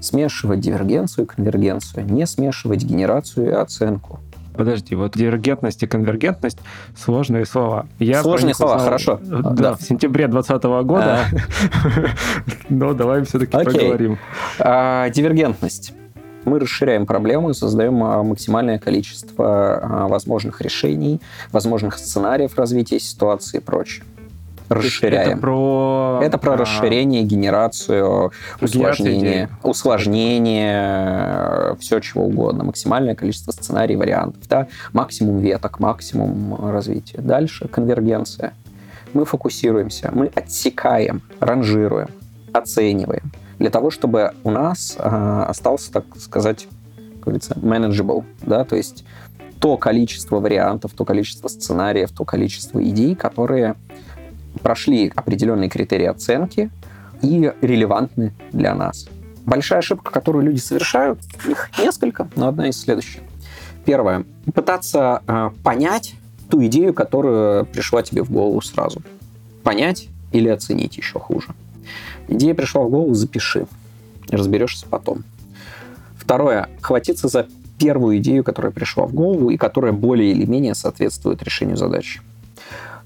смешивать 0.00 0.60
дивергенцию 0.60 1.26
и 1.26 1.28
конвергенцию, 1.28 2.06
не 2.06 2.26
смешивать 2.26 2.82
генерацию 2.82 3.48
и 3.48 3.52
оценку. 3.52 4.20
Подожди, 4.60 4.94
вот 4.94 5.16
дивергентность 5.16 5.82
и 5.84 5.86
конвергентность— 5.86 6.58
сложные 6.94 7.46
слова. 7.46 7.86
Я 7.98 8.20
сложные 8.20 8.52
слова, 8.52 8.74
узнал, 8.74 8.84
хорошо. 8.84 9.20
Да, 9.22 9.40
да, 9.40 9.74
в 9.74 9.80
сентябре 9.80 10.28
2020 10.28 10.84
года. 10.84 11.20
Но 12.68 12.92
давай 12.92 13.24
все-таки 13.24 13.52
поговорим. 13.52 14.18
А, 14.58 15.08
дивергентность. 15.08 15.94
Мы 16.44 16.58
расширяем 16.58 17.06
проблему 17.06 17.48
и 17.48 17.54
создаем 17.54 18.04
а, 18.04 18.22
максимальное 18.22 18.78
количество 18.78 19.80
а, 19.82 20.08
возможных 20.08 20.60
решений, 20.60 21.22
возможных 21.52 21.96
сценариев 21.96 22.58
развития 22.58 23.00
ситуации 23.00 23.56
и 23.56 23.60
прочее 23.62 24.04
расширяем. 24.70 25.32
Это 25.32 25.38
про... 25.38 26.20
Это 26.22 26.38
про 26.38 26.54
а... 26.54 26.56
расширение, 26.56 27.22
генерацию, 27.22 28.32
усложнение, 28.60 29.50
усложнение, 29.62 31.76
все 31.78 32.00
чего 32.00 32.24
угодно. 32.24 32.64
Максимальное 32.64 33.14
количество 33.14 33.52
сценариев, 33.52 33.98
вариантов. 33.98 34.42
Да? 34.48 34.68
Максимум 34.92 35.40
веток, 35.40 35.80
максимум 35.80 36.70
развития. 36.70 37.20
Дальше 37.20 37.68
конвергенция. 37.68 38.54
Мы 39.12 39.24
фокусируемся, 39.24 40.10
мы 40.14 40.30
отсекаем, 40.34 41.22
ранжируем, 41.40 42.08
оцениваем. 42.52 43.32
Для 43.58 43.70
того, 43.70 43.90
чтобы 43.90 44.32
у 44.44 44.50
нас 44.50 44.96
э, 44.96 45.44
остался, 45.48 45.92
так 45.92 46.04
сказать, 46.16 46.68
как 46.96 47.24
говорится, 47.24 47.54
manageable, 47.54 48.24
да, 48.40 48.64
то 48.64 48.76
есть 48.76 49.04
то 49.60 49.76
количество 49.76 50.40
вариантов, 50.40 50.92
то 50.96 51.04
количество 51.04 51.48
сценариев, 51.48 52.10
то 52.12 52.24
количество 52.24 52.82
идей, 52.82 53.14
которые 53.14 53.74
прошли 54.62 55.12
определенные 55.14 55.68
критерии 55.68 56.06
оценки 56.06 56.70
и 57.22 57.52
релевантны 57.60 58.32
для 58.52 58.74
нас. 58.74 59.08
Большая 59.46 59.80
ошибка, 59.80 60.10
которую 60.10 60.44
люди 60.44 60.58
совершают, 60.58 61.20
их 61.48 61.70
несколько, 61.78 62.28
но 62.36 62.48
одна 62.48 62.68
из 62.68 62.80
следующих. 62.80 63.22
Первое. 63.84 64.24
Пытаться 64.54 65.22
э, 65.26 65.50
понять, 65.64 66.14
ту 66.50 66.64
идею, 66.66 66.92
которая 66.92 67.64
пришла 67.64 68.02
тебе 68.02 68.22
в 68.22 68.30
голову 68.30 68.60
сразу. 68.60 69.02
Понять 69.62 70.08
или 70.32 70.48
оценить 70.48 70.96
еще 70.96 71.18
хуже. 71.18 71.48
Идея 72.28 72.54
пришла 72.54 72.82
в 72.82 72.90
голову, 72.90 73.14
запиши. 73.14 73.66
Разберешься 74.28 74.86
потом. 74.88 75.24
Второе. 76.16 76.68
Хватиться 76.80 77.28
за 77.28 77.48
первую 77.78 78.18
идею, 78.18 78.44
которая 78.44 78.70
пришла 78.70 79.06
в 79.06 79.14
голову 79.14 79.50
и 79.50 79.56
которая 79.56 79.92
более 79.92 80.30
или 80.30 80.44
менее 80.44 80.74
соответствует 80.74 81.42
решению 81.42 81.76
задачи. 81.76 82.20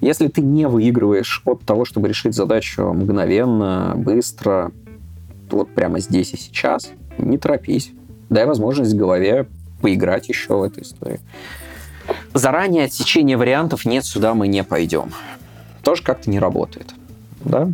Если 0.04 0.28
ты 0.28 0.42
не 0.42 0.68
выигрываешь 0.68 1.40
от 1.46 1.62
того, 1.62 1.86
чтобы 1.86 2.08
решить 2.08 2.34
задачу 2.34 2.92
мгновенно, 2.92 3.94
быстро, 3.96 4.70
вот 5.50 5.70
прямо 5.74 5.98
здесь 5.98 6.34
и 6.34 6.36
сейчас, 6.36 6.90
не 7.16 7.38
торопись. 7.38 7.90
Дай 8.28 8.44
возможность 8.44 8.94
голове 8.94 9.46
поиграть 9.80 10.28
еще 10.28 10.58
в 10.58 10.62
этой 10.62 10.82
истории. 10.82 11.20
Заранее 12.34 12.84
отсечение 12.84 13.38
вариантов 13.38 13.86
нет, 13.86 14.04
сюда 14.04 14.34
мы 14.34 14.46
не 14.46 14.62
пойдем. 14.62 15.10
Тоже 15.82 16.02
как-то 16.02 16.28
не 16.28 16.38
работает. 16.38 16.94
Да? 17.42 17.70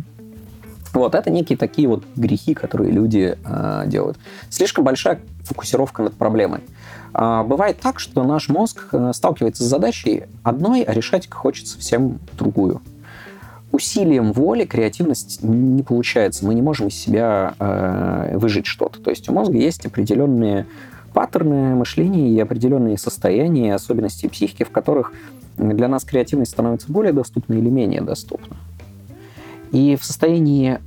Вот, 0.93 1.15
это 1.15 1.29
некие 1.29 1.57
такие 1.57 1.89
вот 1.89 2.05
грехи, 2.15 2.53
которые 2.53 2.91
люди 2.91 3.37
э, 3.43 3.83
делают. 3.87 4.17
Слишком 4.49 4.85
большая 4.85 5.19
фокусировка 5.43 6.03
над 6.03 6.13
проблемой. 6.13 6.61
Э, 7.13 7.43
бывает 7.43 7.77
так, 7.79 7.99
что 7.99 8.23
наш 8.23 8.49
мозг 8.49 8.87
э, 8.91 9.11
сталкивается 9.13 9.63
с 9.63 9.67
задачей 9.67 10.23
одной, 10.43 10.81
а 10.83 10.93
решать 10.93 11.29
хочется 11.29 11.73
совсем 11.73 12.19
другую. 12.37 12.81
Усилием 13.71 14.33
воли 14.33 14.65
креативность 14.65 15.43
не 15.43 15.81
получается. 15.81 16.45
Мы 16.45 16.55
не 16.55 16.61
можем 16.61 16.87
из 16.87 16.95
себя 16.95 17.53
э, 17.57 18.37
выжить 18.37 18.65
что-то. 18.65 19.01
То 19.01 19.09
есть 19.09 19.29
у 19.29 19.33
мозга 19.33 19.57
есть 19.57 19.85
определенные 19.85 20.65
паттерны 21.13 21.75
мышления 21.75 22.29
и 22.29 22.39
определенные 22.39 22.97
состояния 22.97 23.75
особенности 23.75 24.27
психики, 24.27 24.63
в 24.63 24.71
которых 24.71 25.13
для 25.57 25.87
нас 25.87 26.03
креативность 26.03 26.51
становится 26.51 26.91
более 26.91 27.13
доступна 27.13 27.53
или 27.53 27.69
менее 27.69 28.01
доступна. 28.01 28.57
И 29.71 29.95
в 29.95 30.03
состоянии 30.03 30.79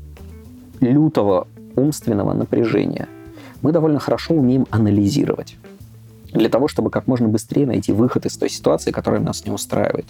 лютого 0.80 1.46
умственного 1.76 2.34
напряжения 2.34 3.08
мы 3.62 3.72
довольно 3.72 3.98
хорошо 3.98 4.34
умеем 4.34 4.66
анализировать 4.70 5.56
для 6.34 6.48
того, 6.48 6.68
чтобы 6.68 6.90
как 6.90 7.06
можно 7.06 7.28
быстрее 7.28 7.66
найти 7.66 7.92
выход 7.92 8.26
из 8.26 8.36
той 8.36 8.50
ситуации, 8.50 8.90
которая 8.90 9.20
нас 9.20 9.44
не 9.44 9.52
устраивает. 9.52 10.06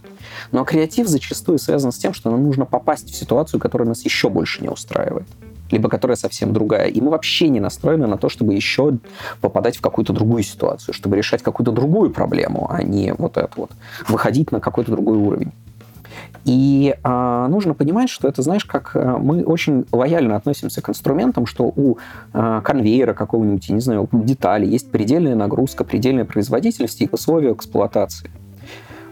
Но 0.52 0.64
креатив 0.64 1.06
зачастую 1.06 1.58
связан 1.58 1.92
с 1.92 1.98
тем, 1.98 2.14
что 2.14 2.30
нам 2.30 2.42
нужно 2.42 2.64
попасть 2.64 3.10
в 3.10 3.14
ситуацию, 3.14 3.60
которая 3.60 3.88
нас 3.88 4.04
еще 4.04 4.28
больше 4.28 4.62
не 4.62 4.68
устраивает 4.68 5.26
либо 5.70 5.88
которая 5.88 6.16
совсем 6.16 6.52
другая. 6.52 6.88
И 6.88 7.00
мы 7.00 7.10
вообще 7.10 7.48
не 7.48 7.58
настроены 7.58 8.06
на 8.06 8.16
то, 8.16 8.28
чтобы 8.28 8.54
еще 8.54 8.98
попадать 9.40 9.76
в 9.76 9.80
какую-то 9.80 10.12
другую 10.12 10.44
ситуацию, 10.44 10.94
чтобы 10.94 11.16
решать 11.16 11.42
какую-то 11.42 11.72
другую 11.72 12.10
проблему, 12.10 12.68
а 12.70 12.82
не 12.82 13.12
вот 13.14 13.38
это 13.38 13.50
вот. 13.56 13.70
Выходить 14.06 14.52
на 14.52 14.60
какой-то 14.60 14.92
другой 14.92 15.16
уровень. 15.16 15.52
И 16.44 16.94
а, 17.02 17.48
нужно 17.48 17.74
понимать, 17.74 18.10
что 18.10 18.28
это, 18.28 18.42
знаешь, 18.42 18.64
как 18.64 18.92
а, 18.94 19.18
мы 19.18 19.44
очень 19.44 19.86
лояльно 19.92 20.36
относимся 20.36 20.82
к 20.82 20.90
инструментам, 20.90 21.46
что 21.46 21.64
у 21.64 21.98
а, 22.32 22.60
конвейера 22.60 23.14
какого-нибудь, 23.14 23.68
не 23.70 23.80
знаю, 23.80 24.08
детали 24.12 24.66
есть 24.66 24.90
предельная 24.90 25.34
нагрузка, 25.34 25.84
предельная 25.84 26.24
производительность 26.24 27.00
и 27.00 27.08
условия 27.10 27.52
эксплуатации. 27.52 28.30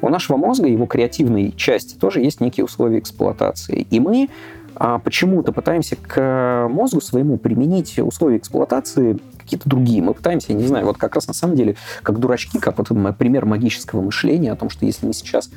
У 0.02 0.08
нашего 0.08 0.36
мозга, 0.36 0.66
его 0.66 0.86
креативной 0.86 1.52
части 1.52 1.94
тоже 1.94 2.20
есть 2.20 2.40
некие 2.40 2.64
условия 2.64 2.98
эксплуатации. 2.98 3.86
И 3.88 4.00
мы 4.00 4.28
а 4.74 4.98
почему-то 4.98 5.52
пытаемся 5.52 5.96
к 5.96 6.66
мозгу 6.70 7.00
своему 7.00 7.36
применить 7.36 7.98
условия 7.98 8.38
эксплуатации 8.38 9.18
какие-то 9.38 9.68
другие. 9.68 10.02
Мы 10.02 10.14
пытаемся, 10.14 10.52
я 10.52 10.58
не 10.58 10.66
знаю, 10.66 10.86
вот 10.86 10.96
как 10.96 11.14
раз 11.14 11.28
на 11.28 11.34
самом 11.34 11.56
деле, 11.56 11.76
как 12.02 12.18
дурачки, 12.18 12.58
как 12.58 12.78
вот 12.78 12.88
пример 13.16 13.44
магического 13.44 14.00
мышления, 14.00 14.52
о 14.52 14.56
том, 14.56 14.70
что 14.70 14.86
если 14.86 15.06
мы 15.06 15.12
сейчас 15.12 15.50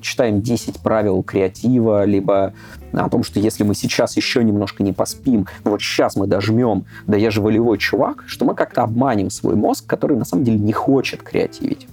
читаем 0.00 0.42
10 0.42 0.80
правил 0.80 1.22
креатива, 1.22 2.04
либо 2.04 2.52
о 2.92 3.08
том, 3.08 3.22
что 3.22 3.40
если 3.40 3.64
мы 3.64 3.74
сейчас 3.74 4.16
еще 4.16 4.44
немножко 4.44 4.82
не 4.82 4.92
поспим, 4.92 5.46
ну 5.64 5.72
вот 5.72 5.80
сейчас 5.80 6.16
мы 6.16 6.26
дожмем, 6.26 6.84
да 7.06 7.16
я 7.16 7.30
же 7.30 7.40
волевой 7.40 7.78
чувак, 7.78 8.24
что 8.26 8.44
мы 8.44 8.54
как-то 8.54 8.82
обманем 8.82 9.30
свой 9.30 9.54
мозг, 9.54 9.86
который 9.86 10.16
на 10.16 10.24
самом 10.24 10.44
деле 10.44 10.58
не 10.58 10.72
хочет 10.72 11.22
креативить. 11.22 11.86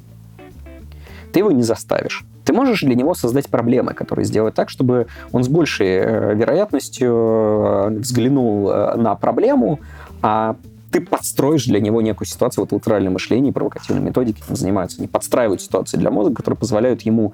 Ты 1.32 1.40
его 1.40 1.52
не 1.52 1.64
заставишь. 1.64 2.26
Ты 2.44 2.54
можешь 2.54 2.82
для 2.82 2.96
него 2.96 3.14
создать 3.14 3.48
проблемы, 3.48 3.94
которые 3.94 4.26
сделают 4.26 4.56
так, 4.56 4.70
чтобы 4.70 5.06
он 5.32 5.44
с 5.44 5.48
большей 5.48 5.88
э, 5.88 6.36
вероятностью 6.36 7.14
э, 7.14 7.90
взглянул 8.00 8.72
э, 8.72 8.96
на 8.96 9.14
проблему, 9.14 9.80
а 10.24 10.56
ты 10.92 11.02
подстроишь 11.02 11.66
для 11.66 11.80
него 11.80 12.02
некую 12.02 12.28
ситуацию. 12.28 12.64
Вот 12.64 12.72
латеральное 12.72 13.12
мышление 13.12 13.52
и 13.52 13.54
провокативные 13.54 14.04
методики 14.04 14.42
занимаются. 14.50 14.98
Они 15.00 15.08
подстраивают 15.08 15.62
ситуации 15.62 15.98
для 15.98 16.10
мозга, 16.10 16.34
которые 16.34 16.58
позволяют 16.58 17.04
ему 17.04 17.34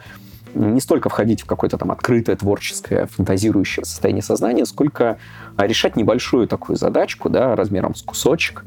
не 0.55 0.81
столько 0.81 1.09
входить 1.09 1.41
в 1.41 1.45
какое-то 1.45 1.77
там 1.77 1.91
открытое, 1.91 2.35
творческое, 2.35 3.07
фантазирующее 3.07 3.85
состояние 3.85 4.23
сознания, 4.23 4.65
сколько 4.65 5.17
решать 5.57 5.95
небольшую 5.95 6.47
такую 6.47 6.77
задачку, 6.77 7.29
да, 7.29 7.55
размером 7.55 7.93
с 7.95 8.01
кусочек, 8.01 8.63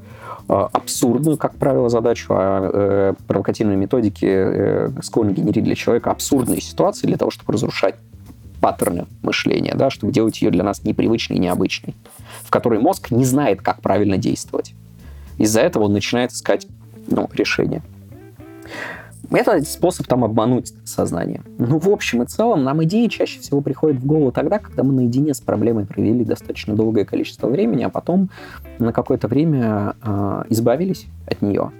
Э, 0.48 0.66
абсурдную, 0.72 1.36
как 1.36 1.56
правило, 1.56 1.90
задачу, 1.90 2.28
а 2.30 2.70
э, 2.72 3.14
провокативные 3.26 3.76
методики 3.76 4.26
э, 4.26 4.90
склонны 5.02 5.32
генерить 5.32 5.64
для 5.64 5.74
человека 5.74 6.10
абсурдные 6.10 6.62
ситуации 6.62 7.06
для 7.06 7.18
того, 7.18 7.30
чтобы 7.30 7.52
разрушать 7.52 7.96
паттерны 8.62 9.06
мышления, 9.22 9.74
да, 9.74 9.90
чтобы 9.90 10.10
делать 10.10 10.40
ее 10.40 10.50
для 10.50 10.64
нас 10.64 10.84
непривычной 10.84 11.36
и 11.36 11.40
необычной, 11.40 11.94
в 12.44 12.50
которой 12.50 12.80
мозг 12.80 13.10
не 13.10 13.26
знает, 13.26 13.60
как 13.60 13.82
правильно 13.82 14.16
действовать. 14.16 14.72
Из-за 15.36 15.60
этого 15.60 15.84
он 15.84 15.92
начинает 15.92 16.32
искать 16.32 16.66
ну, 17.06 17.28
решение. 17.34 17.82
Это 19.30 19.62
способ 19.64 20.06
там 20.06 20.24
обмануть 20.24 20.72
сознание. 20.84 21.42
Ну, 21.58 21.78
в 21.78 21.88
общем 21.88 22.22
и 22.22 22.26
целом, 22.26 22.64
нам 22.64 22.82
идеи 22.84 23.08
чаще 23.08 23.40
всего 23.40 23.60
приходят 23.60 23.98
в 23.98 24.06
голову 24.06 24.32
тогда, 24.32 24.58
когда 24.58 24.82
мы 24.82 24.94
наедине 24.94 25.34
с 25.34 25.40
проблемой 25.40 25.84
провели 25.84 26.24
достаточно 26.24 26.74
долгое 26.74 27.04
количество 27.04 27.46
времени, 27.48 27.82
а 27.82 27.90
потом 27.90 28.30
на 28.78 28.92
какое-то 28.92 29.28
время 29.28 29.94
э, 30.02 30.44
избавились 30.48 31.06
от 31.26 31.42
нее. 31.42 31.72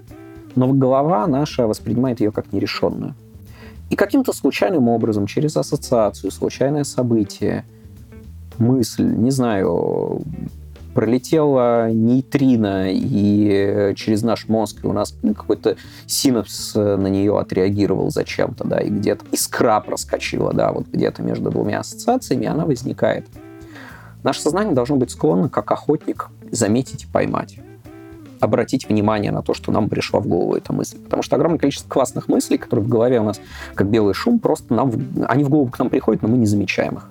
Но 0.55 0.71
голова 0.73 1.25
наша 1.25 1.65
воспринимает 1.65 2.19
ее 2.19 2.31
как 2.31 2.53
нерешенную. 2.53 3.15
И 3.89 3.95
каким-то 3.95 4.31
случайным 4.31 4.87
образом, 4.87 5.25
через 5.25 5.57
ассоциацию, 5.57 6.31
случайное 6.31 6.83
событие, 6.83 7.65
мысль, 8.59 9.05
не 9.05 9.31
знаю, 9.31 10.21
пролетела 10.99 11.89
нейтрино 11.93 12.87
и 12.91 13.93
через 13.95 14.21
наш 14.21 14.49
мозг, 14.49 14.83
и 14.83 14.85
у 14.85 14.91
нас 14.91 15.15
какой-то 15.23 15.77
синапс 16.05 16.75
на 16.75 17.07
нее 17.07 17.39
отреагировал 17.39 18.11
зачем-то, 18.11 18.65
да, 18.65 18.79
и 18.79 18.89
где-то 18.89 19.23
искра 19.31 19.79
проскочила, 19.79 20.51
да, 20.53 20.73
вот 20.73 20.87
где-то 20.87 21.21
между 21.21 21.51
двумя 21.51 21.79
ассоциациями, 21.79 22.47
она 22.47 22.65
возникает. 22.65 23.25
Наше 24.23 24.41
сознание 24.41 24.75
должно 24.75 24.97
быть 24.97 25.11
склонно, 25.11 25.47
как 25.47 25.71
охотник, 25.71 26.27
заметить 26.51 27.05
и 27.05 27.07
поймать 27.07 27.59
обратить 28.41 28.87
внимание 28.87 29.31
на 29.31 29.41
то, 29.41 29.53
что 29.53 29.71
нам 29.71 29.89
пришла 29.89 30.19
в 30.21 30.27
голову 30.27 30.55
эта 30.55 30.71
мысль. 30.71 30.97
Потому 30.97 31.23
что 31.23 31.35
огромное 31.35 31.59
количество 31.59 31.89
классных 31.89 32.29
мыслей, 32.29 32.57
которые 32.57 32.85
в 32.85 32.89
голове 32.89 33.19
у 33.19 33.23
нас 33.23 33.39
как 33.75 33.89
белый 33.89 34.13
шум, 34.13 34.39
просто 34.39 34.73
нам, 34.73 34.93
они 35.27 35.43
в 35.43 35.49
голову 35.49 35.69
к 35.69 35.77
нам 35.77 35.89
приходят, 35.89 36.21
но 36.21 36.29
мы 36.29 36.37
не 36.37 36.45
замечаем 36.45 36.95
их 36.95 37.09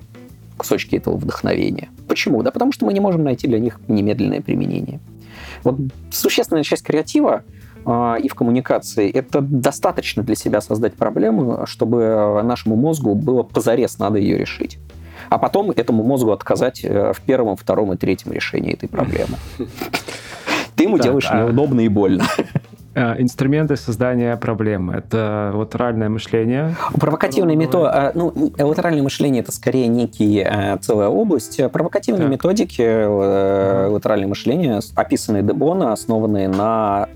кусочки 0.58 0.96
этого 0.96 1.16
вдохновения. 1.16 1.88
Почему? 2.06 2.42
Да 2.42 2.50
потому 2.50 2.72
что 2.72 2.84
мы 2.84 2.92
не 2.92 3.00
можем 3.00 3.24
найти 3.24 3.46
для 3.46 3.58
них 3.58 3.80
немедленное 3.88 4.42
применение. 4.42 5.00
Вот 5.64 5.76
существенная 6.10 6.62
часть 6.62 6.82
креатива 6.82 7.44
э, 7.86 8.16
и 8.22 8.28
в 8.28 8.34
коммуникации 8.34 9.10
это 9.10 9.40
достаточно 9.40 10.22
для 10.22 10.34
себя 10.34 10.60
создать 10.60 10.94
проблему, 10.94 11.66
чтобы 11.66 12.42
нашему 12.44 12.76
мозгу 12.76 13.14
было 13.14 13.42
позарез 13.42 13.98
надо 13.98 14.18
ее 14.18 14.36
решить. 14.36 14.78
А 15.30 15.38
потом 15.38 15.70
этому 15.70 16.02
мозгу 16.02 16.32
отказать 16.32 16.84
э, 16.84 17.12
в 17.12 17.20
первом, 17.22 17.56
втором 17.56 17.92
и 17.92 17.96
третьем 17.96 18.32
решении 18.32 18.74
этой 18.74 18.88
проблемы. 18.88 19.36
Ты 20.76 20.84
ему 20.84 20.98
делаешь 20.98 21.28
неудобно 21.30 21.80
и 21.80 21.88
больно. 21.88 22.24
Э, 22.94 23.14
инструменты 23.20 23.76
создания 23.76 24.36
проблемы. 24.36 24.94
Это 24.94 25.52
латеральное 25.54 26.08
мышление. 26.08 26.74
Провокативное 26.98 27.54
метод... 27.54 28.14
Ну, 28.14 28.52
латеральное 28.58 29.02
мышление— 29.02 29.42
это 29.42 29.52
скорее 29.52 29.86
некий 29.88 30.38
э, 30.44 30.78
целая 30.80 31.08
область. 31.08 31.60
Провокативные 31.70 32.24
так. 32.24 32.32
методики 32.32 32.82
э, 32.82 33.86
латерального 33.88 34.30
мышления, 34.30 34.80
описанные 34.94 35.42
Дебона, 35.42 35.92
основанные 35.92 36.48
на 36.48 37.08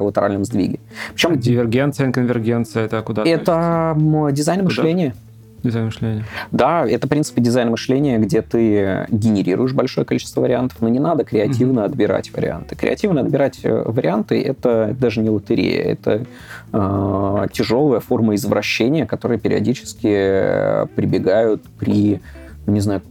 латеральном 0.00 0.44
сдвиге. 0.44 0.78
Причем... 1.14 1.38
Дивергенция, 1.38 2.12
конвергенция— 2.12 2.84
это 2.86 3.00
куда? 3.02 3.24
Это 3.24 3.96
дизайн 4.32 4.60
куда? 4.60 4.68
мышления. 4.68 5.14
Дизайн 5.62 5.86
мышления. 5.86 6.24
Да, 6.52 6.86
это 6.86 7.08
принципы 7.08 7.40
дизайна 7.40 7.72
мышления, 7.72 8.18
где 8.18 8.42
ты 8.42 9.06
генерируешь 9.10 9.72
большое 9.72 10.06
количество 10.06 10.40
вариантов, 10.40 10.78
но 10.80 10.88
не 10.88 11.00
надо 11.00 11.24
креативно 11.24 11.80
mm-hmm. 11.80 11.84
отбирать 11.84 12.32
варианты. 12.32 12.76
Креативно 12.76 13.22
отбирать 13.22 13.60
э, 13.64 13.82
варианты 13.84 14.40
это 14.40 14.94
даже 14.98 15.20
не 15.20 15.30
лотерея, 15.30 15.82
это 15.82 16.26
э, 16.72 17.46
тяжелая 17.52 18.00
форма 18.00 18.36
извращения, 18.36 19.04
которые 19.04 19.40
периодически 19.40 20.06
э, 20.06 20.86
прибегают 20.94 21.62
при, 21.78 22.20
не 22.66 22.80
знаю, 22.80 23.02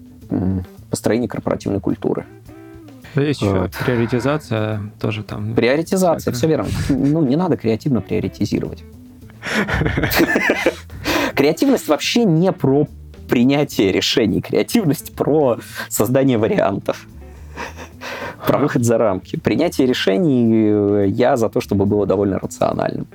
построении 0.90 1.28
корпоративной 1.28 1.82
культуры. 1.82 2.26
Есть 3.16 3.42
вот. 3.42 3.74
еще 3.74 3.84
приоритизация 3.84 4.82
тоже 5.02 5.24
там. 5.24 5.54
Приоритизация, 5.54 6.34
все 6.34 6.48
верно. 6.48 6.70
Ну, 6.90 7.26
не 7.26 7.36
надо 7.36 7.58
креативно 7.58 8.00
приоритизировать. 8.00 8.84
Креативность 11.38 11.88
вообще 11.88 12.24
не 12.24 12.52
про 12.52 12.88
принятие 13.30 13.92
решений. 13.92 14.42
Креативность 14.42 15.16
про 15.16 15.60
создание 15.88 16.40
вариантов. 16.40 17.06
Про 18.48 18.58
выход 18.58 18.84
за 18.84 18.98
рамки. 18.98 19.38
Принятие 19.38 19.86
решений 19.86 21.04
э, 21.04 21.06
я 21.10 21.38
за 21.38 21.50
то, 21.50 21.62
чтобы 21.62 21.86
было 21.86 22.08
довольно 22.08 22.40
рациональным. 22.40 23.06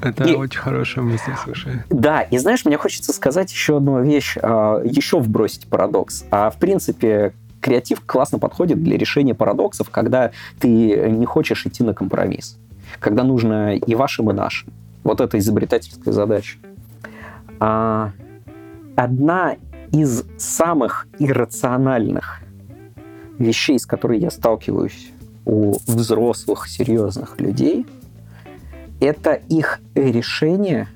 Это 0.00 0.24
и, 0.24 0.34
очень 0.34 0.60
хорошая 0.60 1.04
мысль, 1.04 1.32
слушай. 1.42 1.72
Да, 1.90 2.20
и 2.20 2.38
знаешь, 2.38 2.64
мне 2.64 2.76
хочется 2.76 3.12
сказать 3.12 3.50
еще 3.50 3.78
одну 3.78 4.00
вещь, 4.02 4.36
а, 4.40 4.80
еще 4.84 5.18
вбросить 5.18 5.66
парадокс. 5.66 6.24
А 6.30 6.50
в 6.50 6.58
принципе, 6.58 7.32
креатив 7.60 8.02
классно 8.06 8.38
подходит 8.38 8.80
для 8.80 8.96
решения 8.96 9.34
парадоксов, 9.34 9.90
когда 9.90 10.30
ты 10.60 10.68
не 10.68 11.26
хочешь 11.26 11.66
идти 11.66 11.82
на 11.82 11.94
компромисс. 11.94 12.58
Когда 13.00 13.24
нужно 13.24 13.74
и 13.74 13.94
вашим, 13.96 14.30
и 14.30 14.34
нашим. 14.34 14.72
Вот 15.02 15.20
это 15.20 15.38
изобретательская 15.38 16.12
задача. 16.12 16.58
А, 17.58 18.12
одна 18.96 19.56
из 19.92 20.24
самых 20.36 21.06
иррациональных 21.18 22.40
вещей, 23.38 23.78
с 23.78 23.86
которой 23.86 24.18
я 24.18 24.30
сталкиваюсь 24.30 25.10
у 25.44 25.76
взрослых, 25.86 26.68
серьезных 26.68 27.40
людей, 27.40 27.86
это 29.00 29.34
их 29.34 29.80
решение 29.94 30.88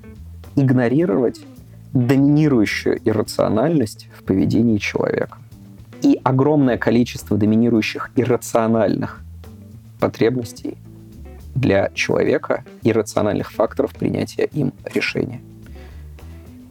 игнорировать 0.55 1.41
доминирующую 1.93 2.99
иррациональность 3.05 4.09
в 4.17 4.23
поведении 4.23 4.77
человека. 4.77 5.37
И 6.01 6.19
огромное 6.23 6.77
количество 6.77 7.37
доминирующих 7.37 8.11
иррациональных 8.15 9.21
потребностей 9.99 10.77
для 11.53 11.89
человека, 11.93 12.63
иррациональных 12.81 13.51
факторов 13.51 13.93
принятия 13.93 14.45
им 14.53 14.73
решения. 14.85 15.41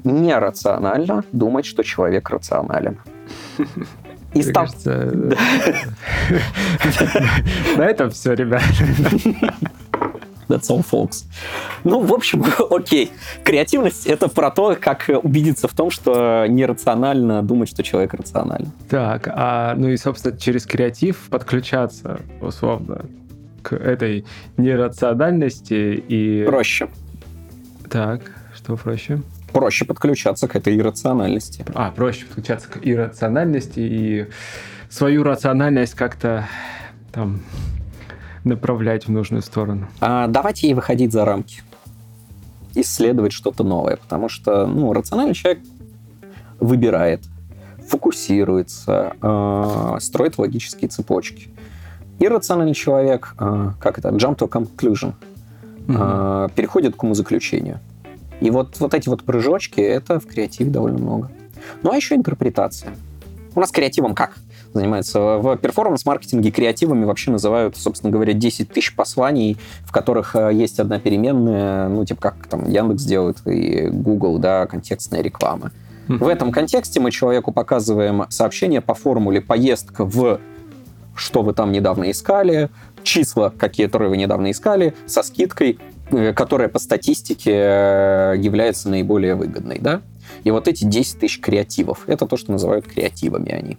Нерационально 0.04 1.24
думать, 1.32 1.66
что 1.66 1.82
человек 1.82 2.30
рационален. 2.30 2.98
И 4.34 4.42
стал... 4.42 4.66
кажется, 4.66 5.12
на 7.76 7.82
этом 7.82 8.10
все, 8.10 8.34
ребят. 8.34 8.62
That's 10.50 10.68
all, 10.68 10.84
folks. 10.84 11.26
Ну, 11.84 12.00
в 12.00 12.12
общем, 12.12 12.44
окей. 12.70 13.12
Креативность— 13.44 14.06
это 14.08 14.28
про 14.28 14.50
то, 14.50 14.76
как 14.80 15.08
убедиться 15.22 15.68
в 15.68 15.74
том, 15.74 15.90
что 15.90 16.46
нерационально 16.48 17.42
думать, 17.42 17.68
что 17.68 17.82
человек 17.84 18.14
рационален. 18.14 18.72
Так, 18.88 19.28
а, 19.32 19.74
ну 19.76 19.88
и, 19.88 19.96
собственно, 19.96 20.36
через 20.36 20.66
креатив 20.66 21.28
подключаться, 21.30 22.20
условно, 22.40 23.06
к 23.62 23.74
этой 23.74 24.24
нерациональности 24.56 26.02
и... 26.08 26.44
Проще. 26.46 26.88
Так, 27.88 28.22
что 28.54 28.76
проще? 28.76 29.22
Проще 29.52 29.84
подключаться 29.84 30.48
к 30.48 30.56
этой 30.56 30.76
иррациональности. 30.78 31.64
А, 31.74 31.90
проще 31.90 32.26
подключаться 32.26 32.68
к 32.68 32.78
иррациональности 32.82 33.80
и 33.80 34.26
свою 34.88 35.22
рациональность 35.22 35.94
как-то 35.94 36.48
там 37.12 37.40
направлять 38.44 39.06
в 39.06 39.10
нужную 39.10 39.42
сторону. 39.42 39.88
А, 40.00 40.26
давайте 40.26 40.68
ей 40.68 40.74
выходить 40.74 41.12
за 41.12 41.24
рамки. 41.24 41.62
Исследовать 42.74 43.32
что-то 43.32 43.64
новое. 43.64 43.96
Потому 43.96 44.28
что 44.28 44.66
ну, 44.66 44.92
рациональный 44.92 45.34
человек 45.34 45.62
выбирает, 46.60 47.22
фокусируется, 47.88 49.14
э, 49.20 49.96
строит 50.00 50.38
логические 50.38 50.88
цепочки. 50.88 51.48
Иррациональный 52.20 52.74
человек, 52.74 53.34
э, 53.38 53.72
как 53.80 53.98
это, 53.98 54.10
jump 54.10 54.38
to 54.38 54.48
conclusion, 54.48 55.14
э, 55.88 56.48
переходит 56.54 56.94
к 56.94 57.02
умозаключению. 57.02 57.80
И 58.40 58.50
вот, 58.50 58.78
вот 58.80 58.94
эти 58.94 59.08
вот 59.08 59.22
прыжочки, 59.22 59.80
это 59.80 60.18
в 60.20 60.26
креативе 60.26 60.70
довольно 60.70 60.98
много. 60.98 61.30
Ну, 61.82 61.92
а 61.92 61.96
еще 61.96 62.14
интерпретация. 62.14 62.96
У 63.54 63.60
нас 63.60 63.70
креативом 63.70 64.14
как? 64.14 64.36
занимается. 64.72 65.38
В 65.38 65.56
перформанс-маркетинге 65.56 66.50
креативами 66.50 67.04
вообще 67.04 67.30
называют, 67.30 67.76
собственно 67.76 68.12
говоря, 68.12 68.32
10 68.32 68.70
тысяч 68.70 68.94
посланий, 68.94 69.56
в 69.82 69.92
которых 69.92 70.36
э, 70.36 70.50
есть 70.52 70.78
одна 70.78 70.98
переменная, 70.98 71.88
ну, 71.88 72.04
типа 72.04 72.20
как 72.20 72.46
там 72.46 72.68
Яндекс 72.68 73.04
делает 73.04 73.46
и 73.46 73.88
Google, 73.88 74.38
да, 74.38 74.66
контекстная 74.66 75.22
реклама. 75.22 75.72
В 76.08 76.26
этом 76.26 76.50
контексте 76.50 76.98
мы 76.98 77.12
человеку 77.12 77.52
показываем 77.52 78.24
сообщение 78.30 78.80
по 78.80 78.94
формуле 78.94 79.40
поездка 79.40 80.04
в 80.04 80.40
что 81.14 81.42
вы 81.42 81.52
там 81.52 81.70
недавно 81.70 82.10
искали, 82.10 82.70
числа, 83.02 83.52
какие, 83.56 83.86
которые 83.86 84.10
вы 84.10 84.16
недавно 84.16 84.50
искали, 84.50 84.94
со 85.06 85.22
скидкой, 85.22 85.78
э, 86.10 86.32
которая 86.32 86.68
по 86.68 86.78
статистике 86.78 87.52
э, 87.52 88.34
является 88.38 88.88
наиболее 88.88 89.34
выгодной, 89.34 89.78
да? 89.78 90.02
И 90.44 90.50
вот 90.50 90.68
эти 90.68 90.84
10 90.84 91.20
тысяч 91.20 91.40
креативов, 91.40 92.04
это 92.06 92.26
то, 92.26 92.36
что 92.36 92.52
называют 92.52 92.86
креативами 92.86 93.50
они 93.52 93.76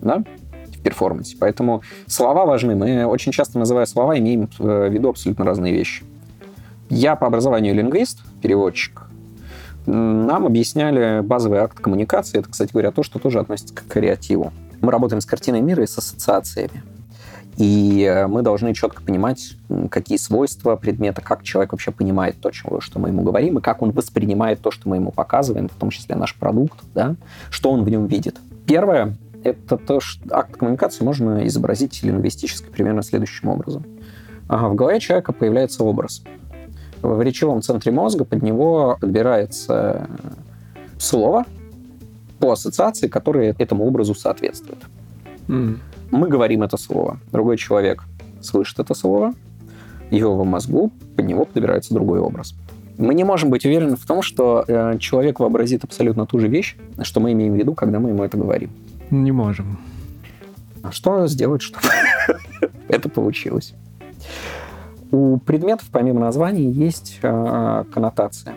да, 0.00 0.24
в 0.72 0.82
перформансе. 0.82 1.36
Поэтому 1.38 1.82
слова 2.06 2.46
важны. 2.46 2.74
Мы 2.74 3.06
очень 3.06 3.32
часто, 3.32 3.58
называя 3.58 3.86
слова, 3.86 4.18
имеем 4.18 4.48
в 4.58 4.88
виду 4.88 5.08
абсолютно 5.08 5.44
разные 5.44 5.72
вещи. 5.72 6.04
Я 6.88 7.16
по 7.16 7.26
образованию 7.26 7.74
лингвист, 7.74 8.20
переводчик. 8.42 9.02
Нам 9.86 10.46
объясняли 10.46 11.20
базовый 11.20 11.60
акт 11.60 11.78
коммуникации. 11.78 12.38
Это, 12.38 12.50
кстати 12.50 12.72
говоря, 12.72 12.90
то, 12.90 13.02
что 13.02 13.18
тоже 13.18 13.38
относится 13.38 13.74
к 13.74 13.84
креативу. 13.86 14.52
Мы 14.80 14.90
работаем 14.90 15.20
с 15.20 15.26
картиной 15.26 15.60
мира 15.60 15.82
и 15.82 15.86
с 15.86 15.96
ассоциациями. 15.98 16.82
И 17.56 18.02
э, 18.02 18.26
мы 18.26 18.42
должны 18.42 18.74
четко 18.74 19.02
понимать, 19.02 19.54
какие 19.90 20.18
свойства 20.18 20.76
предмета, 20.76 21.22
как 21.22 21.42
человек 21.42 21.72
вообще 21.72 21.90
понимает 21.90 22.36
то, 22.40 22.52
что 22.52 22.98
мы 22.98 23.08
ему 23.08 23.22
говорим, 23.22 23.58
и 23.58 23.60
как 23.62 23.82
он 23.82 23.92
воспринимает 23.92 24.60
то, 24.60 24.70
что 24.70 24.88
мы 24.88 24.96
ему 24.96 25.10
показываем, 25.10 25.68
в 25.68 25.74
том 25.74 25.90
числе 25.90 26.16
наш 26.16 26.34
продукт, 26.34 26.78
да, 26.94 27.16
что 27.50 27.70
он 27.70 27.84
в 27.84 27.88
нем 27.88 28.06
видит. 28.06 28.36
Первое 28.66 29.16
это 29.46 29.78
то, 29.78 30.00
что 30.00 30.22
акт 30.36 30.56
коммуникации 30.56 31.04
можно 31.04 31.46
изобразить 31.46 32.02
лингвистически 32.02 32.68
примерно 32.68 33.02
следующим 33.02 33.48
образом. 33.48 33.84
Ага, 34.48 34.68
в 34.68 34.74
голове 34.74 35.00
человека 35.00 35.32
появляется 35.32 35.84
образ. 35.84 36.22
В 37.02 37.22
речевом 37.22 37.62
центре 37.62 37.92
мозга 37.92 38.24
под 38.24 38.42
него 38.42 38.96
подбирается 39.00 40.08
слово 40.98 41.44
по 42.38 42.52
ассоциации, 42.52 43.08
которые 43.08 43.54
этому 43.58 43.86
образу 43.86 44.14
соответствуют. 44.14 44.80
Mm. 45.48 45.78
Мы 46.10 46.28
говорим 46.28 46.62
это 46.62 46.76
слово. 46.76 47.18
Другой 47.32 47.56
человек 47.56 48.04
слышит 48.40 48.78
это 48.78 48.94
слово, 48.94 49.34
его 50.10 50.36
в 50.36 50.46
мозгу, 50.46 50.92
под 51.16 51.26
него 51.26 51.44
подбирается 51.44 51.94
другой 51.94 52.20
образ. 52.20 52.54
Мы 52.98 53.14
не 53.14 53.24
можем 53.24 53.50
быть 53.50 53.66
уверены 53.66 53.96
в 53.96 54.06
том, 54.06 54.22
что 54.22 54.64
э, 54.66 54.98
человек 54.98 55.40
вообразит 55.40 55.84
абсолютно 55.84 56.26
ту 56.26 56.38
же 56.38 56.48
вещь, 56.48 56.76
что 57.02 57.20
мы 57.20 57.32
имеем 57.32 57.52
в 57.52 57.56
виду, 57.56 57.74
когда 57.74 57.98
мы 57.98 58.10
ему 58.10 58.24
это 58.24 58.38
говорим. 58.38 58.70
Не 59.10 59.32
можем. 59.32 59.78
А 60.82 60.92
что 60.92 61.26
сделать, 61.26 61.62
чтобы 61.62 61.88
это 62.88 63.08
получилось? 63.08 63.74
У 65.10 65.38
предметов, 65.38 65.88
помимо 65.92 66.20
названий, 66.20 66.70
есть 66.70 67.18
э, 67.22 67.84
коннотация. 67.92 68.54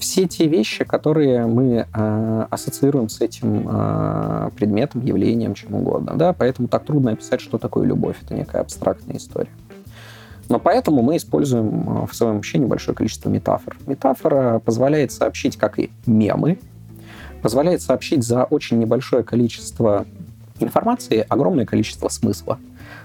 Все 0.00 0.26
те 0.26 0.46
вещи, 0.46 0.84
которые 0.84 1.44
мы 1.46 1.86
э, 1.92 2.46
ассоциируем 2.48 3.10
с 3.10 3.20
этим 3.20 3.68
э, 3.70 4.50
предметом, 4.56 5.04
явлением, 5.04 5.52
чем 5.52 5.74
угодно. 5.74 6.14
Да? 6.16 6.32
Поэтому 6.32 6.68
так 6.68 6.86
трудно 6.86 7.12
описать, 7.12 7.42
что 7.42 7.58
такое 7.58 7.86
любовь. 7.86 8.16
Это 8.22 8.32
некая 8.32 8.62
абстрактная 8.62 9.18
история. 9.18 9.50
Но 10.48 10.58
поэтому 10.58 11.02
мы 11.02 11.18
используем 11.18 12.06
в 12.06 12.14
своем 12.14 12.38
общении 12.38 12.64
большое 12.64 12.96
количество 12.96 13.28
метафор. 13.28 13.76
Метафора 13.86 14.58
позволяет 14.60 15.12
сообщить, 15.12 15.58
как 15.58 15.78
и 15.78 15.90
мемы, 16.06 16.58
позволяет 17.42 17.82
сообщить 17.82 18.24
за 18.24 18.44
очень 18.44 18.78
небольшое 18.78 19.22
количество 19.22 20.06
информации 20.60 21.26
огромное 21.28 21.66
количество 21.66 22.08
смысла 22.08 22.58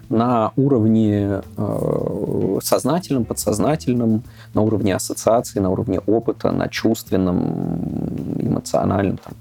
на 0.09 0.51
уровне 0.55 1.41
э, 1.57 2.59
сознательном, 2.61 3.25
подсознательном, 3.25 4.23
на 4.53 4.61
уровне 4.61 4.95
ассоциации, 4.95 5.59
на 5.59 5.69
уровне 5.69 5.99
опыта, 5.99 6.51
на 6.51 6.67
чувственном, 6.67 8.37
эмоциональном, 8.39 9.17
там, 9.17 9.33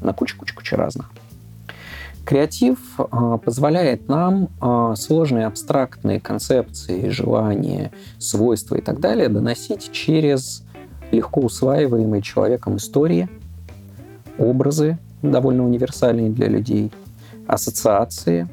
на 0.00 0.12
кучу-кучу-кучу 0.12 0.76
разных. 0.76 1.10
Креатив 2.24 2.78
э, 2.98 3.38
позволяет 3.44 4.08
нам 4.08 4.48
э, 4.60 4.94
сложные 4.96 5.46
абстрактные 5.46 6.20
концепции, 6.20 7.08
желания, 7.08 7.90
свойства 8.18 8.76
и 8.76 8.80
так 8.80 9.00
далее 9.00 9.28
доносить 9.28 9.90
через 9.92 10.62
легко 11.10 11.40
усваиваемые 11.40 12.22
человеком 12.22 12.76
истории– 12.76 13.28
образы, 14.40 14.98
довольно 15.22 15.64
универсальные 15.64 16.30
для 16.30 16.48
людей, 16.48 16.90
ассоциации 17.46 18.48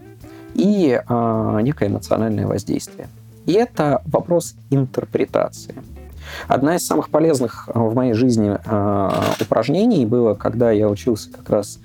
и 0.54 1.02
э, 1.08 1.60
некое 1.62 1.90
эмоциональное 1.90 2.48
воздействие. 2.48 3.08
И 3.46 3.54
это 3.54 4.02
вопрос 4.06 4.56
интерпретации. 4.70 5.76
Одна 6.48 6.76
из 6.76 6.86
самых 6.86 7.10
полезных 7.10 7.70
в 7.74 7.96
моей 7.96 8.14
жизни 8.14 8.58
э, 8.64 9.10
упражнений 9.40 10.06
было, 10.06 10.34
когда 10.34 10.72
я 10.72 10.90
учился 10.90 11.32
как 11.32 11.50
раз 11.50 11.80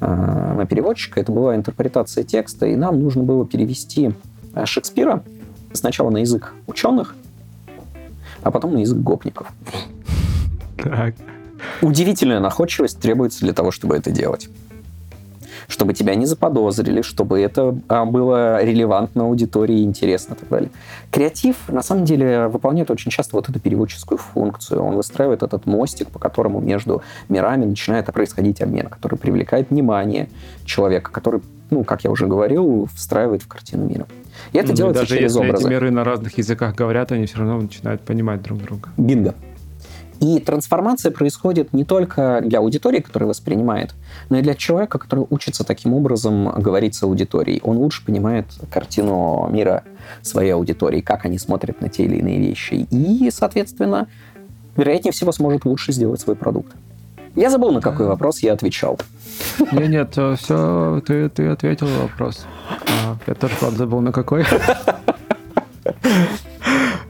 э, 0.00 0.06
на 0.06 0.66
переводчика, 0.66 1.20
это 1.20 1.32
была 1.32 1.56
интерпретация 1.56 2.24
текста, 2.24 2.66
и 2.66 2.76
нам 2.76 3.00
нужно 3.00 3.22
было 3.22 3.44
перевести 3.46 4.12
Шекспира 4.64 5.22
сначала 5.72 6.10
на 6.10 6.18
язык 6.18 6.54
ученых, 6.66 7.14
а 8.42 8.50
потом 8.50 8.74
на 8.74 8.78
язык 8.78 8.98
гопников. 8.98 9.48
Так. 10.76 11.14
Удивительная 11.82 12.40
находчивость 12.40 13.00
требуется 13.00 13.40
для 13.40 13.52
того, 13.52 13.70
чтобы 13.70 13.96
это 13.96 14.10
делать. 14.10 14.48
Чтобы 15.68 15.92
тебя 15.92 16.14
не 16.14 16.24
заподозрили, 16.24 17.02
чтобы 17.02 17.40
это 17.40 17.78
а, 17.88 18.06
было 18.06 18.64
релевантно 18.64 19.24
аудитории, 19.24 19.82
интересно 19.84 20.32
и 20.34 20.38
так 20.38 20.48
далее. 20.48 20.70
Креатив, 21.10 21.56
на 21.68 21.82
самом 21.82 22.06
деле, 22.06 22.48
выполняет 22.48 22.90
очень 22.90 23.10
часто 23.10 23.36
вот 23.36 23.50
эту 23.50 23.60
переводческую 23.60 24.16
функцию. 24.16 24.82
Он 24.82 24.96
выстраивает 24.96 25.42
этот 25.42 25.66
мостик, 25.66 26.08
по 26.08 26.18
которому 26.18 26.60
между 26.60 27.02
мирами 27.28 27.66
начинает 27.66 28.06
происходить 28.06 28.62
обмен, 28.62 28.86
который 28.88 29.18
привлекает 29.18 29.68
внимание 29.68 30.30
человека, 30.64 31.12
который, 31.12 31.42
ну, 31.70 31.84
как 31.84 32.02
я 32.02 32.10
уже 32.10 32.26
говорил, 32.26 32.88
встраивает 32.94 33.42
в 33.42 33.48
картину 33.48 33.84
мира. 33.86 34.06
И 34.52 34.58
это 34.58 34.68
Ну, 34.68 34.74
делается 34.74 35.02
даже 35.02 35.16
через 35.16 35.34
если 35.34 35.46
образы. 35.46 35.64
эти 35.64 35.70
миры 35.70 35.90
на 35.90 36.02
разных 36.02 36.38
языках 36.38 36.74
говорят, 36.76 37.12
они 37.12 37.26
все 37.26 37.38
равно 37.38 37.60
начинают 37.60 38.00
понимать 38.00 38.40
друг 38.40 38.62
друга. 38.62 38.88
Бинго. 38.96 39.34
И 40.20 40.40
трансформация 40.40 41.12
происходит 41.12 41.72
не 41.72 41.84
только 41.84 42.40
для 42.44 42.58
аудитории, 42.58 43.00
которая 43.00 43.28
воспринимает, 43.28 43.94
но 44.30 44.38
и 44.38 44.42
для 44.42 44.54
человека, 44.54 44.98
который 44.98 45.26
учится 45.30 45.64
таким 45.64 45.94
образом 45.94 46.50
говорить 46.60 46.94
с 46.96 47.02
аудиторией. 47.02 47.60
Он 47.62 47.76
лучше 47.76 48.04
понимает 48.04 48.46
картину 48.70 49.48
мира 49.50 49.84
своей 50.22 50.50
аудитории, 50.50 51.00
как 51.00 51.24
они 51.24 51.38
смотрят 51.38 51.80
на 51.80 51.88
те 51.88 52.04
или 52.04 52.16
иные 52.16 52.38
вещи. 52.38 52.86
И, 52.90 53.30
соответственно, 53.30 54.08
вероятнее 54.76 55.12
всего 55.12 55.30
сможет 55.30 55.64
лучше 55.64 55.92
сделать 55.92 56.20
свой 56.20 56.34
продукт. 56.34 56.74
Я 57.36 57.50
забыл, 57.50 57.70
на 57.70 57.80
какой 57.80 58.06
вопрос 58.06 58.40
я 58.40 58.54
отвечал. 58.54 58.98
Нет, 59.70 59.88
нет, 59.88 60.10
все, 60.40 61.00
ты, 61.06 61.28
ты 61.28 61.46
ответил 61.46 61.86
на 61.86 62.00
вопрос. 62.00 62.44
А, 62.68 63.16
я 63.26 63.34
тоже, 63.34 63.54
правда, 63.60 63.78
забыл 63.78 64.00
на 64.00 64.10
какой. 64.10 64.44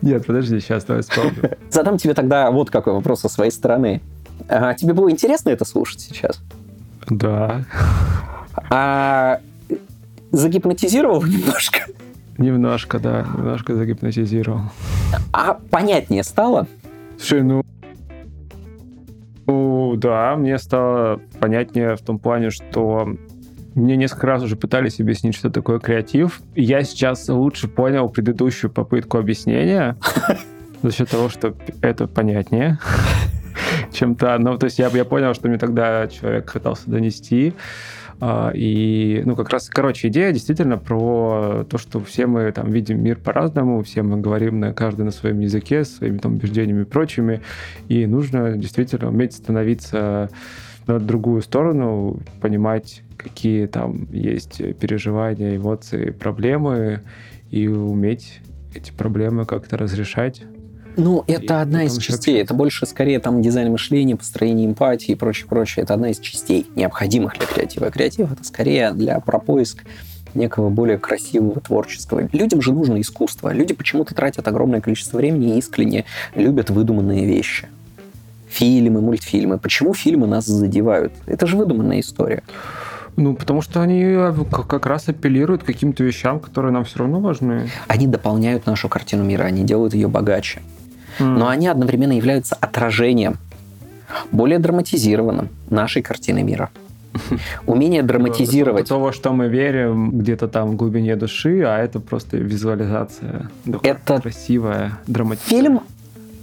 Нет, 0.02 0.26
подожди, 0.26 0.60
сейчас 0.60 0.84
давай 0.84 1.02
вспомню. 1.02 1.56
Задам 1.70 1.98
тебе 1.98 2.14
тогда 2.14 2.50
вот 2.50 2.70
какой 2.70 2.92
вопрос 2.92 3.20
со 3.20 3.28
своей 3.28 3.50
стороны. 3.50 4.00
А, 4.48 4.74
тебе 4.74 4.92
было 4.92 5.10
интересно 5.10 5.50
это 5.50 5.64
слушать 5.64 6.00
сейчас? 6.00 6.40
Да, 7.08 7.64
А 8.70 9.40
загипнотизировал 10.30 11.22
немножко? 11.22 11.80
немножко, 12.36 13.00
да, 13.00 13.26
немножко 13.36 13.74
загипнотизировал. 13.74 14.60
А 15.32 15.54
понятнее 15.70 16.22
стало? 16.22 16.66
Слушай, 17.18 17.42
ну... 17.42 17.62
Ну, 19.46 19.94
да, 19.96 20.36
мне 20.36 20.58
стало 20.58 21.20
понятнее 21.40 21.96
в 21.96 22.02
том 22.02 22.18
плане, 22.18 22.50
что 22.50 23.16
мне 23.78 23.96
несколько 23.96 24.26
раз 24.26 24.42
уже 24.42 24.56
пытались 24.56 25.00
объяснить, 25.00 25.34
что 25.34 25.50
такое 25.50 25.78
креатив. 25.78 26.40
Я 26.54 26.82
сейчас 26.82 27.28
лучше 27.28 27.68
понял 27.68 28.08
предыдущую 28.08 28.70
попытку 28.70 29.18
объяснения 29.18 29.96
за 30.82 30.92
счет 30.92 31.08
того, 31.10 31.28
что 31.28 31.54
это 31.80 32.06
понятнее 32.06 32.78
чем 33.92 34.14
то. 34.14 34.36
Ну, 34.38 34.58
то 34.58 34.64
есть 34.64 34.78
я, 34.78 34.88
я 34.88 35.04
понял, 35.04 35.32
что 35.34 35.48
мне 35.48 35.58
тогда 35.58 36.08
человек 36.08 36.52
пытался 36.52 36.90
донести. 36.90 37.54
А, 38.20 38.50
И, 38.52 39.22
ну, 39.24 39.36
как 39.36 39.50
раз, 39.50 39.68
короче, 39.68 40.08
идея 40.08 40.32
действительно 40.32 40.76
про 40.76 41.64
то, 41.70 41.78
что 41.78 42.00
все 42.00 42.26
мы 42.26 42.50
там 42.50 42.70
видим 42.72 43.00
мир 43.00 43.16
по-разному, 43.16 43.82
все 43.84 44.02
мы 44.02 44.20
говорим 44.20 44.58
на 44.58 44.72
каждый 44.72 45.04
на 45.04 45.12
своем 45.12 45.38
языке, 45.38 45.84
своими 45.84 46.18
там 46.18 46.34
убеждениями 46.34 46.82
и 46.82 46.84
прочими, 46.84 47.42
и 47.88 48.06
нужно 48.06 48.56
действительно 48.56 49.08
уметь 49.08 49.34
становиться 49.34 50.30
на 50.88 50.98
другую 50.98 51.42
сторону, 51.42 52.18
понимать, 52.40 53.02
какие 53.16 53.66
там 53.66 54.08
есть 54.10 54.58
переживания, 54.78 55.56
эмоции, 55.56 56.10
проблемы, 56.10 57.02
и 57.50 57.68
уметь 57.68 58.40
эти 58.74 58.90
проблемы 58.92 59.46
как-то 59.46 59.76
разрешать. 59.76 60.42
Ну, 60.96 61.22
И 61.28 61.32
это 61.32 61.60
одна 61.60 61.84
из 61.84 61.96
частей. 61.98 62.42
Это 62.42 62.54
больше 62.54 62.84
скорее 62.84 63.20
там 63.20 63.40
дизайн 63.40 63.70
мышления, 63.70 64.16
построение 64.16 64.66
эмпатии 64.66 65.12
и 65.12 65.14
прочее, 65.14 65.46
прочее. 65.48 65.84
Это 65.84 65.94
одна 65.94 66.10
из 66.10 66.18
частей, 66.18 66.66
необходимых 66.74 67.38
для 67.38 67.46
креатива. 67.46 67.86
А 67.86 67.90
креатив 67.90 68.32
это 68.32 68.42
скорее 68.44 68.92
для 68.92 69.20
про 69.20 69.38
поиск 69.38 69.84
некого 70.34 70.70
более 70.70 70.98
красивого, 70.98 71.60
творческого. 71.60 72.28
Людям 72.32 72.60
же 72.60 72.72
нужно 72.72 73.00
искусство. 73.00 73.52
Люди 73.52 73.74
почему-то 73.74 74.14
тратят 74.14 74.48
огромное 74.48 74.80
количество 74.80 75.18
времени 75.18 75.54
и 75.54 75.58
искренне 75.58 76.04
любят 76.34 76.70
выдуманные 76.70 77.26
вещи. 77.26 77.68
Фильмы, 78.48 79.00
мультфильмы. 79.00 79.58
Почему 79.58 79.94
фильмы 79.94 80.26
нас 80.26 80.46
задевают? 80.46 81.12
Это 81.26 81.46
же 81.46 81.56
выдуманная 81.56 82.00
история. 82.00 82.42
Ну, 83.16 83.34
потому 83.34 83.62
что 83.62 83.82
они 83.82 84.02
э, 84.04 84.32
как 84.50 84.86
раз 84.86 85.08
апеллируют 85.08 85.64
к 85.64 85.66
каким-то 85.66 86.04
вещам, 86.04 86.38
которые 86.38 86.72
нам 86.72 86.84
все 86.84 87.00
равно 87.00 87.18
важны. 87.20 87.68
Они 87.88 88.06
дополняют 88.06 88.66
нашу 88.66 88.88
картину 88.88 89.24
мира, 89.24 89.42
они 89.42 89.64
делают 89.64 89.92
ее 89.92 90.08
богаче. 90.08 90.60
но 91.18 91.48
они 91.48 91.66
одновременно 91.66 92.12
являются 92.12 92.56
отражением, 92.60 93.38
более 94.30 94.60
драматизированным 94.60 95.48
нашей 95.68 96.00
картины 96.02 96.44
мира. 96.44 96.70
Умение 97.66 98.02
драматизировать. 98.02 98.88
того, 98.88 99.12
что 99.12 99.32
мы 99.32 99.48
верим 99.48 100.18
где-то 100.18 100.48
там 100.48 100.70
в 100.70 100.76
глубине 100.76 101.16
души, 101.16 101.62
а 101.62 101.78
это 101.78 102.00
просто 102.00 102.36
визуализация. 102.36 103.50
Это 103.82 104.20
красивая, 104.20 104.98
драматичная. 105.06 105.58
Фильм 105.58 105.80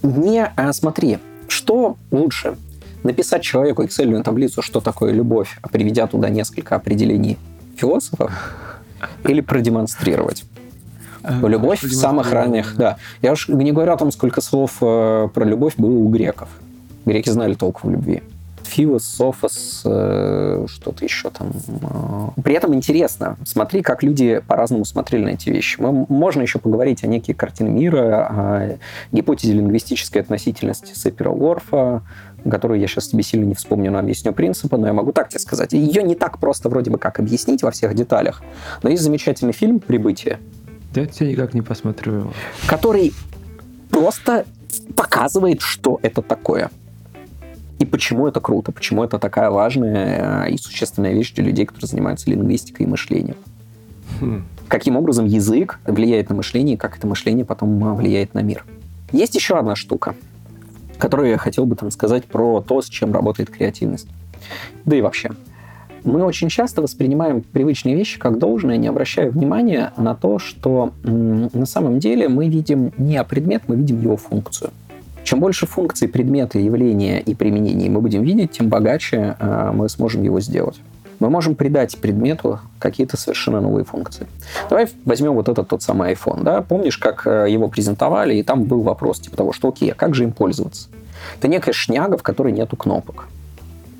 не... 0.03 0.45
а, 0.45 0.74
смотри, 0.74 1.20
что 1.47 1.97
лучше? 2.11 2.55
Написать 3.03 3.43
человеку 3.43 3.83
Excel 3.83 4.23
таблицу, 4.23 4.61
что 4.61 4.81
такое 4.81 5.13
любовь, 5.13 5.57
а 5.61 5.67
приведя 5.67 6.07
туда 6.07 6.29
несколько 6.29 6.75
определений 6.75 7.37
философов, 7.75 8.31
или 9.23 9.41
продемонстрировать? 9.41 10.43
Э, 11.23 11.47
Любовь 11.47 11.83
в 11.83 11.93
самых 11.93 12.31
ранних, 12.31 12.75
да. 12.77 12.97
Я 13.21 13.33
уж 13.33 13.47
не 13.47 13.71
говорю 13.71 13.93
о 13.93 13.97
том, 13.97 14.11
сколько 14.11 14.41
слов 14.41 14.77
э, 14.81 15.27
про 15.33 15.45
любовь 15.45 15.73
было 15.77 15.91
у 15.91 16.07
греков. 16.09 16.49
Греки 17.05 17.29
знали 17.29 17.53
толк 17.53 17.83
в 17.83 17.89
любви. 17.89 18.23
Филос, 18.66 19.03
Софос, 19.05 19.82
э, 19.86 20.66
что-то 20.68 21.03
еще 21.05 21.30
там. 21.30 21.51
э. 21.68 22.41
При 22.41 22.55
этом 22.55 22.74
интересно, 22.74 23.38
смотри, 23.45 23.82
как 23.82 24.03
люди 24.03 24.41
по-разному 24.47 24.86
смотрели 24.86 25.24
на 25.24 25.30
эти 25.30 25.49
вещи. 25.49 25.80
Мы, 25.80 26.05
можно 26.09 26.41
еще 26.41 26.59
поговорить 26.59 27.03
о 27.03 27.07
некие 27.07 27.36
картины 27.36 27.70
мира, 27.70 28.28
о 28.28 28.78
гипотезе 29.11 29.53
лингвистической 29.53 30.22
относительности 30.22 30.93
Сепера 30.97 31.30
Уорфа, 31.30 32.01
которую 32.49 32.80
я 32.80 32.88
сейчас 32.88 33.07
тебе 33.07 33.24
сильно 33.24 33.45
не 33.45 33.53
вспомню, 33.55 33.91
но 33.91 33.99
объясню 33.99 34.34
принципы, 34.34 34.78
но 34.78 34.88
я 34.88 34.93
могу 34.93 35.11
так 35.11 35.30
тебе 35.30 35.39
сказать. 35.39 35.74
Ее 35.74 36.03
не 36.03 36.16
так 36.16 36.38
просто 36.39 36.70
вроде 36.70 36.91
бы 36.91 36.97
как 36.97 37.20
объяснить 37.20 37.63
во 37.63 37.72
всех 37.72 37.95
деталях, 37.95 38.43
но 38.84 38.89
есть 38.89 39.01
замечательный 39.03 39.53
фильм 39.53 39.80
«Прибытие», 39.80 40.39
Да 40.93 41.01
я 41.01 41.07
тебя 41.07 41.30
никак 41.32 41.53
не 41.53 41.61
посмотрю 41.61 42.13
его. 42.13 42.34
который 42.68 43.13
просто 43.89 44.45
показывает, 44.95 45.61
что 45.61 45.99
это 46.03 46.22
такое. 46.22 46.70
И 47.80 47.86
почему 47.86 48.28
это 48.28 48.39
круто, 48.39 48.71
почему 48.71 49.03
это 49.03 49.19
такая 49.19 49.49
важная 49.49 50.45
э, 50.45 50.51
и 50.51 50.57
существенная 50.57 51.13
вещь 51.13 51.34
для 51.34 51.43
людей, 51.43 51.65
которые 51.65 51.88
занимаются 51.88 52.30
лингвистикой 52.30 52.86
и 52.86 52.89
мышлением. 52.89 53.36
Хм. 54.21 54.45
Каким 54.67 54.95
образом 54.95 55.26
язык 55.26 55.80
влияет 55.86 56.30
на 56.30 56.36
мышление, 56.36 56.76
и 56.76 56.78
как 56.78 56.97
это 56.97 57.05
мышление 57.05 57.43
потом 57.43 57.84
а, 57.84 57.93
влияет 57.93 58.34
на 58.34 58.39
мир. 58.39 58.65
Есть 59.11 59.36
еще 59.36 59.57
одна 59.57 59.76
штука, 59.76 60.15
которую 60.97 61.30
я 61.30 61.38
хотел 61.38 61.65
бы 61.65 61.76
там 61.76 61.91
сказать 61.91 62.26
про 62.26 62.61
то, 62.61 62.82
с 62.82 62.88
чем 62.88 63.13
работает 63.13 63.49
креативность. 63.49 64.07
Да 64.86 64.95
и 64.95 65.01
вообще. 65.01 65.32
Мы 66.03 66.23
очень 66.23 66.49
часто 66.49 66.82
воспринимаем 66.82 67.41
привычные 67.41 67.95
вещи 67.95 68.19
как 68.19 68.38
должное, 68.38 68.78
не 68.78 68.88
обращая 68.88 69.32
внимания 69.32 69.91
на 69.97 70.15
то, 70.15 70.38
что 70.38 70.93
на 71.03 71.65
самом 71.65 71.99
деле 71.99 72.30
мы 72.30 72.47
видим 72.47 72.93
не 72.97 73.21
предмет, 73.23 73.63
мы 73.67 73.76
видим 73.76 74.01
его 74.01 74.15
функцию. 74.15 74.71
Чем 75.26 75.39
больше 75.39 75.65
функций 75.65 76.07
предмета, 76.07 76.59
явления 76.59 77.19
и 77.19 77.34
применений 77.34 77.89
мы 77.89 77.99
будем 77.99 78.21
видеть, 78.21 78.51
тем 78.51 78.69
богаче 78.69 79.36
э, 79.39 79.71
мы 79.73 79.89
сможем 79.89 80.21
его 80.21 80.39
сделать. 80.39 80.80
Мы 81.19 81.32
можем 81.32 81.55
придать 81.55 81.97
предмету 81.97 82.59
какие-то 82.78 83.17
совершенно 83.17 83.59
новые 83.59 83.86
функции. 83.86 84.28
Давай 84.69 84.88
возьмем 85.03 85.34
вот 85.34 85.49
этот 85.49 85.67
тот 85.67 85.82
самый 85.82 86.13
iPhone. 86.13 86.43
Да? 86.43 86.61
Помнишь, 86.61 86.99
как 86.99 87.26
э, 87.26 87.47
его 87.49 87.69
презентовали, 87.69 88.36
и 88.36 88.43
там 88.43 88.65
был 88.65 88.84
вопрос 88.84 89.19
типа 89.19 89.36
того, 89.36 89.51
что 89.51 89.69
окей, 89.69 89.91
а 89.91 89.95
как 89.95 90.13
же 90.13 90.26
им 90.26 90.32
пользоваться? 90.32 90.89
Это 91.39 91.47
некая 91.47 91.73
шняга, 91.73 92.17
в 92.17 92.23
которой 92.23 92.53
нету 92.53 92.78
кнопок. 92.78 93.28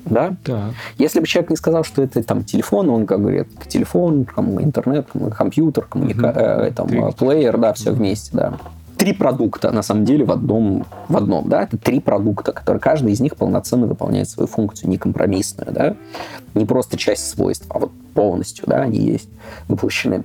Да? 0.04 0.36
Так. 0.44 0.74
Если 0.96 1.18
бы 1.18 1.26
человек 1.26 1.50
не 1.50 1.56
сказал, 1.56 1.82
что 1.82 2.02
это 2.02 2.22
там 2.22 2.44
телефон, 2.44 2.88
он 2.88 3.04
как 3.04 3.20
говорит, 3.20 3.48
телефон, 3.66 4.26
там, 4.26 4.62
интернет, 4.62 5.08
ком- 5.12 5.32
компьютер, 5.32 5.86
коммуника... 5.86 6.28
Мгм. 6.28 6.38
э, 6.38 6.70
там, 6.70 6.86
Три. 6.86 7.02
плеер, 7.18 7.58
да, 7.58 7.72
все 7.72 7.90
вместе, 7.90 8.30
да. 8.32 8.54
Три 8.96 9.12
продукта, 9.12 9.72
на 9.72 9.82
самом 9.82 10.04
деле, 10.06 10.24
в 10.24 10.30
одном, 10.30 10.86
в 11.08 11.16
одном, 11.16 11.48
да, 11.48 11.64
это 11.64 11.76
три 11.76 12.00
продукта, 12.00 12.52
которые 12.52 12.80
каждый 12.80 13.12
из 13.12 13.20
них 13.20 13.36
полноценно 13.36 13.86
выполняет 13.86 14.28
свою 14.28 14.46
функцию, 14.46 14.88
не 14.88 14.96
компромиссную, 14.96 15.72
да, 15.72 15.96
не 16.54 16.64
просто 16.64 16.96
часть 16.96 17.28
свойств, 17.28 17.66
а 17.68 17.78
вот 17.78 17.92
полностью, 18.14 18.64
да, 18.66 18.82
они 18.82 18.98
есть 18.98 19.28
выпущены. 19.68 20.24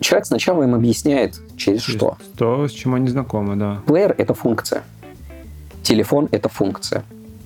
Человек 0.00 0.26
сначала 0.26 0.62
им 0.62 0.74
объясняет, 0.74 1.40
через 1.56 1.82
что. 1.82 2.16
То, 2.36 2.66
с 2.66 2.72
чем 2.72 2.94
они 2.94 3.08
знакомы, 3.08 3.56
да. 3.56 3.82
Плеер— 3.86 4.14
это 4.18 4.32
функция. 4.32 4.82
Телефон— 5.82 6.28
это 6.30 6.48
функция. 6.48 7.02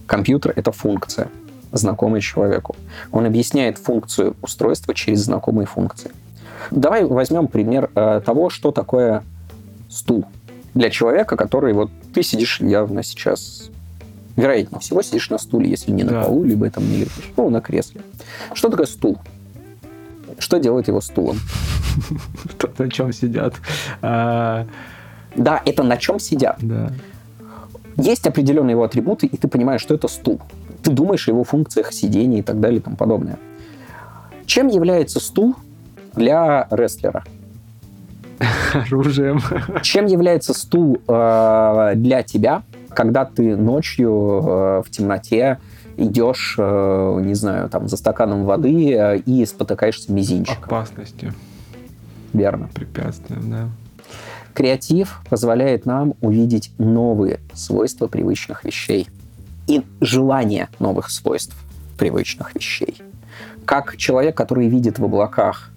Компьютер— 0.07 0.53
это 0.57 0.71
функция, 0.71 1.29
знакомая 1.73 2.21
человеку. 2.21 2.77
Он 3.11 3.27
объясняет 3.27 3.79
функцию 3.79 4.37
устройства 4.43 4.95
через 4.95 5.21
знакомые 5.21 5.67
функции. 5.67 6.13
Давай 6.71 7.05
возьмем 7.05 7.49
пример 7.49 7.91
э, 7.95 8.21
того, 8.25 8.51
что 8.51 8.71
такое 8.71 9.25
стул. 9.89 10.27
Для 10.75 10.91
человека, 10.91 11.37
который 11.37 11.73
вот 11.73 11.91
ты 12.15 12.23
сидишь 12.23 12.61
явно 12.61 13.03
сейчас 13.03 13.71
Вероятнее 14.37 14.81
всего, 14.81 15.03
сидишь 15.03 15.29
на 15.31 15.39
стуле, 15.39 15.69
если 15.69 15.91
не 15.91 16.05
на 16.05 16.13
Да. 16.13 16.23
полу, 16.23 16.43
либо 16.45 16.71
там 16.71 16.89
не 16.89 16.97
лежишь. 16.99 17.33
Ну, 17.37 17.51
на 17.51 17.61
кресле. 17.61 18.01
Что 18.55 18.71
такое 18.71 18.87
стул? 18.87 19.19
Что 20.39 20.59
делает 20.59 20.89
его 20.89 21.01
стулом? 21.01 21.39
Тут 22.59 22.79
на 22.79 22.91
чем 22.91 23.13
сидят. 23.13 23.55
А, 24.01 24.67
Да, 25.37 25.61
это 25.65 25.83
на 25.83 25.97
чем 25.97 26.19
сидят. 26.19 26.59
Есть 27.97 28.27
определенные 28.27 28.73
его 28.73 28.85
атрибуты, 28.85 29.27
и 29.27 29.37
ты 29.37 29.49
понимаешь, 29.49 29.83
что 29.83 29.95
это 29.95 30.09
стул. 30.09 30.41
Ты 30.83 30.91
думаешь 30.91 31.29
о 31.29 31.33
его 31.33 31.45
функциях, 31.45 31.93
сидении 31.93 32.39
и 32.39 32.43
так 32.43 32.59
далее 32.59 32.81
и 32.81 32.83
тому 32.83 32.97
подобное. 32.97 33.39
Чем 34.47 34.69
является 34.69 35.21
стул 35.21 35.57
для 36.15 36.67
рестлера? 36.71 37.25
Оружием. 38.75 39.41
Чем 39.83 40.07
является 40.07 40.55
стул 40.55 41.01
э, 41.07 41.93
для 41.97 42.23
тебя, 42.23 42.63
когда 42.91 43.25
ты 43.25 43.57
ночью 43.57 44.11
э, 44.11 44.83
в 44.85 44.91
темноте 44.91 45.59
идешь, 45.97 46.57
э, 46.59 47.21
не 47.23 47.35
знаю, 47.35 47.69
там 47.69 47.89
за 47.89 47.97
стаканом 47.97 48.45
воды 48.45 48.95
э, 48.95 49.19
и 49.19 49.45
спотыкаешься 49.47 50.13
мизинчиком? 50.13 50.65
Опасностью, 50.65 51.35
Верно. 52.33 52.69
препятствием, 52.75 53.51
да. 53.51 53.69
Креатив 54.55 55.21
позволяет 55.31 55.87
нам 55.87 56.15
увидеть 56.21 56.73
новые 56.79 57.41
свойства 57.55 58.07
привычных 58.07 58.65
вещей 58.65 59.09
и 59.67 59.83
желание 60.01 60.69
новых 60.79 61.11
свойств 61.11 61.57
привычных 61.99 62.55
вещей. 62.55 63.01
Как 63.65 63.97
человек, 63.97 64.37
который 64.37 64.69
видит 64.69 64.99
в 64.99 65.05
облаках 65.05 65.72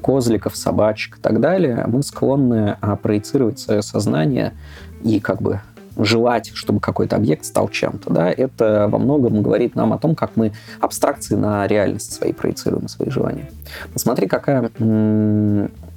козликов, 0.00 0.56
собачек 0.56 1.18
и 1.18 1.20
так 1.20 1.40
далее, 1.40 1.84
мы 1.86 2.02
склонны 2.02 2.76
а, 2.80 2.96
проецировать 2.96 3.58
свое 3.58 3.82
сознание 3.82 4.54
и 5.02 5.20
как 5.20 5.40
бы 5.40 5.60
желать, 5.96 6.50
чтобы 6.54 6.80
какой-то 6.80 7.16
объект 7.16 7.44
стал 7.44 7.68
чем-то. 7.68 8.10
Да? 8.10 8.30
Это 8.30 8.88
во 8.90 8.98
многом 8.98 9.42
говорит 9.42 9.74
нам 9.74 9.92
о 9.92 9.98
том, 9.98 10.14
как 10.14 10.32
мы 10.36 10.52
абстракции 10.80 11.34
на 11.34 11.66
реальность 11.66 12.12
свои 12.12 12.32
проецируем, 12.32 12.88
свои 12.88 13.10
желания. 13.10 13.50
Посмотри, 13.92 14.26
какая 14.26 14.70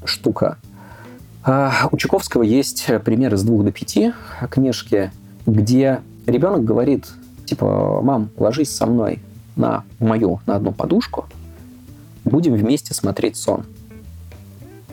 штука 0.06 0.58
а, 1.44 1.72
У 1.92 1.98
Чуковского 1.98 2.44
есть 2.44 2.88
примеры 3.06 3.38
с 3.38 3.44
двух 3.44 3.64
до 3.64 3.72
пяти 3.72 4.14
книжки, 4.50 5.12
где 5.46 6.02
ребенок 6.26 6.64
говорит, 6.64 7.08
типа, 7.46 8.02
мам, 8.02 8.30
ложись 8.38 8.76
со 8.76 8.86
мной 8.86 9.22
на 9.56 9.84
мою, 10.00 10.40
на 10.46 10.56
одну 10.56 10.72
подушку, 10.72 11.26
будем 12.26 12.54
вместе 12.54 12.94
смотреть 12.94 13.38
сон. 13.38 13.66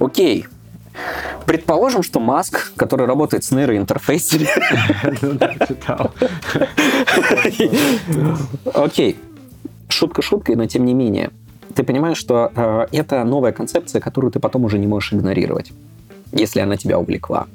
Окей. 0.00 0.46
Предположим, 1.46 2.02
что 2.02 2.18
Маск, 2.20 2.72
который 2.74 3.06
работает 3.06 3.44
с 3.44 3.50
нейроинтерфейсами, 3.52 4.48
Ну. 8.08 8.38
Окей. 8.74 9.16
Шутка 9.88 10.22
шуткой, 10.22 10.56
но 10.56 10.66
тем 10.66 10.84
не 10.84 10.94
менее. 10.94 11.30
Ты 11.74 11.84
понимаешь, 11.84 12.16
что 12.18 12.50
э, 12.54 12.86
это 12.92 13.22
новая 13.24 13.52
концепция, 13.52 14.00
которую 14.00 14.32
ты 14.32 14.40
потом 14.40 14.64
уже 14.64 14.78
не 14.78 14.86
можешь 14.86 15.12
игнорировать, 15.12 15.72
если 16.32 16.60
она 16.60 16.76
тебя 16.76 16.98
увлекла. 16.98 17.46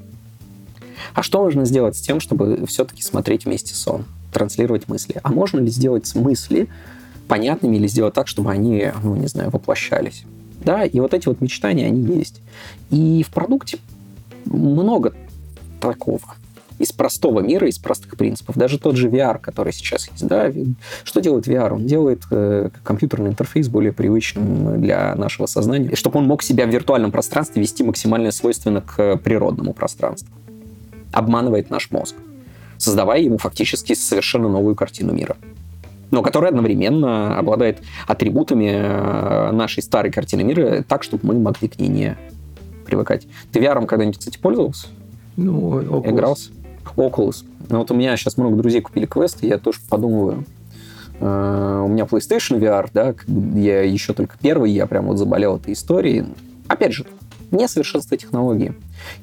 А 1.14 1.24
что 1.24 1.44
можно 1.44 1.66
сделать 1.66 1.98
с 1.98 2.02
тем, 2.02 2.20
чтобы 2.20 2.66
все-таки 2.68 3.02
смотреть 3.02 3.46
вместе 3.46 3.74
сон, 3.76 4.06
транслировать 4.32 4.88
мысли? 4.88 5.20
А 5.24 5.30
можно 5.30 5.60
ли 5.60 5.68
сделать 5.68 6.14
мысли 6.16 6.68
понятными 7.28 7.78
или 7.78 7.88
сделать 7.88 8.14
так, 8.14 8.28
чтобы 8.28 8.52
они, 8.52 8.92
ну, 9.04 9.16
не 9.16 9.28
знаю, 9.28 9.50
воплощались? 9.50 10.24
Да, 10.66 10.84
и 10.84 11.00
вот 11.00 11.14
эти 11.14 11.28
вот 11.28 11.42
мечтания, 11.42 11.88
они 11.88 12.18
есть. 12.18 12.42
И 12.90 13.24
в 13.24 13.32
продукте 13.32 13.78
много 14.46 15.14
такого 15.80 16.20
из 16.80 16.92
простого 16.92 17.40
мира, 17.40 17.70
из 17.70 17.78
простых 17.78 18.18
принципов. 18.18 18.58
Даже 18.58 18.80
тот 18.80 18.98
же 18.98 19.08
VR, 19.08 19.40
который 19.40 19.72
сейчас 19.72 20.10
есть, 20.10 20.28
да, 20.28 20.52
что 21.04 21.22
делает 21.22 21.48
VR? 21.48 21.74
Он 21.74 21.86
делает 21.86 22.24
э, 22.32 22.70
компьютерный 22.84 23.30
интерфейс 23.30 23.70
более 23.70 23.94
привычным 23.94 24.82
для 24.82 25.16
нашего 25.16 25.46
сознания, 25.46 25.96
чтобы 25.96 26.20
он 26.20 26.26
мог 26.26 26.44
себя 26.44 26.66
в 26.66 26.70
виртуальном 26.70 27.12
пространстве 27.12 27.62
вести 27.62 27.84
максимально 27.84 28.32
свойственно 28.32 28.82
к 28.82 29.18
природному 29.18 29.74
пространству. 29.74 30.36
Обманывает 31.14 31.70
наш 31.70 31.92
мозг, 31.92 32.16
создавая 32.78 33.22
ему 33.22 33.38
фактически 33.38 33.94
совершенно 33.94 34.50
новую 34.50 34.76
картину 34.76 35.14
мира 35.14 35.38
но 36.12 36.22
которая 36.22 36.50
одновременно 36.50 37.38
обладает 37.38 37.80
атрибутами 38.08 38.72
э, 38.74 39.52
нашей 39.52 39.84
старой 39.84 40.12
картины 40.12 40.44
мира 40.44 40.84
так, 40.88 41.04
чтобы 41.04 41.28
мы 41.28 41.40
могли 41.40 41.68
к 41.68 41.80
ней 41.80 41.88
не 41.88 42.18
привыкать. 42.86 43.28
Ты 43.52 43.60
VR 43.60 43.86
когда-нибудь, 43.86 44.20
кстати, 44.20 44.38
пользовался? 44.38 44.88
Ну, 45.38 45.82
Oculus. 45.82 46.10
Игрался? 46.10 46.52
Oculus. 46.96 47.46
Ну, 47.70 47.80
вот 47.80 47.92
у 47.92 47.96
меня 47.96 48.16
сейчас 48.16 48.38
много 48.38 48.56
друзей 48.58 48.82
купили 48.82 49.06
квест, 49.06 49.44
и 49.44 49.48
я 49.48 49.58
тоже 49.58 49.80
подумываю. 49.90 50.46
Э, 51.20 51.84
У 51.86 51.88
меня 51.88 52.04
PlayStation 52.04 52.60
VR, 52.60 52.90
да, 52.94 53.16
я 53.60 53.82
еще 53.82 54.14
только 54.14 54.38
первый, 54.42 54.72
я 54.72 54.86
прям 54.86 55.06
вот 55.06 55.18
заболел 55.18 55.58
этой 55.58 55.74
историей. 55.74 56.26
Опять 56.68 56.94
же, 56.94 57.06
несовершенство 57.52 58.18
технологии. 58.18 58.74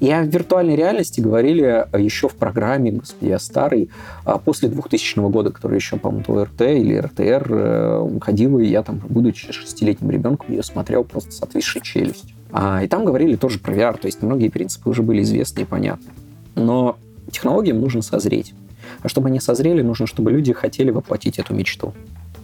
И 0.01 0.11
о 0.11 0.23
виртуальной 0.23 0.77
реальности 0.77 1.21
говорили 1.21 1.87
еще 1.97 2.29
в 2.29 2.35
программе, 2.35 2.93
господи, 2.93 3.31
я 3.31 3.39
старый, 3.39 3.91
а 4.25 4.39
после 4.39 4.69
2000 4.69 5.31
года, 5.31 5.51
который 5.51 5.77
еще, 5.77 5.97
по-моему, 5.97 6.25
ТОРТ 6.25 6.61
или 6.63 6.97
РТР 6.97 7.47
э, 7.51 8.19
ходил, 8.21 8.59
и 8.59 8.67
я 8.67 8.83
там, 8.83 9.01
будучи 9.09 9.53
шестилетним 9.53 10.11
ребенком, 10.11 10.51
ее 10.51 10.63
смотрел 10.63 11.05
просто 11.05 11.33
с 11.33 11.43
отвисшей 11.43 11.81
челюстью. 11.83 12.37
А, 12.53 12.83
и 12.85 12.89
там 12.89 13.05
говорили 13.05 13.37
тоже 13.37 13.59
про 13.59 13.75
VR, 13.75 13.99
то 13.99 14.07
есть 14.07 14.23
многие 14.23 14.49
принципы 14.49 14.91
уже 14.91 15.03
были 15.03 15.23
известны 15.23 15.63
и 15.63 15.65
понятны. 15.65 16.11
Но 16.55 16.99
технологиям 17.31 17.81
нужно 17.81 18.03
созреть. 18.03 18.55
А 19.03 19.09
чтобы 19.09 19.29
они 19.29 19.41
созрели, 19.41 19.83
нужно, 19.83 20.07
чтобы 20.07 20.31
люди 20.31 20.53
хотели 20.53 20.91
воплотить 20.91 21.39
эту 21.39 21.55
мечту. 21.55 21.95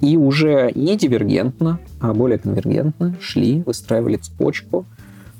И 0.00 0.16
уже 0.16 0.72
не 0.74 0.96
дивергентно, 0.96 1.80
а 2.00 2.14
более 2.14 2.38
конвергентно 2.38 3.16
шли, 3.20 3.62
выстраивали 3.66 4.16
цепочку, 4.16 4.86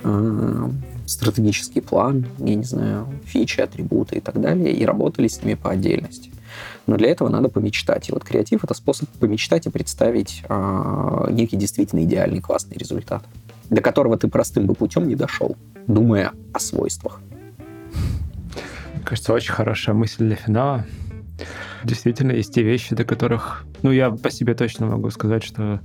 э, 0.03 0.69
стратегический 1.07 1.81
план, 1.81 2.27
я 2.39 2.55
не 2.55 2.65
знаю, 2.65 3.07
фичи, 3.25 3.61
атрибуты 3.61 4.17
и 4.17 4.21
так 4.21 4.41
далее, 4.41 4.73
и 4.73 4.85
работали 4.85 5.29
с 5.29 5.43
ними 5.43 5.55
по 5.55 5.71
отдельности. 5.71 6.31
Но 6.87 6.97
для 6.97 7.11
этого 7.11 7.29
надо 7.29 7.49
помечтать. 7.49 8.09
И 8.09 8.13
вот 8.13 8.25
креатив— 8.25 8.63
это 8.65 8.75
способ 8.75 9.09
помечтать 9.21 9.67
и 9.67 9.71
представить 9.71 10.43
э, 10.49 11.27
некий 11.31 11.57
действительно 11.57 12.05
идеальный 12.05 12.41
классный 12.41 12.77
результат, 12.77 13.25
до 13.71 13.81
которого 13.81 14.17
ты 14.17 14.29
простым 14.29 14.67
бы 14.67 14.75
путем 14.75 15.07
не 15.09 15.15
дошел, 15.15 15.57
думая 15.87 16.33
о 16.53 16.59
свойствах. 16.59 17.21
Кажется, 19.05 19.33
очень 19.33 19.53
хорошая 19.53 19.95
мысль 19.95 20.25
для 20.25 20.37
финала. 20.37 20.85
Действительно, 21.85 22.33
есть 22.33 22.53
те 22.53 22.63
вещи, 22.63 22.95
до 22.95 23.05
которых... 23.05 23.65
Ну, 23.83 23.93
я 23.93 24.11
по 24.11 24.31
себе 24.31 24.55
точно 24.55 24.87
могу 24.87 25.11
сказать, 25.11 25.45
что 25.45 25.81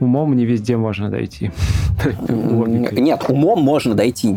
умом 0.00 0.34
не 0.36 0.44
везде 0.46 0.76
можно 0.76 1.10
дойти. 1.10 1.50
Нет, 2.28 3.24
умом 3.28 3.60
можно 3.60 3.94
дойти, 3.94 4.34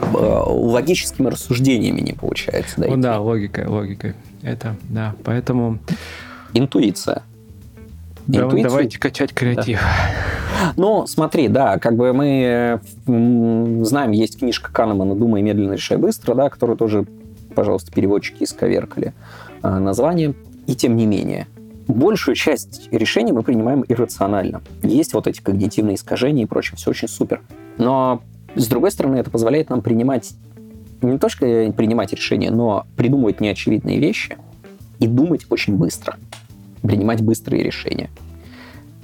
э, 0.00 0.42
логическими 0.46 1.28
рассуждениями 1.28 2.00
не 2.00 2.12
получается 2.12 2.80
дойти. 2.80 2.94
Ну 2.94 3.02
да, 3.02 3.20
логикой, 3.20 3.66
логикой. 3.66 4.14
Это, 4.42 4.76
да. 4.90 5.14
Поэтому 5.24 5.78
Интуиция. 6.52 7.22
да, 8.26 8.40
Интуицию- 8.40 8.62
давайте 8.62 8.98
качать 8.98 9.32
креатив. 9.32 9.82
Ну, 10.76 11.06
смотри, 11.06 11.48
да, 11.48 11.78
как 11.78 11.96
бы 11.96 12.12
мы 12.12 12.80
знаем, 13.84 14.12
есть 14.12 14.38
книжка 14.38 14.72
Канемана 14.72 15.14
«Думай 15.14 15.42
медленно, 15.42 15.74
решай 15.74 15.96
быстро», 15.98 16.34
да, 16.34 16.48
которую 16.48 16.76
тоже, 16.76 17.06
пожалуйста, 17.54 17.92
переводчики 17.92 18.44
исковеркали 18.44 19.08
э, 19.08 19.12
название. 19.64 20.34
И 20.66 20.74
тем 20.74 20.96
не 20.96 21.06
менее, 21.06 21.46
большую 21.88 22.34
часть 22.34 22.88
решений 22.92 23.32
мы 23.32 23.42
принимаем 23.42 23.84
иррационально. 23.86 24.62
Есть 24.82 25.12
вот 25.12 25.26
эти 25.26 25.40
когнитивные 25.40 25.96
искажения 25.96 26.44
и 26.44 26.46
прочее, 26.46 26.76
все 26.76 26.90
очень 26.90 27.08
супер. 27.08 27.42
Но, 27.76 28.22
с 28.54 28.66
другой 28.66 28.90
стороны, 28.90 29.16
это 29.16 29.30
позволяет 29.30 29.70
нам 29.70 29.82
принимать 29.82 30.32
не 31.02 31.18
только 31.18 31.72
принимать 31.76 32.12
решения, 32.12 32.50
но 32.50 32.86
придумывать 32.96 33.40
неочевидные 33.40 33.98
вещи 33.98 34.38
и 35.00 35.06
думать 35.06 35.46
очень 35.50 35.76
быстро. 35.76 36.16
Принимать 36.82 37.22
быстрые 37.22 37.62
решения 37.62 38.10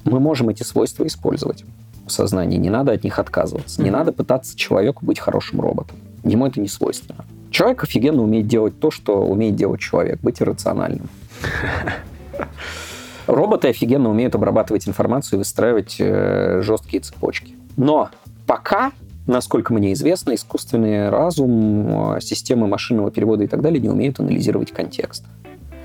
мы 0.05 0.21
можем 0.21 0.49
эти 0.49 0.63
свойства 0.63 1.07
использовать 1.07 1.65
в 2.07 2.11
сознании. 2.11 2.59
Не 2.59 2.71
надо 2.71 2.93
от 2.93 3.05
них 3.05 3.19
отказываться. 3.19 3.83
Не 3.83 3.91
надо 3.91 4.13
пытаться 4.13 4.57
человеку 4.57 5.05
быть 5.05 5.19
хорошим 5.19 5.61
роботом. 5.61 5.97
Ему 6.25 6.47
это 6.47 6.61
не 6.61 6.69
свойственно. 6.69 7.25
Человек 7.51 7.83
офигенно 7.83 8.23
умеет 8.23 8.47
делать 8.47 8.79
то, 8.79 8.91
что 8.91 9.25
умеет 9.27 9.57
делать 9.57 9.81
человек, 9.81 10.21
быть 10.21 10.41
иррациональным. 10.41 11.09
Роботы 13.27 13.69
офигенно 13.69 14.11
умеют 14.11 14.35
обрабатывать 14.35 14.89
информацию 14.89 15.37
и 15.37 15.39
выстраивать 15.39 15.97
э, 15.99 16.63
жесткие 16.63 17.01
цепочки. 17.01 17.55
Но 17.77 18.11
пока, 18.47 18.93
насколько 19.27 19.73
мне 19.73 19.93
известно, 19.93 20.35
искусственный 20.35 21.09
разум, 21.11 22.17
э, 22.17 22.21
системы 22.21 22.67
машинного 22.67 23.11
перевода 23.11 23.45
и 23.45 23.47
так 23.47 23.63
далее 23.63 23.81
не 23.81 23.89
умеют 23.89 24.21
анализировать 24.21 24.73
контекст. 24.73 25.25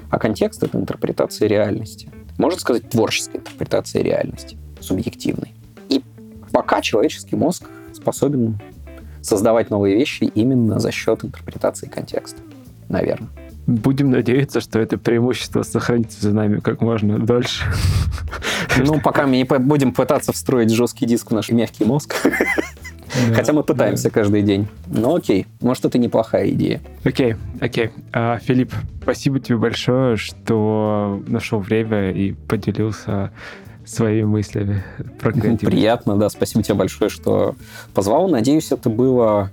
А 0.10 0.20
контекст— 0.20 0.64
это 0.64 0.78
интерпретация 0.78 1.48
реальности. 1.48 2.10
Можно 2.38 2.60
сказать, 2.60 2.90
творческая 2.90 3.40
интерпретация 3.40 4.02
реальности, 4.02 4.58
субъективной. 4.80 5.54
И 5.90 6.04
пока 6.52 6.82
человеческий 6.82 7.36
мозг 7.36 7.66
способен 7.94 8.60
создавать 9.26 9.70
новые 9.70 9.96
вещи 9.96 10.24
именно 10.24 10.80
за 10.80 10.92
счет 10.92 11.24
интерпретации 11.24 11.88
контекста. 11.88 12.40
Наверное. 12.90 13.30
Будем 13.68 14.12
надеяться, 14.12 14.62
что 14.62 14.80
это 14.80 15.00
преимущество 15.00 15.64
сохранится 15.64 16.22
за 16.22 16.32
нами 16.32 16.60
как 16.60 16.82
можно 16.82 17.18
дольше. 17.18 17.64
Ну, 18.78 19.00
пока 19.00 19.26
мы 19.26 19.38
не 19.38 19.44
будем 19.44 19.92
пытаться 19.94 20.32
встроить 20.34 20.70
жесткий 20.70 21.06
диск 21.06 21.32
в 21.32 21.34
наш 21.34 21.50
мягкий 21.50 21.86
мозг. 21.86 22.16
Да, 23.30 23.36
Хотя 23.36 23.54
мы 23.54 23.64
пытаемся 23.64 24.06
да. 24.06 24.10
каждый 24.10 24.42
день. 24.42 24.68
Но 24.88 25.16
окей, 25.16 25.48
может, 25.62 25.86
это 25.86 25.98
неплохая 25.98 26.50
идея. 26.50 26.82
Окей, 27.06 27.36
окей. 27.62 27.92
А, 28.12 28.40
Филипп, 28.40 28.74
спасибо 29.02 29.40
тебе 29.40 29.58
большое, 29.58 30.18
что 30.18 31.24
нашел 31.28 31.60
время 31.60 32.12
и 32.12 32.34
поделился 32.34 33.32
своими 33.86 34.26
мыслями 34.26 34.84
про 35.20 35.32
креативность. 35.32 35.66
Приятно, 35.66 36.18
да. 36.18 36.30
Спасибо 36.30 36.64
тебе 36.64 36.76
большое, 36.76 37.10
что 37.10 37.56
позвал. 37.94 38.28
Надеюсь, 38.28 38.72
это 38.72 38.90
было 38.90 39.52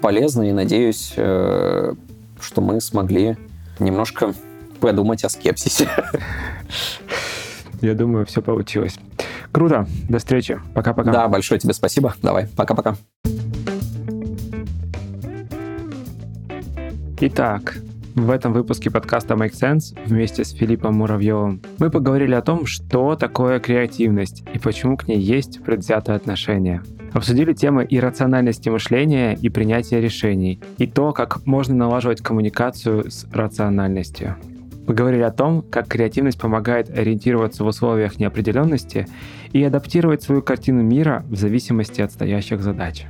полезно, 0.00 0.42
и 0.42 0.52
надеюсь, 0.52 1.14
э, 1.16 1.94
что 2.40 2.60
мы 2.60 2.80
смогли 2.80 3.36
немножко 3.78 4.34
подумать 4.80 5.24
о 5.24 5.28
скепсисе. 5.28 5.88
Я 7.80 7.94
думаю, 7.94 8.26
все 8.26 8.42
получилось. 8.42 8.98
Круто. 9.52 9.86
До 10.08 10.18
встречи. 10.18 10.60
Пока-пока. 10.74 11.12
Да, 11.12 11.28
большое 11.28 11.60
тебе 11.60 11.74
спасибо. 11.74 12.14
Давай. 12.22 12.48
Пока-пока. 12.56 12.96
Итак, 17.20 17.76
в 18.14 18.30
этом 18.30 18.52
выпуске 18.52 18.90
подкаста 18.90 19.34
Make 19.34 19.52
Sense 19.52 19.98
вместе 20.06 20.44
с 20.44 20.52
Филиппом 20.52 20.94
Муравьевым 20.94 21.60
мы 21.78 21.90
поговорили 21.90 22.34
о 22.34 22.42
том, 22.42 22.64
что 22.64 23.16
такое 23.16 23.58
креативность 23.58 24.44
и 24.54 24.58
почему 24.58 24.96
к 24.96 25.08
ней 25.08 25.18
есть 25.18 25.62
предвзятое 25.62 26.16
отношение. 26.16 26.82
Обсудили 27.12 27.52
темы 27.52 27.86
иррациональности 27.88 28.68
мышления 28.68 29.36
и 29.40 29.48
принятия 29.48 30.00
решений, 30.00 30.60
и 30.78 30.86
то, 30.86 31.12
как 31.12 31.44
можно 31.46 31.74
налаживать 31.74 32.22
коммуникацию 32.22 33.10
с 33.10 33.26
рациональностью. 33.32 34.36
Мы 34.86 34.94
говорили 34.94 35.22
о 35.22 35.30
том, 35.30 35.62
как 35.62 35.88
креативность 35.88 36.40
помогает 36.40 36.90
ориентироваться 36.90 37.64
в 37.64 37.66
условиях 37.66 38.18
неопределенности 38.18 39.06
и 39.52 39.62
адаптировать 39.62 40.22
свою 40.22 40.42
картину 40.42 40.82
мира 40.82 41.24
в 41.28 41.36
зависимости 41.36 42.00
от 42.00 42.12
стоящих 42.12 42.60
задач. 42.62 43.06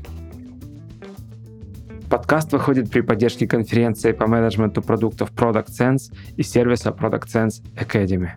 Подкаст 2.14 2.52
выходит 2.52 2.92
при 2.92 3.00
поддержке 3.00 3.44
конференции 3.48 4.12
по 4.12 4.28
менеджменту 4.28 4.82
продуктов 4.82 5.32
Product 5.32 5.66
Sense 5.66 6.14
и 6.36 6.44
сервиса 6.44 6.90
Product 6.90 7.24
Sense 7.26 7.60
Academy. 7.74 8.28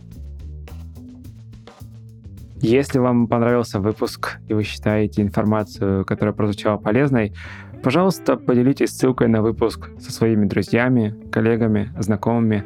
Если 2.59 2.97
вам 2.97 3.27
понравился 3.27 3.79
выпуск 3.79 4.39
и 4.47 4.55
вы 4.55 4.63
считаете 4.63 5.21
информацию, 5.21 6.05
которая 6.05 6.33
прозвучала 6.33 6.77
полезной, 6.77 7.35
пожалуйста, 7.83 8.37
поделитесь 8.37 8.97
ссылкой 8.97 9.27
на 9.27 9.43
выпуск 9.43 9.91
со 9.99 10.11
своими 10.11 10.47
друзьями, 10.47 11.13
коллегами, 11.31 11.93
знакомыми, 11.99 12.63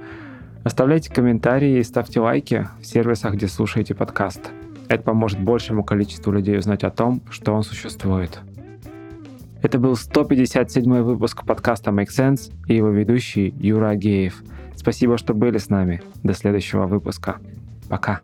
Оставляйте 0.64 1.14
комментарии 1.14 1.80
и 1.80 1.84
ставьте 1.84 2.22
лайки 2.22 2.70
в 2.80 2.86
сервисах, 2.86 3.34
где 3.34 3.48
слушаете 3.48 3.96
подкаст. 3.96 4.50
Это 4.88 5.04
поможет 5.04 5.42
большему 5.42 5.84
количеству 5.84 6.32
людей 6.32 6.58
узнать 6.58 6.86
о 6.86 6.90
том, 6.90 7.22
что 7.30 7.54
он 7.54 7.64
существует. 7.64 8.40
Это 9.62 9.78
был 9.78 9.96
157 9.96 11.02
выпуск 11.02 11.46
подкаста 11.46 11.92
Make 11.92 12.08
Sense 12.08 12.52
и 12.68 12.76
его 12.76 12.90
ведущий 12.90 13.54
Юра 13.60 13.90
Агеев. 13.90 14.42
Спасибо, 14.76 15.18
что 15.18 15.36
были 15.36 15.60
с 15.60 15.70
нами. 15.70 16.02
До 16.24 16.34
следующего 16.34 16.88
выпуска. 16.88 17.38
Пока. 17.88 18.22